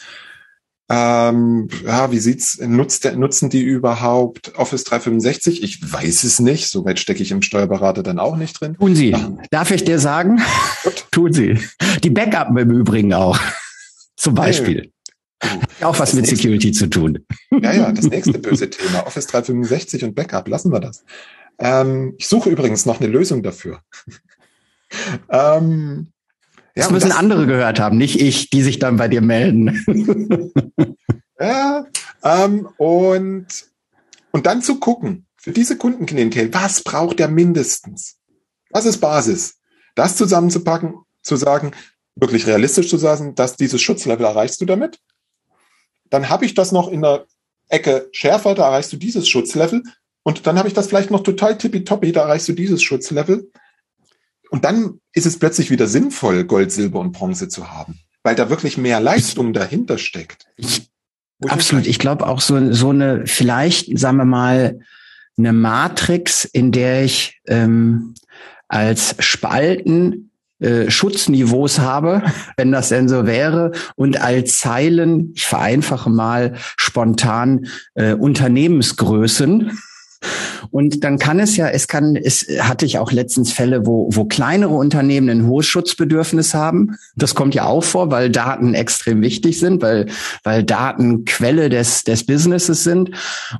ähm, 0.90 1.68
ja, 1.84 2.10
wie 2.10 2.18
sieht's, 2.18 2.58
nutzt 2.60 3.04
der, 3.04 3.14
nutzen 3.14 3.50
die 3.50 3.60
überhaupt 3.60 4.54
Office 4.56 4.84
365? 4.84 5.62
Ich 5.62 5.92
weiß 5.92 6.24
es 6.24 6.38
nicht. 6.40 6.68
So 6.68 6.84
weit 6.84 6.98
stecke 6.98 7.22
ich 7.22 7.30
im 7.30 7.42
Steuerberater 7.42 8.02
dann 8.02 8.18
auch 8.18 8.36
nicht 8.36 8.58
drin. 8.58 8.74
Tun 8.78 8.94
Sie. 8.94 9.10
Ja. 9.10 9.36
Darf 9.50 9.70
ich 9.70 9.84
dir 9.84 9.98
sagen? 9.98 10.40
Gut. 10.84 11.06
Tun 11.10 11.32
Sie. 11.34 11.60
Die 12.02 12.10
Backup 12.10 12.56
im 12.56 12.70
Übrigen 12.70 13.12
auch. 13.12 13.38
Zum 14.16 14.34
Beispiel. 14.34 14.90
Auch 15.80 15.98
was 15.98 16.10
das 16.10 16.14
mit 16.14 16.24
nächste, 16.24 16.36
Security 16.36 16.72
zu 16.72 16.88
tun. 16.88 17.24
Ja, 17.50 17.72
ja, 17.72 17.92
das 17.92 18.06
nächste 18.06 18.38
böse 18.38 18.70
Thema. 18.70 19.06
Office 19.06 19.26
365 19.28 20.04
und 20.04 20.14
Backup. 20.14 20.48
Lassen 20.48 20.72
wir 20.72 20.80
das. 20.80 21.04
Ähm, 21.58 22.14
ich 22.18 22.28
suche 22.28 22.50
übrigens 22.50 22.86
noch 22.86 23.00
eine 23.00 23.08
Lösung 23.08 23.42
dafür. 23.42 23.80
ähm, 25.30 26.08
ja, 26.74 26.84
das 26.84 26.90
müssen 26.90 27.08
das, 27.10 27.18
andere 27.18 27.46
gehört 27.46 27.80
haben, 27.80 27.98
nicht 27.98 28.20
ich, 28.20 28.50
die 28.50 28.62
sich 28.62 28.78
dann 28.78 28.96
bei 28.96 29.08
dir 29.08 29.20
melden. 29.20 29.84
ja, 31.40 31.86
ähm, 32.22 32.68
und, 32.76 33.46
und 34.30 34.46
dann 34.46 34.62
zu 34.62 34.78
gucken, 34.78 35.26
für 35.36 35.52
diese 35.52 35.76
Kundenklientel, 35.76 36.52
was 36.54 36.82
braucht 36.82 37.18
der 37.18 37.28
mindestens? 37.28 38.18
Was 38.70 38.86
ist 38.86 38.98
Basis? 38.98 39.56
Das 39.94 40.16
zusammenzupacken, 40.16 40.94
zu 41.22 41.36
sagen, 41.36 41.72
wirklich 42.14 42.46
realistisch 42.46 42.88
zu 42.88 42.96
sagen, 42.96 43.34
dass 43.34 43.56
dieses 43.56 43.80
Schutzlevel 43.80 44.26
erreichst 44.26 44.60
du 44.60 44.64
damit. 44.64 45.00
Dann 46.10 46.28
habe 46.28 46.44
ich 46.44 46.54
das 46.54 46.72
noch 46.72 46.88
in 46.88 47.02
der 47.02 47.26
Ecke 47.68 48.08
schärfer, 48.12 48.54
da 48.54 48.66
erreichst 48.66 48.92
du 48.92 48.96
dieses 48.96 49.28
Schutzlevel. 49.28 49.82
Und 50.22 50.46
dann 50.46 50.58
habe 50.58 50.68
ich 50.68 50.74
das 50.74 50.88
vielleicht 50.88 51.10
noch 51.10 51.22
total 51.22 51.56
tippitoppi, 51.56 52.12
da 52.12 52.22
erreichst 52.22 52.48
du 52.48 52.52
dieses 52.52 52.82
Schutzlevel. 52.82 53.50
Und 54.50 54.64
dann 54.64 55.00
ist 55.12 55.26
es 55.26 55.38
plötzlich 55.38 55.70
wieder 55.70 55.86
sinnvoll, 55.86 56.44
Gold, 56.44 56.72
Silber 56.72 57.00
und 57.00 57.12
Bronze 57.12 57.48
zu 57.48 57.70
haben, 57.70 58.00
weil 58.22 58.34
da 58.34 58.50
wirklich 58.50 58.78
mehr 58.78 59.00
Leistung 59.00 59.52
dahinter 59.52 59.98
steckt. 59.98 60.46
Ich, 60.56 60.90
absolut. 61.46 61.86
Ich 61.86 61.98
glaube 61.98 62.26
auch 62.26 62.40
so, 62.40 62.72
so 62.72 62.90
eine, 62.90 63.26
vielleicht, 63.26 63.98
sagen 63.98 64.16
wir 64.16 64.24
mal, 64.24 64.80
eine 65.36 65.52
Matrix, 65.52 66.44
in 66.44 66.72
der 66.72 67.04
ich 67.04 67.40
ähm, 67.46 68.14
als 68.68 69.14
Spalten 69.18 70.27
äh, 70.60 70.90
Schutzniveaus 70.90 71.78
habe, 71.78 72.22
wenn 72.56 72.72
das 72.72 72.88
denn 72.88 73.08
so 73.08 73.26
wäre, 73.26 73.72
und 73.96 74.20
als 74.20 74.58
Zeilen, 74.58 75.32
ich 75.34 75.46
vereinfache 75.46 76.10
mal 76.10 76.54
spontan, 76.76 77.66
äh, 77.94 78.14
Unternehmensgrößen 78.14 79.78
und 80.70 81.04
dann 81.04 81.18
kann 81.18 81.40
es 81.40 81.56
ja, 81.56 81.68
es 81.68 81.88
kann, 81.88 82.16
es 82.16 82.46
hatte 82.60 82.84
ich 82.84 82.98
auch 82.98 83.12
letztens 83.12 83.52
Fälle, 83.52 83.86
wo, 83.86 84.08
wo 84.12 84.24
kleinere 84.24 84.74
Unternehmen 84.74 85.28
ein 85.28 85.46
hohes 85.46 85.66
Schutzbedürfnis 85.66 86.54
haben. 86.54 86.96
Das 87.16 87.34
kommt 87.34 87.54
ja 87.54 87.64
auch 87.64 87.84
vor, 87.84 88.10
weil 88.10 88.30
Daten 88.30 88.74
extrem 88.74 89.22
wichtig 89.22 89.58
sind, 89.58 89.82
weil, 89.82 90.06
weil 90.44 90.64
Daten 90.64 91.24
Quelle 91.24 91.68
des, 91.68 92.04
des 92.04 92.24
Businesses 92.24 92.84
sind. 92.84 93.10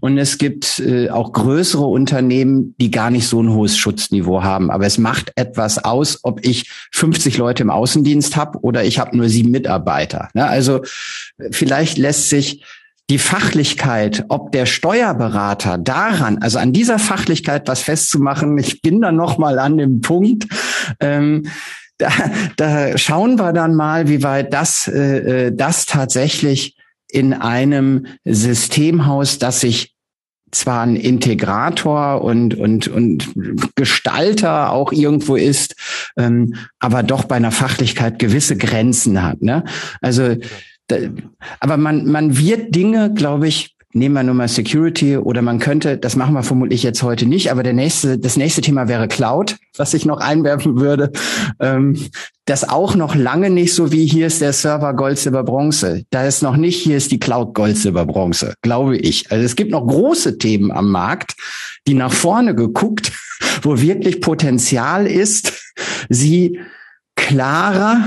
Und 0.01 0.19
es 0.19 0.39
gibt 0.39 0.81
äh, 0.81 1.11
auch 1.11 1.33
größere 1.33 1.87
Unternehmen, 1.87 2.75
die 2.81 2.91
gar 2.91 3.11
nicht 3.11 3.29
so 3.29 3.43
ein 3.43 3.53
hohes 3.53 3.77
Schutzniveau 3.77 4.43
haben. 4.43 4.71
Aber 4.71 4.87
es 4.87 4.99
macht 4.99 5.33
etwas 5.37 5.83
aus, 5.85 6.21
ob 6.23 6.45
ich 6.45 6.71
50 6.93 7.39
Leute 7.39 7.63
im 7.63 7.71
Außendienst 7.71 8.37
habe 8.37 8.59
oder 8.61 8.85
ich 8.85 8.99
habe 8.99 9.17
nur 9.17 9.29
sieben 9.29 9.51
Mitarbeiter. 9.51 10.29
Ne? 10.35 10.47
Also 10.47 10.83
vielleicht 11.51 11.99
lässt 11.99 12.29
sich 12.29 12.63
die 13.11 13.19
Fachlichkeit, 13.19 14.27
ob 14.29 14.53
der 14.53 14.67
Steuerberater 14.67 15.79
daran, 15.79 16.39
also 16.39 16.59
an 16.59 16.73
dieser 16.73 16.99
Fachlichkeit 16.99 17.67
was 17.67 17.81
festzumachen, 17.81 18.59
ich 18.59 18.83
bin 18.83 19.01
da 19.01 19.13
noch 19.13 19.39
mal 19.39 19.59
an 19.59 19.79
dem 19.79 20.01
Punkt, 20.01 20.47
ähm, 21.01 21.47
da, 21.97 22.11
da 22.57 22.99
schauen 22.99 23.39
wir 23.39 23.53
dann 23.53 23.75
mal, 23.75 24.09
wie 24.09 24.23
weit 24.23 24.53
das, 24.53 24.89
äh, 24.89 25.47
äh 25.47 25.53
das 25.55 25.87
tatsächlich 25.87 26.77
in 27.11 27.33
einem 27.33 28.07
Systemhaus, 28.25 29.39
das 29.39 29.61
sich 29.61 29.95
zwar 30.51 30.83
ein 30.83 30.97
Integrator 30.97 32.23
und, 32.23 32.55
und, 32.55 32.89
und 32.89 33.35
Gestalter 33.75 34.73
auch 34.73 34.93
irgendwo 34.93 35.37
ist, 35.37 35.77
ähm, 36.17 36.55
aber 36.79 37.03
doch 37.03 37.25
bei 37.25 37.37
einer 37.37 37.51
Fachlichkeit 37.51 38.19
gewisse 38.19 38.57
Grenzen 38.57 39.23
hat. 39.23 39.43
Ne? 39.43 39.65
Also 40.01 40.37
aber 41.61 41.77
man, 41.77 42.07
man 42.07 42.39
wird 42.39 42.75
Dinge, 42.75 43.13
glaube 43.13 43.49
ich, 43.49 43.77
nehmen 43.95 44.15
wir 44.15 44.23
nur 44.23 44.35
mal 44.35 44.49
Security 44.49 45.17
oder 45.17 45.41
man 45.41 45.59
könnte, 45.59 45.97
das 45.97 46.15
machen 46.15 46.35
wir 46.35 46.43
vermutlich 46.43 46.83
jetzt 46.83 47.03
heute 47.03 47.27
nicht, 47.27 47.51
aber 47.51 47.63
der 47.63 47.73
nächste, 47.73 48.19
das 48.19 48.37
nächste 48.37 48.61
Thema 48.61 48.89
wäre 48.89 49.09
Cloud, 49.09 49.57
was 49.77 49.95
ich 49.95 50.05
noch 50.05 50.19
einwerfen 50.21 50.79
würde. 50.79 51.11
Ähm, 51.59 51.97
das 52.45 52.69
auch 52.69 52.95
noch 52.95 53.15
lange 53.15 53.51
nicht 53.51 53.75
so 53.75 53.93
wie 53.93 54.07
hier 54.07 54.27
ist 54.27 54.41
der 54.41 54.53
Server 54.53 54.95
Gold, 54.95 55.19
Silber, 55.19 55.43
Bronze. 55.43 56.05
Da 56.11 56.27
ist 56.27 56.43
noch 56.43 56.57
nicht, 56.57 56.83
hier 56.83 56.97
ist 56.97 57.11
die 57.13 57.19
Cloud 57.19 57.55
Gold, 57.55 57.77
Silber, 57.77 58.07
Bronze, 58.07 58.55
glaube 58.63 58.97
ich. 58.97 59.31
Also 59.31 59.45
es 59.45 59.57
gibt 59.57 59.71
noch 59.71 59.87
große 59.87 60.39
Themen 60.39 60.71
am 60.71 60.91
Markt, 60.91 61.35
die 61.87 61.95
nach 61.95 62.13
vorne 62.13 62.55
geguckt, 62.55 63.13
wo 63.63 63.81
wirklich 63.81 64.21
Potenzial 64.21 65.07
ist, 65.07 65.75
sie 66.09 66.59
klarer 67.17 68.05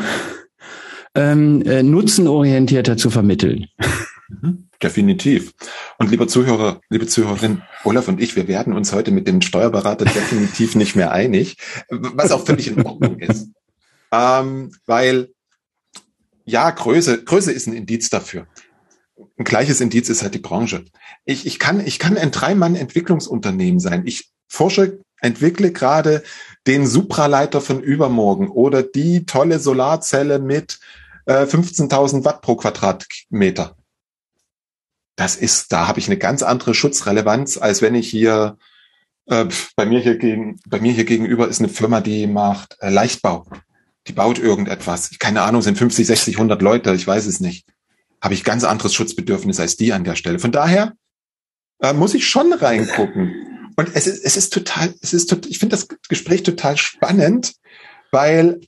ähm, 1.16 1.62
äh, 1.64 1.84
nutzenorientierter 1.84 2.98
zu 2.98 3.10
vermitteln. 3.10 3.68
Mhm. 4.30 4.70
Definitiv. 4.82 5.54
Und 6.00 6.10
lieber 6.10 6.28
Zuhörer, 6.28 6.82
liebe 6.90 7.06
Zuhörerin, 7.06 7.62
Olaf 7.84 8.08
und 8.08 8.20
ich, 8.20 8.36
wir 8.36 8.48
werden 8.48 8.74
uns 8.74 8.94
heute 8.94 9.12
mit 9.12 9.28
dem 9.28 9.42
Steuerberater 9.42 10.06
definitiv 10.06 10.76
nicht 10.76 10.96
mehr 10.96 11.12
einig, 11.12 11.58
was 11.90 12.32
auch 12.32 12.46
völlig 12.46 12.68
in 12.68 12.84
Ordnung 12.84 13.20
ist. 13.20 13.50
Ähm, 14.12 14.72
weil, 14.86 15.30
ja, 16.46 16.70
Größe, 16.72 17.24
Größe 17.24 17.52
ist 17.52 17.68
ein 17.68 17.74
Indiz 17.74 18.10
dafür. 18.10 18.48
Ein 19.38 19.46
gleiches 19.46 19.82
Indiz 19.82 20.10
ist 20.10 20.24
halt 20.24 20.34
die 20.34 20.40
Branche. 20.40 20.86
Ich, 21.26 21.46
ich 21.46 21.60
kann, 21.60 21.86
ich 21.86 22.00
kann 22.00 22.18
ein 22.18 22.32
Dreimann-Entwicklungsunternehmen 22.32 23.80
sein. 23.80 24.04
Ich 24.06 24.32
forsche, 24.48 25.00
entwickle 25.22 25.72
gerade 25.72 26.24
den 26.68 26.88
Supraleiter 26.88 27.62
von 27.62 27.82
übermorgen 27.82 28.50
oder 28.50 28.82
die 28.82 29.26
tolle 29.26 29.60
Solarzelle 29.60 30.40
mit 30.40 30.80
15.000 31.28 32.22
äh, 32.22 32.26
Watt 32.26 32.42
pro 32.42 32.56
Quadratmeter. 32.56 33.76
Das 35.16 35.36
ist, 35.36 35.72
da 35.72 35.88
habe 35.88 36.00
ich 36.00 36.08
eine 36.08 36.18
ganz 36.18 36.42
andere 36.42 36.74
Schutzrelevanz, 36.74 37.58
als 37.58 37.82
wenn 37.82 37.96
ich 37.96 38.10
hier 38.10 38.58
Äh, 39.28 39.48
bei, 39.76 39.86
mir 39.86 40.00
hier 40.00 40.18
gegen, 40.18 40.60
bei 40.68 40.80
mir 40.80 40.92
hier 40.92 41.06
gegenüber 41.06 41.48
ist 41.48 41.60
eine 41.60 41.70
Firma, 41.70 42.02
die 42.02 42.28
macht 42.28 42.78
äh, 42.82 42.90
Leichtbau. 42.90 43.48
Die 44.08 44.14
baut 44.14 44.40
irgendetwas. 44.40 45.12
Keine 45.20 45.44
Ahnung, 45.44 45.62
sind 45.62 45.78
50, 45.78 46.08
60, 46.08 46.36
100 46.36 46.62
Leute, 46.62 46.94
ich 46.94 47.06
weiß 47.06 47.28
es 47.28 47.40
nicht. 47.40 47.66
Habe 48.22 48.34
ich 48.34 48.44
ganz 48.44 48.64
anderes 48.64 48.94
Schutzbedürfnis 48.94 49.60
als 49.60 49.78
die 49.78 49.94
an 49.94 50.04
der 50.04 50.16
Stelle. 50.16 50.40
Von 50.40 50.52
daher 50.52 50.94
äh, 51.80 51.94
muss 51.94 52.14
ich 52.14 52.28
schon 52.28 52.52
reingucken. 52.52 53.72
Und 53.78 53.96
es 53.96 54.08
ist, 54.08 54.26
es 54.26 54.38
ist 54.38 54.54
total, 54.54 54.94
es 55.02 55.14
ist 55.14 55.28
total, 55.28 55.50
ich 55.50 55.60
finde 55.60 55.76
das 55.76 55.88
Gespräch 56.10 56.44
total 56.44 56.78
spannend, 56.78 57.54
weil 58.12 58.60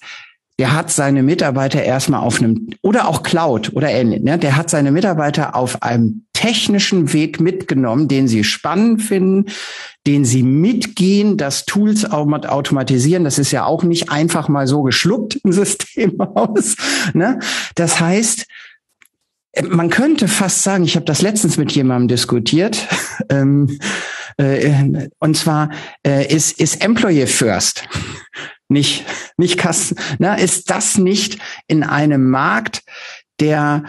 der 0.62 0.74
hat 0.74 0.92
seine 0.92 1.24
Mitarbeiter 1.24 1.82
erstmal 1.82 2.20
auf 2.20 2.40
einem, 2.40 2.70
oder 2.84 3.08
auch 3.08 3.24
Cloud 3.24 3.72
oder 3.74 3.90
ähnlich, 3.90 4.22
ne? 4.22 4.38
der 4.38 4.56
hat 4.56 4.70
seine 4.70 4.92
Mitarbeiter 4.92 5.56
auf 5.56 5.82
einem 5.82 6.28
technischen 6.34 7.14
Weg 7.14 7.40
mitgenommen, 7.40 8.08
den 8.08 8.28
sie 8.28 8.44
spannend 8.44 9.02
finden, 9.02 9.46
den 10.06 10.24
sie 10.24 10.44
mitgehen, 10.44 11.36
das 11.36 11.66
Tools 11.66 12.06
automatisieren. 12.06 13.24
Das 13.24 13.40
ist 13.40 13.50
ja 13.50 13.66
auch 13.66 13.82
nicht 13.82 14.12
einfach 14.12 14.50
mal 14.50 14.68
so 14.68 14.84
geschluckt 14.84 15.40
im 15.44 15.52
System 15.52 16.22
aus. 16.22 16.76
Ne? 17.16 17.40
Das 17.74 18.00
heißt, 18.00 18.46
man 19.68 19.90
könnte 19.90 20.28
fast 20.28 20.62
sagen, 20.62 20.84
ich 20.84 20.96
habe 20.96 21.08
das 21.08 21.24
letztens 21.24 21.58
mit 21.58 21.72
jemandem 21.72 22.08
diskutiert, 22.08 22.88
ähm, 23.30 23.80
äh, 24.38 25.10
und 25.18 25.36
zwar 25.36 25.72
äh, 26.06 26.32
ist, 26.32 26.60
ist 26.60 26.84
Employee 26.84 27.26
First 27.26 27.88
nicht, 28.72 29.06
nicht 29.38 29.58
Kassen. 29.58 29.98
Na, 30.20 30.36
ist 30.36 30.70
das 30.70 30.98
nicht 30.98 31.38
in 31.68 31.84
einem 31.84 32.30
Markt, 32.30 32.82
der 33.40 33.84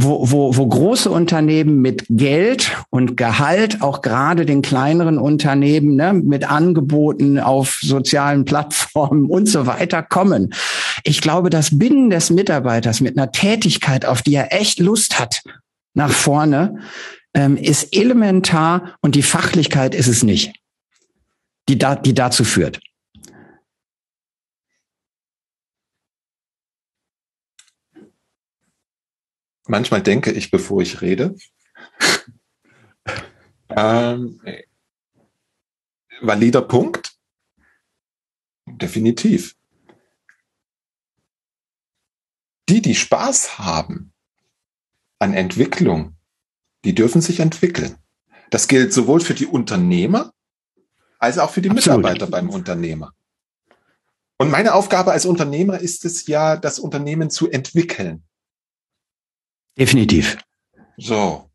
wo, 0.00 0.30
wo, 0.30 0.56
wo 0.56 0.64
große 0.64 1.10
Unternehmen 1.10 1.80
mit 1.80 2.04
Geld 2.08 2.70
und 2.90 3.16
Gehalt, 3.16 3.82
auch 3.82 4.00
gerade 4.00 4.46
den 4.46 4.62
kleineren 4.62 5.18
Unternehmen, 5.18 5.96
ne, 5.96 6.12
mit 6.12 6.48
Angeboten 6.48 7.40
auf 7.40 7.80
sozialen 7.82 8.44
Plattformen 8.44 9.26
und 9.26 9.46
so 9.46 9.66
weiter 9.66 10.04
kommen. 10.04 10.54
Ich 11.02 11.20
glaube, 11.20 11.50
das 11.50 11.76
Binnen 11.76 12.10
des 12.10 12.30
Mitarbeiters 12.30 13.00
mit 13.00 13.18
einer 13.18 13.32
Tätigkeit, 13.32 14.06
auf 14.06 14.22
die 14.22 14.36
er 14.36 14.52
echt 14.52 14.78
Lust 14.78 15.18
hat, 15.18 15.42
nach 15.94 16.12
vorne, 16.12 16.78
ähm, 17.34 17.56
ist 17.56 17.92
elementar 17.92 18.94
und 19.00 19.16
die 19.16 19.22
Fachlichkeit 19.22 19.96
ist 19.96 20.06
es 20.06 20.22
nicht, 20.22 20.54
die, 21.68 21.76
da, 21.76 21.96
die 21.96 22.14
dazu 22.14 22.44
führt. 22.44 22.78
Manchmal 29.68 30.02
denke 30.02 30.32
ich, 30.32 30.50
bevor 30.50 30.82
ich 30.82 31.00
rede. 31.00 31.36
ähm, 33.68 34.40
valider 36.20 36.62
Punkt. 36.62 37.14
Definitiv. 38.66 39.54
Die, 42.68 42.82
die 42.82 42.94
Spaß 42.94 43.58
haben 43.58 44.12
an 45.18 45.32
Entwicklung, 45.32 46.16
die 46.84 46.94
dürfen 46.94 47.20
sich 47.22 47.40
entwickeln. 47.40 47.96
Das 48.50 48.68
gilt 48.68 48.92
sowohl 48.92 49.20
für 49.20 49.34
die 49.34 49.46
Unternehmer 49.46 50.32
als 51.18 51.38
auch 51.38 51.50
für 51.50 51.62
die 51.62 51.70
Absolut. 51.70 51.98
Mitarbeiter 51.98 52.26
beim 52.26 52.50
Unternehmer. 52.50 53.12
Und 54.38 54.50
meine 54.50 54.74
Aufgabe 54.74 55.12
als 55.12 55.26
Unternehmer 55.26 55.80
ist 55.80 56.04
es 56.04 56.26
ja, 56.26 56.56
das 56.56 56.78
Unternehmen 56.78 57.30
zu 57.30 57.50
entwickeln. 57.50 58.27
Definitiv. 59.78 60.38
So. 60.96 61.48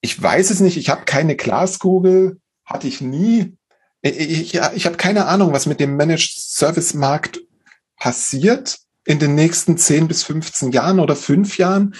Ich 0.00 0.22
weiß 0.22 0.50
es 0.50 0.60
nicht, 0.60 0.76
ich 0.76 0.88
habe 0.88 1.04
keine 1.04 1.34
Glaskugel, 1.34 2.40
hatte 2.64 2.86
ich 2.86 3.00
nie. 3.00 3.56
Ich, 4.02 4.54
ich, 4.54 4.86
habe 4.86 4.96
keine 4.96 5.26
Ahnung, 5.26 5.52
was 5.52 5.66
mit 5.66 5.80
dem 5.80 5.96
Managed 5.96 6.30
Service 6.38 6.94
Markt 6.94 7.40
passiert 7.96 8.78
in 9.04 9.18
den 9.18 9.34
nächsten 9.34 9.78
10 9.78 10.06
bis 10.06 10.22
15 10.22 10.70
Jahren 10.70 11.00
oder 11.00 11.16
fünf 11.16 11.58
Jahren. 11.58 11.96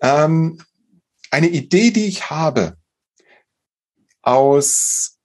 Ähm, 0.00 0.60
eine 1.30 1.48
Idee, 1.48 1.92
die 1.92 2.06
ich 2.06 2.30
habe 2.30 2.76
aus, 4.22 5.18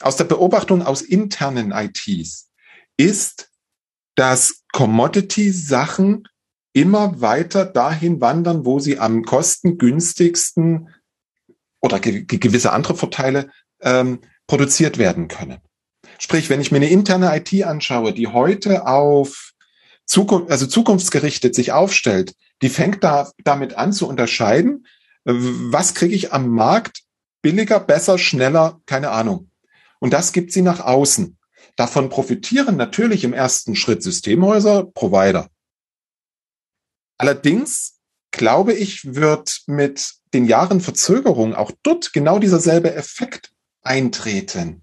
aus 0.00 0.16
der 0.16 0.24
Beobachtung 0.24 0.82
aus 0.82 1.02
internen 1.02 1.72
ITs, 1.72 2.50
ist, 2.96 3.50
dass 4.14 4.62
Commodity-Sachen 4.72 6.28
immer 6.80 7.20
weiter 7.20 7.64
dahin 7.64 8.20
wandern, 8.20 8.64
wo 8.64 8.78
sie 8.78 8.98
am 8.98 9.24
kostengünstigsten 9.24 10.94
oder 11.80 12.00
ge 12.00 12.24
gewisse 12.24 12.72
andere 12.72 12.94
Vorteile 12.94 13.50
ähm, 13.80 14.20
produziert 14.46 14.98
werden 14.98 15.28
können. 15.28 15.58
Sprich, 16.18 16.50
wenn 16.50 16.60
ich 16.60 16.72
mir 16.72 16.78
eine 16.78 16.90
interne 16.90 17.36
IT 17.36 17.64
anschaue, 17.64 18.12
die 18.12 18.28
heute 18.28 18.86
auf 18.86 19.52
Zukunft, 20.04 20.50
also 20.50 20.66
zukunftsgerichtet 20.66 21.54
sich 21.54 21.72
aufstellt, 21.72 22.34
die 22.62 22.68
fängt 22.70 23.04
da 23.04 23.30
damit 23.44 23.74
an 23.74 23.92
zu 23.92 24.08
unterscheiden, 24.08 24.86
was 25.24 25.94
kriege 25.94 26.14
ich 26.14 26.32
am 26.32 26.48
Markt 26.48 27.02
billiger, 27.42 27.78
besser, 27.78 28.18
schneller, 28.18 28.80
keine 28.86 29.10
Ahnung. 29.10 29.50
Und 30.00 30.12
das 30.12 30.32
gibt 30.32 30.52
sie 30.52 30.62
nach 30.62 30.80
außen. 30.80 31.36
Davon 31.76 32.08
profitieren 32.08 32.76
natürlich 32.76 33.22
im 33.24 33.32
ersten 33.32 33.76
Schritt 33.76 34.02
Systemhäuser, 34.02 34.84
Provider. 34.84 35.48
Allerdings 37.18 37.98
glaube 38.30 38.72
ich, 38.72 39.14
wird 39.14 39.62
mit 39.66 40.14
den 40.32 40.46
Jahren 40.46 40.80
Verzögerung 40.80 41.54
auch 41.54 41.72
dort 41.82 42.12
genau 42.12 42.38
dieser 42.38 42.60
selbe 42.60 42.94
Effekt 42.94 43.52
eintreten, 43.82 44.82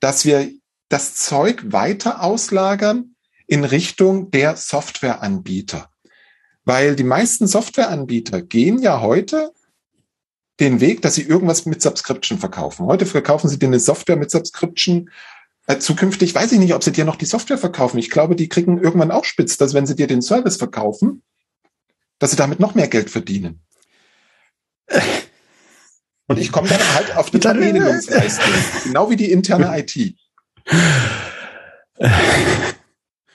dass 0.00 0.24
wir 0.24 0.50
das 0.88 1.14
Zeug 1.14 1.72
weiter 1.72 2.22
auslagern 2.22 3.16
in 3.46 3.64
Richtung 3.64 4.30
der 4.30 4.56
Softwareanbieter. 4.56 5.90
Weil 6.64 6.96
die 6.96 7.04
meisten 7.04 7.46
Softwareanbieter 7.46 8.42
gehen 8.42 8.80
ja 8.80 9.00
heute 9.00 9.52
den 10.60 10.80
Weg, 10.80 11.02
dass 11.02 11.16
sie 11.16 11.22
irgendwas 11.22 11.66
mit 11.66 11.82
Subscription 11.82 12.38
verkaufen. 12.38 12.86
Heute 12.86 13.06
verkaufen 13.06 13.48
sie 13.48 13.58
dir 13.58 13.66
eine 13.66 13.80
Software 13.80 14.16
mit 14.16 14.30
Subscription 14.30 15.10
Äh, 15.66 15.78
zukünftig 15.78 16.34
weiß 16.34 16.52
ich 16.52 16.58
nicht, 16.58 16.74
ob 16.74 16.84
sie 16.84 16.92
dir 16.92 17.06
noch 17.06 17.16
die 17.16 17.24
Software 17.24 17.56
verkaufen. 17.56 17.98
Ich 17.98 18.10
glaube, 18.10 18.36
die 18.36 18.50
kriegen 18.50 18.78
irgendwann 18.78 19.10
auch 19.10 19.24
spitz, 19.24 19.56
dass 19.56 19.72
wenn 19.72 19.86
sie 19.86 19.96
dir 19.96 20.06
den 20.06 20.20
Service 20.20 20.58
verkaufen, 20.58 21.22
dass 22.18 22.30
sie 22.30 22.36
damit 22.36 22.60
noch 22.60 22.74
mehr 22.74 22.88
Geld 22.88 23.10
verdienen. 23.10 23.60
Und 26.26 26.38
ich 26.38 26.52
komme 26.52 26.68
dann 26.68 26.94
halt 26.94 27.16
auf 27.16 27.30
die 27.30 27.38
Verteidigungsleistung, 27.40 28.52
genau 28.84 29.10
wie 29.10 29.16
die 29.16 29.30
interne 29.30 29.78
IT. 29.78 30.14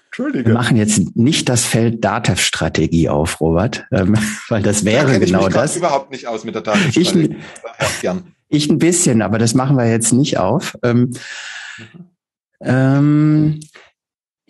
Entschuldige. 0.07 0.47
Wir 0.47 0.53
machen 0.53 0.75
jetzt 0.75 1.15
nicht 1.15 1.47
das 1.47 1.63
Feld 1.65 2.03
DATEV-Strategie 2.03 3.09
auf, 3.09 3.39
Robert, 3.39 3.85
ähm, 3.91 4.17
weil 4.49 4.61
das 4.63 4.83
wäre 4.83 5.13
da 5.13 5.19
genau 5.19 5.39
ich 5.41 5.45
mich 5.45 5.53
das. 5.53 5.77
überhaupt 5.77 6.11
nicht 6.11 6.27
aus 6.27 6.43
mit 6.43 6.55
der 6.55 6.61
DATEV-Strategie. 6.63 7.37
Ich, 8.49 8.63
ich, 8.63 8.69
ein 8.69 8.79
bisschen, 8.79 9.21
aber 9.21 9.37
das 9.37 9.53
machen 9.53 9.77
wir 9.77 9.89
jetzt 9.89 10.11
nicht 10.11 10.37
auf. 10.37 10.77
Ähm, 10.83 11.11
mhm. 11.77 12.09
ähm, 12.61 13.59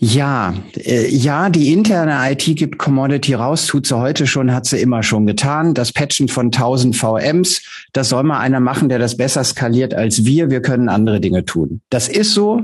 ja, 0.01 0.53
äh, 0.77 1.13
ja, 1.13 1.49
die 1.49 1.73
interne 1.73 2.31
IT 2.31 2.45
gibt 2.55 2.77
Commodity 2.79 3.33
raus, 3.33 3.65
tut 3.65 3.85
sie 3.85 3.97
heute 3.97 4.27
schon, 4.27 4.53
hat 4.53 4.65
sie 4.65 4.79
immer 4.79 5.03
schon 5.03 5.27
getan. 5.27 5.73
Das 5.73 5.91
Patchen 5.91 6.29
von 6.29 6.45
1000 6.47 6.95
VMs, 6.95 7.61
das 7.91 8.07
soll 8.07 8.23
mal 8.23 8.39
einer 8.39 8.61
machen, 8.61 8.87
der 8.87 8.97
das 8.97 9.17
besser 9.17 9.43
skaliert 9.43 9.93
als 9.93 10.23
wir. 10.23 10.49
Wir 10.49 10.61
können 10.61 10.87
andere 10.87 11.19
Dinge 11.19 11.43
tun. 11.43 11.81
Das 11.89 12.07
ist 12.07 12.33
so. 12.33 12.61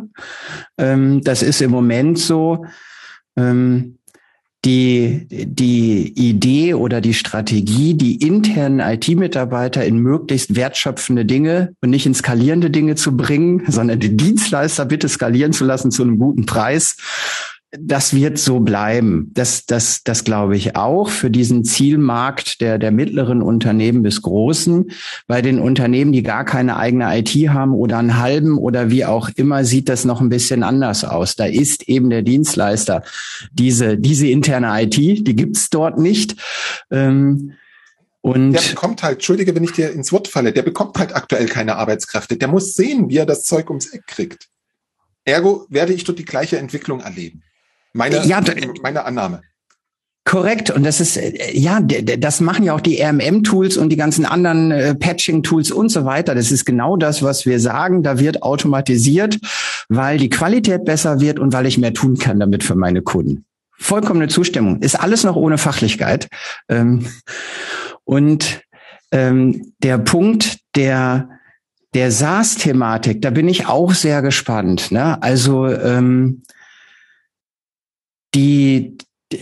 Ähm, 0.78 1.22
das 1.26 1.44
ist 1.44 1.62
im 1.62 1.72
Moment 1.72 2.20
so. 2.20 2.66
Ähm, 3.36 3.98
die, 4.66 5.28
die 5.30 6.14
Idee 6.16 6.74
oder 6.74 7.00
die 7.00 7.14
Strategie, 7.14 7.94
die 7.94 8.16
internen 8.16 8.80
IT-Mitarbeiter 8.80 9.86
in 9.86 10.00
möglichst 10.00 10.56
wertschöpfende 10.56 11.26
Dinge 11.26 11.76
und 11.82 11.92
nicht 11.92 12.06
in 12.06 12.14
skalierende 12.14 12.72
Dinge 12.72 12.96
zu 12.96 13.16
bringen, 13.16 13.64
sondern 13.68 14.00
die 14.00 14.18
Dienstleister 14.18 14.86
bitte 14.86 15.08
skalieren 15.08 15.54
zu 15.54 15.64
lassen 15.66 15.92
zu 15.92 16.04
einem 16.04 16.18
guten 16.18 16.46
Preis 16.46 16.98
das 17.80 18.14
wird 18.14 18.38
so 18.38 18.60
bleiben. 18.60 19.32
Das, 19.34 19.66
das, 19.66 20.04
das 20.04 20.24
glaube 20.24 20.56
ich 20.56 20.76
auch 20.76 21.10
für 21.10 21.30
diesen 21.30 21.64
Zielmarkt 21.64 22.62
der, 22.62 22.78
der 22.78 22.92
mittleren 22.92 23.42
Unternehmen 23.42 24.04
bis 24.04 24.22
großen. 24.22 24.92
Bei 25.28 25.42
den 25.42 25.60
Unternehmen, 25.60 26.12
die 26.12 26.24
gar 26.24 26.46
keine 26.46 26.78
eigene 26.78 27.18
IT 27.18 27.30
haben 27.50 27.74
oder 27.74 27.98
einen 27.98 28.18
halben 28.18 28.58
oder 28.58 28.92
wie 28.92 29.06
auch 29.06 29.30
immer, 29.36 29.66
sieht 29.66 29.90
das 29.90 30.06
noch 30.06 30.22
ein 30.22 30.30
bisschen 30.30 30.64
anders 30.64 31.04
aus. 31.04 31.36
Da 31.36 31.46
ist 31.46 31.88
eben 31.88 32.10
der 32.10 32.22
Dienstleister 32.22 33.04
diese, 33.52 33.98
diese 33.98 34.28
interne 34.28 34.84
IT, 34.84 34.98
die 34.98 35.36
gibt's 35.36 35.70
dort 35.70 35.98
nicht. 35.98 36.36
Ähm, 36.92 37.54
und 38.22 38.54
der 38.54 38.62
bekommt 38.62 39.04
halt, 39.04 39.18
entschuldige, 39.18 39.54
wenn 39.54 39.64
ich 39.64 39.74
dir 39.74 39.92
ins 39.92 40.12
Wort 40.12 40.28
falle, 40.28 40.52
der 40.52 40.64
bekommt 40.64 40.98
halt 40.98 41.16
aktuell 41.16 41.46
keine 41.46 41.76
Arbeitskräfte. 41.76 42.38
Der 42.38 42.48
muss 42.48 42.74
sehen, 42.74 43.10
wie 43.10 43.18
er 43.18 43.28
das 43.28 43.44
Zeug 43.44 43.70
ums 43.70 43.94
Eck 43.94 44.08
kriegt. 44.08 44.48
Ergo 45.26 45.66
werde 45.70 45.94
ich 45.94 46.04
dort 46.04 46.20
die 46.20 46.26
gleiche 46.26 46.58
Entwicklung 46.58 47.02
erleben. 47.02 47.44
Meine, 47.96 48.26
ja, 48.26 48.42
meine 48.82 49.06
Annahme. 49.06 49.42
Korrekt. 50.26 50.70
Und 50.70 50.84
das 50.84 51.00
ist, 51.00 51.16
äh, 51.16 51.58
ja, 51.58 51.80
das 51.80 52.42
machen 52.42 52.66
ja 52.66 52.74
auch 52.74 52.82
die 52.82 53.02
RMM-Tools 53.02 53.78
und 53.78 53.88
die 53.88 53.96
ganzen 53.96 54.26
anderen 54.26 54.72
äh, 54.72 54.96
Patching-Tools 54.96 55.72
und 55.72 55.90
so 55.90 56.04
weiter. 56.04 56.36
Das 56.36 56.52
ist 56.52 56.66
genau 56.66 56.98
das, 56.98 57.24
was 57.24 57.46
wir 57.46 57.60
sagen. 57.60 58.04
Da 58.04 58.20
wird 58.20 58.44
automatisiert, 58.44 59.40
weil 59.88 60.18
die 60.18 60.30
Qualität 60.30 60.84
besser 60.84 61.22
wird 61.22 61.40
und 61.40 61.54
weil 61.54 61.68
ich 61.68 61.78
mehr 61.78 61.94
tun 61.94 62.18
kann 62.18 62.38
damit 62.38 62.66
für 62.66 62.76
meine 62.76 63.02
Kunden. 63.02 63.46
Vollkommene 63.78 64.28
Zustimmung. 64.28 64.82
Ist 64.82 65.00
alles 65.00 65.24
noch 65.24 65.38
ohne 65.38 65.58
Fachlichkeit. 65.58 66.28
Ähm, 66.68 67.08
und 68.04 68.62
ähm, 69.14 69.72
der 69.84 70.00
Punkt 70.00 70.58
der, 70.76 71.30
der 71.94 72.12
SaaS-Thematik, 72.12 73.22
da 73.22 73.30
bin 73.30 73.48
ich 73.48 73.68
auch 73.68 73.94
sehr 73.94 74.22
gespannt. 74.22 74.92
Ne? 74.92 75.22
Also, 75.24 75.68
ähm, 75.68 76.42
die, 78.36 78.98
die 79.32 79.40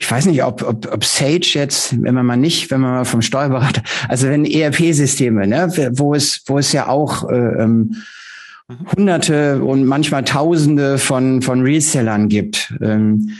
ich 0.00 0.10
weiß 0.10 0.26
nicht, 0.26 0.42
ob, 0.42 0.62
ob, 0.62 0.92
ob 0.92 1.04
Sage 1.04 1.50
jetzt, 1.52 2.02
wenn 2.02 2.14
man 2.14 2.24
mal 2.24 2.36
nicht, 2.36 2.70
wenn 2.70 2.80
man 2.80 2.92
mal 2.92 3.04
vom 3.04 3.20
Steuerberater, 3.20 3.82
also 4.08 4.28
wenn 4.28 4.46
ERP-Systeme, 4.46 5.46
ne, 5.46 5.70
wo 5.92 6.14
es, 6.14 6.42
wo 6.46 6.58
es 6.58 6.72
ja 6.72 6.88
auch 6.88 7.28
äh, 7.28 7.62
ähm, 7.62 7.96
Hunderte 8.96 9.62
und 9.62 9.84
manchmal 9.84 10.24
Tausende 10.24 10.96
von 10.96 11.42
von 11.42 11.60
Resellern 11.60 12.28
gibt. 12.28 12.72
Ähm, 12.80 13.30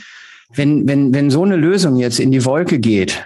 wenn, 0.53 0.87
wenn, 0.87 1.13
wenn 1.13 1.31
so 1.31 1.43
eine 1.43 1.55
Lösung 1.55 1.97
jetzt 1.97 2.19
in 2.19 2.31
die 2.31 2.43
Wolke 2.45 2.79
geht 2.79 3.23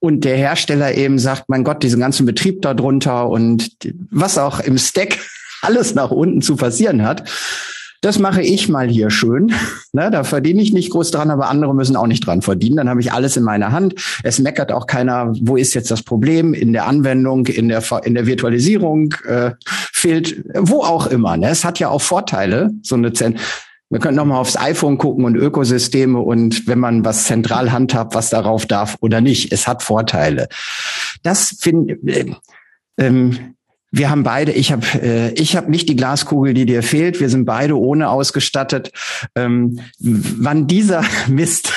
und 0.00 0.24
der 0.24 0.36
Hersteller 0.36 0.94
eben 0.94 1.18
sagt, 1.18 1.48
mein 1.48 1.64
Gott, 1.64 1.82
diesen 1.82 2.00
ganzen 2.00 2.26
Betrieb 2.26 2.62
da 2.62 2.74
drunter 2.74 3.28
und 3.28 3.70
was 4.10 4.38
auch 4.38 4.60
im 4.60 4.78
Stack 4.78 5.18
alles 5.62 5.94
nach 5.94 6.10
unten 6.10 6.42
zu 6.42 6.56
passieren 6.56 7.04
hat, 7.04 7.28
das 8.00 8.18
mache 8.18 8.42
ich 8.42 8.68
mal 8.68 8.88
hier 8.88 9.10
schön. 9.10 9.52
Ne, 9.94 10.10
da 10.10 10.22
verdiene 10.22 10.60
ich 10.60 10.74
nicht 10.74 10.90
groß 10.90 11.12
dran, 11.12 11.30
aber 11.30 11.48
andere 11.48 11.74
müssen 11.74 11.96
auch 11.96 12.06
nicht 12.06 12.26
dran 12.26 12.42
verdienen. 12.42 12.76
Dann 12.76 12.90
habe 12.90 13.00
ich 13.00 13.10
alles 13.10 13.38
in 13.38 13.42
meiner 13.42 13.72
Hand. 13.72 13.94
Es 14.22 14.38
meckert 14.38 14.70
auch 14.70 14.86
keiner, 14.86 15.32
wo 15.40 15.56
ist 15.56 15.72
jetzt 15.72 15.90
das 15.90 16.02
Problem 16.02 16.52
in 16.52 16.74
der 16.74 16.86
Anwendung, 16.86 17.46
in 17.46 17.68
der, 17.68 17.82
in 18.04 18.14
der 18.14 18.26
Virtualisierung, 18.26 19.14
äh, 19.26 19.52
fehlt, 19.64 20.44
wo 20.54 20.82
auch 20.82 21.06
immer. 21.06 21.38
Ne? 21.38 21.48
Es 21.48 21.64
hat 21.64 21.78
ja 21.78 21.88
auch 21.88 22.02
Vorteile, 22.02 22.70
so 22.82 22.96
eine 22.96 23.14
Zen 23.14 23.38
wir 23.90 24.00
können 24.00 24.16
nochmal 24.16 24.38
aufs 24.38 24.58
iPhone 24.58 24.98
gucken 24.98 25.24
und 25.24 25.36
Ökosysteme 25.36 26.18
und 26.18 26.66
wenn 26.66 26.78
man 26.78 27.04
was 27.04 27.24
zentral 27.24 27.72
handhabt, 27.72 28.14
was 28.14 28.28
darauf 28.28 28.66
darf 28.66 28.98
oder 29.00 29.20
nicht. 29.20 29.50
Es 29.50 29.66
hat 29.66 29.82
Vorteile. 29.82 30.48
Das 31.22 31.56
finde 31.58 31.94
äh, 32.06 32.34
ähm, 32.98 33.54
wir 33.90 34.10
haben 34.10 34.22
beide, 34.22 34.52
ich 34.52 34.70
habe 34.70 34.86
äh, 35.02 35.32
ich 35.32 35.56
hab 35.56 35.68
nicht 35.68 35.88
die 35.88 35.96
Glaskugel, 35.96 36.52
die 36.54 36.66
dir 36.66 36.82
fehlt. 36.82 37.20
Wir 37.20 37.30
sind 37.30 37.44
beide 37.44 37.78
ohne 37.78 38.10
ausgestattet. 38.10 38.92
Ähm, 39.34 39.80
wann 39.98 40.66
dieser 40.66 41.04
Mist, 41.28 41.72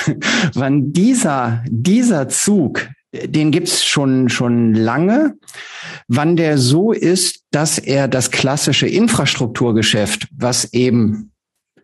wann 0.54 0.92
dieser, 0.92 1.64
dieser 1.68 2.28
Zug, 2.28 2.88
den 3.12 3.50
gibt's 3.50 3.84
schon, 3.84 4.28
schon 4.28 4.74
lange, 4.74 5.34
wann 6.08 6.36
der 6.36 6.58
so 6.58 6.92
ist, 6.92 7.44
dass 7.50 7.78
er 7.78 8.08
das 8.08 8.30
klassische 8.30 8.86
Infrastrukturgeschäft, 8.86 10.28
was 10.36 10.72
eben 10.72 11.32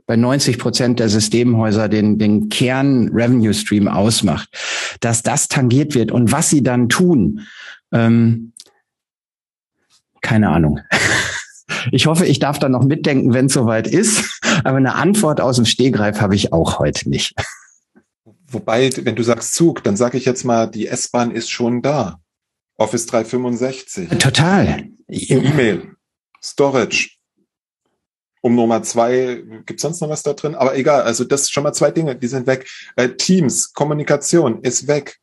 bei 0.06 0.16
90 0.16 0.58
Prozent 0.58 1.00
der 1.00 1.10
Systemhäuser 1.10 1.88
den, 1.88 2.18
den 2.18 2.48
Kern 2.48 3.10
Revenue 3.12 3.52
Stream 3.52 3.88
ausmacht, 3.88 4.48
dass 5.00 5.22
das 5.22 5.48
tangiert 5.48 5.94
wird 5.94 6.10
und 6.10 6.32
was 6.32 6.48
sie 6.48 6.62
dann 6.62 6.88
tun. 6.88 7.42
Ähm, 7.92 8.52
keine 10.28 10.50
Ahnung. 10.50 10.80
Ich 11.92 12.06
hoffe, 12.06 12.26
ich 12.26 12.38
darf 12.38 12.58
da 12.58 12.68
noch 12.68 12.82
mitdenken, 12.82 13.34
wenn 13.34 13.46
es 13.46 13.52
soweit 13.52 13.86
ist. 13.86 14.40
Aber 14.64 14.78
eine 14.78 14.94
Antwort 14.94 15.40
aus 15.40 15.56
dem 15.56 15.64
Stehgreif 15.64 16.20
habe 16.20 16.34
ich 16.34 16.52
auch 16.52 16.78
heute 16.78 17.08
nicht. 17.08 17.34
Wobei, 18.46 18.90
wenn 19.02 19.14
du 19.14 19.22
sagst 19.22 19.54
Zug, 19.54 19.84
dann 19.84 19.96
sage 19.96 20.18
ich 20.18 20.24
jetzt 20.24 20.44
mal, 20.44 20.66
die 20.66 20.86
S-Bahn 20.88 21.30
ist 21.30 21.50
schon 21.50 21.80
da. 21.82 22.20
Office 22.76 23.06
365. 23.06 24.08
Total. 24.18 24.88
E-Mail, 25.08 25.94
Storage. 26.42 27.10
Um 28.40 28.54
Nummer 28.54 28.82
zwei, 28.82 29.42
gibt's 29.66 29.82
sonst 29.82 30.00
noch 30.00 30.08
was 30.08 30.22
da 30.22 30.32
drin? 30.32 30.54
Aber 30.54 30.76
egal, 30.76 31.02
also 31.02 31.24
das 31.24 31.44
sind 31.44 31.52
schon 31.52 31.64
mal 31.64 31.74
zwei 31.74 31.90
Dinge, 31.90 32.16
die 32.16 32.28
sind 32.28 32.46
weg. 32.46 32.68
Äh, 32.96 33.10
Teams, 33.10 33.72
Kommunikation 33.72 34.62
ist 34.62 34.88
weg. 34.88 35.18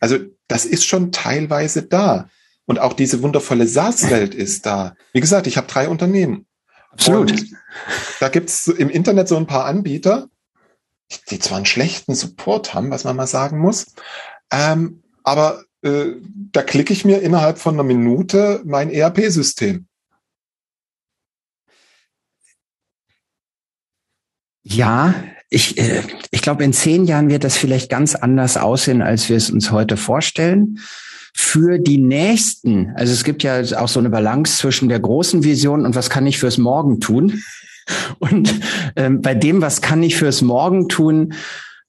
Also 0.00 0.18
das 0.48 0.64
ist 0.64 0.86
schon 0.86 1.12
teilweise 1.12 1.82
da. 1.82 2.28
Und 2.66 2.78
auch 2.78 2.94
diese 2.94 3.22
wundervolle 3.22 3.66
SaaS-Welt 3.66 4.34
ist 4.34 4.64
da. 4.66 4.96
Wie 5.12 5.20
gesagt, 5.20 5.46
ich 5.46 5.56
habe 5.56 5.66
drei 5.66 5.88
Unternehmen. 5.88 6.46
Absolut. 6.90 7.30
Und 7.30 7.46
da 8.20 8.28
gibt's 8.28 8.68
im 8.68 8.88
Internet 8.88 9.28
so 9.28 9.36
ein 9.36 9.46
paar 9.46 9.66
Anbieter, 9.66 10.28
die 11.30 11.38
zwar 11.38 11.58
einen 11.58 11.66
schlechten 11.66 12.14
Support 12.14 12.72
haben, 12.72 12.90
was 12.90 13.04
man 13.04 13.16
mal 13.16 13.26
sagen 13.26 13.58
muss, 13.58 13.86
ähm, 14.50 15.02
aber 15.22 15.64
äh, 15.82 16.12
da 16.52 16.62
klicke 16.62 16.92
ich 16.92 17.04
mir 17.04 17.20
innerhalb 17.20 17.58
von 17.58 17.74
einer 17.74 17.82
Minute 17.82 18.62
mein 18.64 18.90
ERP-System. 18.90 19.86
Ja, 24.62 25.14
ich, 25.50 25.76
äh, 25.78 26.02
ich 26.30 26.40
glaube, 26.40 26.64
in 26.64 26.72
zehn 26.72 27.04
Jahren 27.04 27.28
wird 27.28 27.44
das 27.44 27.56
vielleicht 27.56 27.90
ganz 27.90 28.14
anders 28.14 28.56
aussehen, 28.56 29.02
als 29.02 29.28
wir 29.28 29.36
es 29.36 29.50
uns 29.50 29.70
heute 29.70 29.96
vorstellen 29.96 30.78
für 31.36 31.78
die 31.78 31.98
nächsten, 31.98 32.92
also 32.94 33.12
es 33.12 33.24
gibt 33.24 33.42
ja 33.42 33.60
auch 33.78 33.88
so 33.88 33.98
eine 33.98 34.10
Balance 34.10 34.58
zwischen 34.58 34.88
der 34.88 35.00
großen 35.00 35.42
Vision 35.42 35.84
und 35.84 35.96
was 35.96 36.08
kann 36.08 36.26
ich 36.26 36.38
fürs 36.38 36.58
Morgen 36.58 37.00
tun. 37.00 37.42
Und 38.18 38.54
ähm, 38.96 39.20
bei 39.20 39.34
dem, 39.34 39.60
was 39.60 39.82
kann 39.82 40.02
ich 40.02 40.16
fürs 40.16 40.40
Morgen 40.40 40.88
tun, 40.88 41.34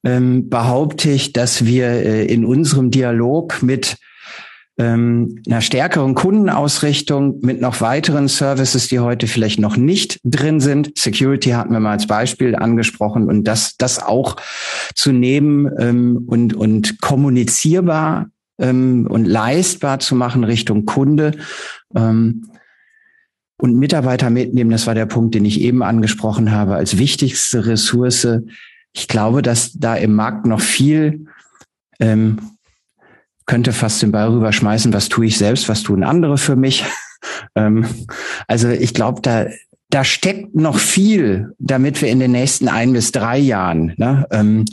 ähm, 0.03 0.49
behaupte 0.49 1.09
ich, 1.09 1.31
dass 1.31 1.65
wir 1.65 1.87
äh, 1.87 2.25
in 2.25 2.43
unserem 2.43 2.91
Dialog 2.91 3.61
mit 3.63 3.97
ähm, 4.77 5.41
einer 5.47 5.61
stärkeren 5.61 6.15
Kundenausrichtung, 6.15 7.39
mit 7.41 7.61
noch 7.61 7.79
weiteren 7.79 8.27
Services, 8.27 8.89
die 8.89 8.99
heute 8.99 9.27
vielleicht 9.27 9.59
noch 9.59 9.77
nicht 9.77 10.19
drin 10.23 10.59
sind. 10.59 10.97
Security 10.97 11.51
hatten 11.51 11.71
wir 11.71 11.79
mal 11.79 11.91
als 11.91 12.07
Beispiel 12.07 12.55
angesprochen 12.55 13.29
und 13.29 13.45
das, 13.45 13.77
das 13.77 14.03
auch 14.03 14.35
zu 14.93 15.13
nehmen 15.13 15.71
ähm, 15.79 16.25
und, 16.27 16.53
und 16.53 16.99
kommunizierbar 16.99 18.27
ähm, 18.59 19.07
und 19.09 19.25
leistbar 19.25 19.99
zu 19.99 20.15
machen 20.15 20.43
Richtung 20.43 20.85
Kunde. 20.85 21.31
Ähm, 21.95 22.49
und 23.57 23.75
Mitarbeiter 23.75 24.29
mitnehmen, 24.29 24.71
das 24.71 24.85
war 24.85 24.95
der 24.95 25.05
Punkt, 25.05 25.33
den 25.33 25.45
ich 25.45 25.61
eben 25.61 25.81
angesprochen 25.81 26.51
habe, 26.51 26.75
als 26.75 26.97
wichtigste 26.97 27.65
Ressource. 27.65 28.27
Ich 28.91 29.07
glaube, 29.07 29.41
dass 29.41 29.73
da 29.73 29.95
im 29.95 30.13
Markt 30.13 30.45
noch 30.45 30.59
viel 30.59 31.27
ähm, 31.99 32.39
könnte 33.45 33.73
fast 33.73 34.01
den 34.01 34.11
Ball 34.11 34.29
rüberschmeißen, 34.29 34.91
was 34.93 35.09
tue 35.09 35.27
ich 35.27 35.37
selbst, 35.37 35.69
was 35.69 35.83
tun 35.83 36.03
andere 36.03 36.37
für 36.37 36.55
mich. 36.55 36.83
ähm, 37.55 37.85
also 38.47 38.69
ich 38.69 38.93
glaube, 38.93 39.21
da, 39.21 39.45
da 39.89 40.03
steckt 40.03 40.55
noch 40.55 40.79
viel, 40.79 41.53
damit 41.59 42.01
wir 42.01 42.09
in 42.09 42.19
den 42.19 42.31
nächsten 42.31 42.67
ein 42.67 42.93
bis 42.93 43.11
drei 43.11 43.37
Jahren 43.37 43.93
ne, 43.97 44.25
ähm, 44.31 44.65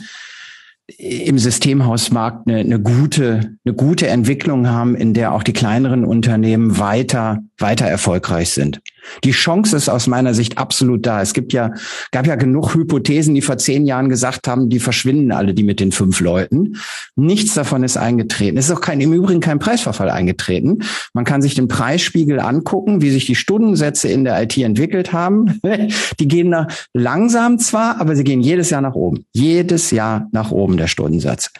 im 0.97 1.39
Systemhausmarkt 1.39 2.47
eine, 2.47 2.59
eine 2.59 2.79
gute, 2.79 3.57
eine 3.65 3.73
gute 3.73 4.07
Entwicklung 4.07 4.67
haben, 4.67 4.95
in 4.95 5.13
der 5.13 5.33
auch 5.33 5.43
die 5.43 5.53
kleineren 5.53 6.03
Unternehmen 6.03 6.77
weiter, 6.77 7.43
weiter 7.57 7.85
erfolgreich 7.85 8.49
sind. 8.49 8.81
Die 9.23 9.31
Chance 9.31 9.75
ist 9.75 9.89
aus 9.89 10.07
meiner 10.07 10.33
Sicht 10.33 10.57
absolut 10.57 11.05
da. 11.05 11.21
Es 11.21 11.33
gibt 11.33 11.53
ja, 11.53 11.71
gab 12.11 12.27
ja 12.27 12.35
genug 12.35 12.73
Hypothesen, 12.73 13.35
die 13.35 13.41
vor 13.41 13.57
zehn 13.57 13.85
Jahren 13.85 14.09
gesagt 14.09 14.47
haben, 14.47 14.69
die 14.69 14.79
verschwinden 14.79 15.31
alle, 15.31 15.53
die 15.53 15.63
mit 15.63 15.79
den 15.79 15.91
fünf 15.91 16.19
Leuten. 16.19 16.77
Nichts 17.15 17.53
davon 17.53 17.83
ist 17.83 17.97
eingetreten. 17.97 18.57
Es 18.57 18.65
ist 18.65 18.71
auch 18.71 18.81
kein, 18.81 19.01
im 19.01 19.13
Übrigen 19.13 19.39
kein 19.39 19.59
Preisverfall 19.59 20.09
eingetreten. 20.09 20.79
Man 21.13 21.25
kann 21.25 21.41
sich 21.41 21.55
den 21.55 21.67
Preisspiegel 21.67 22.39
angucken, 22.39 23.01
wie 23.01 23.11
sich 23.11 23.25
die 23.25 23.35
Stundensätze 23.35 24.07
in 24.07 24.23
der 24.23 24.41
IT 24.41 24.57
entwickelt 24.57 25.13
haben. 25.13 25.59
Die 26.19 26.27
gehen 26.27 26.51
da 26.51 26.67
langsam 26.93 27.59
zwar, 27.59 27.99
aber 27.99 28.15
sie 28.15 28.23
gehen 28.23 28.41
jedes 28.41 28.69
Jahr 28.69 28.81
nach 28.81 28.95
oben. 28.95 29.25
Jedes 29.33 29.91
Jahr 29.91 30.27
nach 30.31 30.51
oben 30.51 30.77
der 30.77 30.87
Stundensatz. 30.87 31.51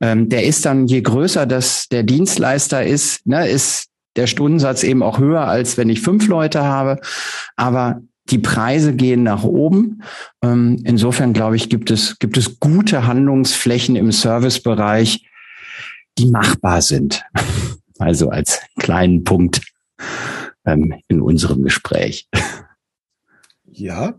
Ähm, 0.00 0.28
der 0.28 0.44
ist 0.44 0.64
dann, 0.64 0.86
je 0.86 1.00
größer 1.00 1.46
das 1.46 1.88
der 1.88 2.02
Dienstleister 2.02 2.84
ist, 2.84 3.26
ne, 3.26 3.48
ist 3.48 3.88
der 4.16 4.26
Stundensatz 4.26 4.82
eben 4.82 5.02
auch 5.02 5.18
höher, 5.18 5.46
als 5.46 5.76
wenn 5.76 5.88
ich 5.88 6.00
fünf 6.00 6.26
Leute 6.28 6.64
habe. 6.64 7.00
Aber 7.56 8.00
die 8.30 8.38
Preise 8.38 8.94
gehen 8.94 9.22
nach 9.22 9.44
oben. 9.44 10.02
Ähm, 10.42 10.82
insofern 10.84 11.32
glaube 11.32 11.56
ich, 11.56 11.68
gibt 11.68 11.90
es, 11.90 12.18
gibt 12.18 12.36
es 12.36 12.58
gute 12.58 13.06
Handlungsflächen 13.06 13.96
im 13.96 14.10
Servicebereich, 14.12 15.26
die 16.18 16.26
machbar 16.26 16.82
sind. 16.82 17.24
Also 17.98 18.28
als 18.28 18.60
kleinen 18.78 19.24
Punkt 19.24 19.62
ähm, 20.66 21.00
in 21.08 21.22
unserem 21.22 21.62
Gespräch. 21.62 22.28
Ja. 23.64 24.18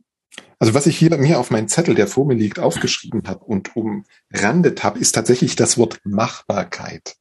Also 0.57 0.73
was 0.73 0.87
ich 0.87 0.97
hier 0.97 1.15
mir 1.15 1.39
auf 1.39 1.51
meinen 1.51 1.67
Zettel, 1.67 1.93
der 1.93 2.07
vor 2.07 2.25
mir 2.25 2.33
liegt, 2.33 2.57
aufgeschrieben 2.57 3.21
habe 3.27 3.45
und 3.45 3.75
umrandet 3.75 4.83
habe, 4.83 4.97
ist 4.97 5.11
tatsächlich 5.11 5.55
das 5.55 5.77
Wort 5.77 5.99
Machbarkeit. 6.03 7.17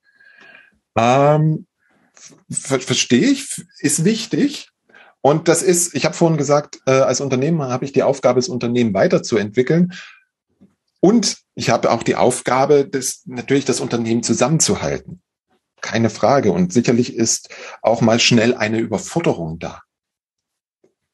Ähm, 0.96 1.66
ver 2.50 2.80
verstehe 2.80 3.30
ich, 3.30 3.64
ist 3.78 4.04
wichtig. 4.04 4.70
Und 5.20 5.48
das 5.48 5.62
ist, 5.62 5.94
ich 5.94 6.04
habe 6.04 6.14
vorhin 6.14 6.38
gesagt, 6.38 6.80
äh, 6.86 6.92
als 6.92 7.20
Unternehmer 7.20 7.68
habe 7.68 7.84
ich 7.84 7.92
die 7.92 8.04
Aufgabe, 8.04 8.38
das 8.38 8.48
Unternehmen 8.48 8.94
weiterzuentwickeln. 8.94 9.92
Und 11.00 11.38
ich 11.54 11.70
habe 11.70 11.90
auch 11.90 12.02
die 12.02 12.16
Aufgabe, 12.16 12.86
das, 12.86 13.22
natürlich 13.24 13.64
das 13.64 13.80
Unternehmen 13.80 14.22
zusammenzuhalten. 14.22 15.22
Keine 15.80 16.10
Frage. 16.10 16.52
Und 16.52 16.72
sicherlich 16.72 17.14
ist 17.14 17.48
auch 17.82 18.00
mal 18.00 18.20
schnell 18.20 18.54
eine 18.54 18.78
Überforderung 18.78 19.58
da. 19.58 19.82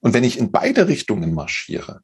Und 0.01 0.15
wenn 0.15 0.25
ich 0.25 0.39
in 0.39 0.53
beide 0.53 0.89
Richtungen 0.89 1.33
marschiere, 1.33 2.01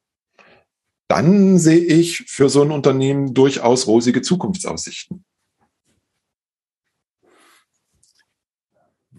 dann 1.07 1.57
sehe 1.57 1.83
ich 1.83 2.25
für 2.27 2.49
so 2.49 2.61
ein 2.61 2.71
Unternehmen 2.71 3.33
durchaus 3.33 3.87
rosige 3.87 4.21
Zukunftsaussichten. 4.21 5.25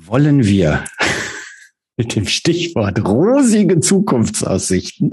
Wollen 0.07 0.45
wir 0.45 0.85
mit 1.97 2.15
dem 2.17 2.27
Stichwort 2.27 3.07
rosige 3.07 3.81
Zukunftsaussichten. 3.81 5.11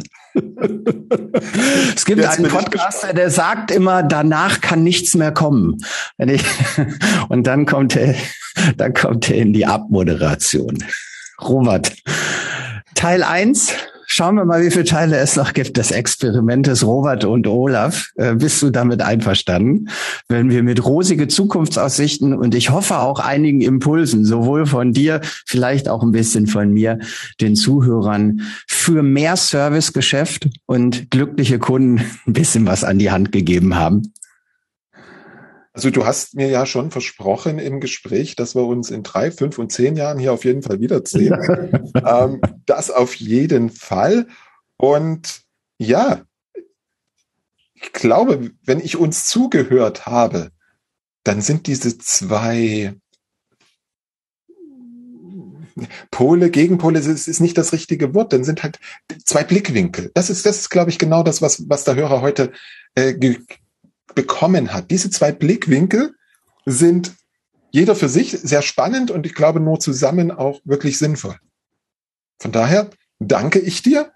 es 1.95 2.05
gibt 2.05 2.21
Jetzt 2.21 2.39
einen 2.39 2.49
Podcaster, 2.49 3.13
der 3.13 3.29
sagt 3.29 3.71
immer, 3.71 4.03
danach 4.03 4.61
kann 4.61 4.83
nichts 4.83 5.15
mehr 5.15 5.31
kommen. 5.31 5.77
Und 7.29 7.47
dann 7.47 7.65
kommt 7.65 7.95
er, 7.95 8.15
dann 8.77 8.93
kommt 8.93 9.29
er 9.29 9.37
in 9.37 9.53
die 9.53 9.65
Abmoderation. 9.65 10.77
Robert, 11.41 11.93
Teil 12.95 13.23
eins 13.23 13.73
Schauen 14.09 14.35
wir 14.35 14.45
mal, 14.45 14.63
wie 14.63 14.71
viele 14.71 14.85
Teile 14.85 15.17
es 15.17 15.35
noch 15.35 15.51
gibt 15.51 15.75
des 15.75 15.91
Experimentes 15.91 16.85
Robert 16.85 17.25
und 17.25 17.45
Olaf. 17.45 18.09
Äh, 18.15 18.35
bist 18.35 18.61
du 18.61 18.69
damit 18.69 19.01
einverstanden? 19.01 19.89
Wenn 20.29 20.49
wir 20.49 20.63
mit 20.63 20.83
rosige 20.85 21.27
Zukunftsaussichten 21.27 22.33
und 22.33 22.55
ich 22.55 22.69
hoffe 22.69 22.99
auch 22.99 23.19
einigen 23.19 23.59
Impulsen, 23.59 24.23
sowohl 24.23 24.65
von 24.65 24.93
dir, 24.93 25.19
vielleicht 25.45 25.89
auch 25.89 26.03
ein 26.03 26.13
bisschen 26.13 26.47
von 26.47 26.71
mir, 26.71 26.99
den 27.41 27.57
Zuhörern 27.57 28.43
für 28.65 29.03
mehr 29.03 29.35
Servicegeschäft 29.35 30.47
und 30.65 31.11
glückliche 31.11 31.59
Kunden 31.59 32.01
ein 32.25 32.33
bisschen 32.33 32.65
was 32.65 32.85
an 32.85 32.99
die 32.99 33.11
Hand 33.11 33.33
gegeben 33.33 33.75
haben. 33.75 34.13
Also 35.77 35.91
du 35.91 36.07
hast 36.07 36.33
mir 36.33 36.49
ja 36.49 36.65
schon 36.65 36.89
versprochen 36.89 37.59
im 37.59 37.79
Gespräch, 37.79 38.35
dass 38.35 38.55
wir 38.55 38.63
uns 38.63 38.89
in 38.89 39.03
drei, 39.03 39.29
fünf 39.29 39.59
und 39.59 39.71
zehn 39.71 39.95
Jahren 39.95 40.17
hier 40.17 40.33
auf 40.33 40.43
jeden 40.43 40.63
Fall 40.63 40.79
wiedersehen. 40.79 41.37
ähm, 42.03 42.41
das 42.65 42.89
auf 42.89 43.13
jeden 43.13 43.69
Fall. 43.69 44.25
Und 44.77 45.41
ja, 45.77 46.23
ich 47.75 47.93
glaube, 47.93 48.49
wenn 48.63 48.79
ich 48.79 48.97
uns 48.97 49.27
zugehört 49.27 50.07
habe, 50.07 50.49
dann 51.23 51.41
sind 51.41 51.67
diese 51.67 51.99
zwei 51.99 52.95
Pole, 56.09 56.49
Gegenpole, 56.49 56.97
es 56.97 57.27
ist 57.27 57.39
nicht 57.39 57.55
das 57.55 57.71
richtige 57.71 58.15
Wort, 58.15 58.33
dann 58.33 58.43
sind 58.43 58.63
halt 58.63 58.79
zwei 59.25 59.43
Blickwinkel. 59.43 60.09
Das 60.15 60.31
ist, 60.31 60.43
das 60.43 60.57
ist, 60.57 60.69
glaube 60.71 60.89
ich, 60.89 60.97
genau 60.97 61.21
das, 61.21 61.43
was, 61.43 61.69
was 61.69 61.83
der 61.83 61.93
Hörer 61.93 62.21
heute 62.21 62.51
äh, 62.95 63.13
bekommen 64.17 64.73
hat. 64.73 64.89
Diese 64.89 65.11
zwei 65.11 65.31
Blickwinkel 65.31 66.15
sind 66.65 67.13
jeder 67.71 67.95
für 67.95 68.09
sich 68.09 68.31
sehr 68.31 68.63
spannend 68.63 69.11
und 69.11 69.27
ich 69.27 69.35
glaube 69.35 69.59
nur 69.59 69.79
zusammen 69.79 70.31
auch 70.31 70.59
wirklich 70.65 70.97
sinnvoll. 70.97 71.37
Von 72.39 72.51
daher 72.51 72.89
danke 73.19 73.59
ich 73.59 73.83
dir 73.83 74.11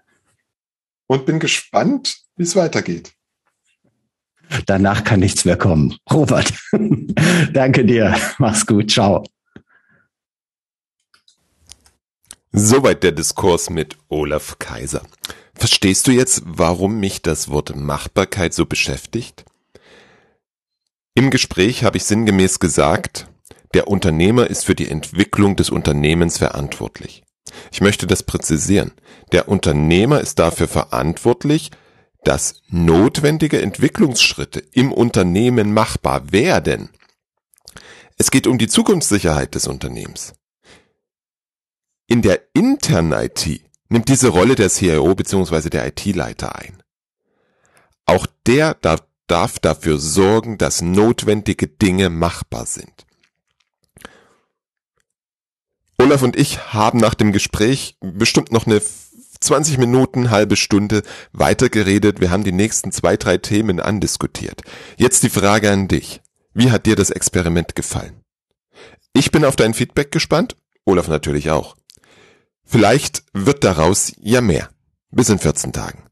und 1.06 1.24
bin 1.24 1.38
gespannt, 1.38 2.16
wie 2.36 2.42
es 2.42 2.56
weitergeht. 2.56 3.12
Danach 4.66 5.04
kann 5.04 5.20
nichts 5.20 5.44
mehr 5.44 5.56
kommen. 5.56 5.96
Robert, 6.12 6.52
danke 7.52 7.84
dir. 7.84 8.16
Mach's 8.38 8.66
gut. 8.66 8.90
Ciao. 8.90 9.24
Soweit 12.50 13.04
der 13.04 13.12
Diskurs 13.12 13.70
mit 13.70 13.96
Olaf 14.08 14.58
Kaiser. 14.58 15.02
Verstehst 15.54 16.08
du 16.08 16.10
jetzt, 16.10 16.42
warum 16.44 16.98
mich 16.98 17.22
das 17.22 17.48
Wort 17.48 17.76
Machbarkeit 17.76 18.52
so 18.52 18.66
beschäftigt? 18.66 19.44
Im 21.14 21.30
Gespräch 21.30 21.84
habe 21.84 21.98
ich 21.98 22.04
sinngemäß 22.04 22.58
gesagt, 22.58 23.28
der 23.74 23.88
Unternehmer 23.88 24.48
ist 24.48 24.64
für 24.64 24.74
die 24.74 24.88
Entwicklung 24.88 25.56
des 25.56 25.70
Unternehmens 25.70 26.38
verantwortlich. 26.38 27.22
Ich 27.70 27.80
möchte 27.80 28.06
das 28.06 28.22
präzisieren. 28.22 28.92
Der 29.32 29.48
Unternehmer 29.48 30.20
ist 30.20 30.38
dafür 30.38 30.68
verantwortlich, 30.68 31.70
dass 32.24 32.62
notwendige 32.68 33.60
Entwicklungsschritte 33.60 34.60
im 34.72 34.92
Unternehmen 34.92 35.74
machbar 35.74 36.32
werden. 36.32 36.90
Es 38.16 38.30
geht 38.30 38.46
um 38.46 38.58
die 38.58 38.68
Zukunftssicherheit 38.68 39.54
des 39.54 39.66
Unternehmens. 39.66 40.34
In 42.06 42.22
der 42.22 42.40
internen 42.54 43.12
IT 43.12 43.62
nimmt 43.88 44.08
diese 44.08 44.28
Rolle 44.28 44.54
der 44.54 44.70
CIO 44.70 45.14
bzw. 45.14 45.68
der 45.70 45.86
IT-Leiter 45.88 46.56
ein. 46.56 46.82
Auch 48.06 48.26
der 48.46 48.74
darf 48.74 49.02
darf 49.26 49.58
dafür 49.58 49.98
sorgen, 49.98 50.58
dass 50.58 50.82
notwendige 50.82 51.68
Dinge 51.68 52.10
machbar 52.10 52.66
sind. 52.66 53.06
Olaf 55.98 56.22
und 56.22 56.36
ich 56.36 56.72
haben 56.72 56.98
nach 56.98 57.14
dem 57.14 57.32
Gespräch 57.32 57.96
bestimmt 58.00 58.50
noch 58.50 58.66
eine 58.66 58.82
20 59.42 59.78
Minuten, 59.78 60.30
halbe 60.30 60.56
Stunde 60.56 61.02
weitergeredet. 61.32 62.20
Wir 62.20 62.30
haben 62.30 62.44
die 62.44 62.52
nächsten 62.52 62.92
zwei, 62.92 63.16
drei 63.16 63.38
Themen 63.38 63.80
andiskutiert. 63.80 64.62
Jetzt 64.96 65.22
die 65.22 65.30
Frage 65.30 65.70
an 65.70 65.88
dich. 65.88 66.20
Wie 66.54 66.70
hat 66.70 66.86
dir 66.86 66.96
das 66.96 67.10
Experiment 67.10 67.74
gefallen? 67.74 68.22
Ich 69.12 69.30
bin 69.30 69.44
auf 69.44 69.56
dein 69.56 69.74
Feedback 69.74 70.10
gespannt. 70.10 70.56
Olaf 70.84 71.08
natürlich 71.08 71.50
auch. 71.50 71.76
Vielleicht 72.64 73.24
wird 73.32 73.64
daraus 73.64 74.12
ja 74.20 74.40
mehr. 74.40 74.70
Bis 75.10 75.28
in 75.28 75.38
14 75.38 75.72
Tagen. 75.72 76.04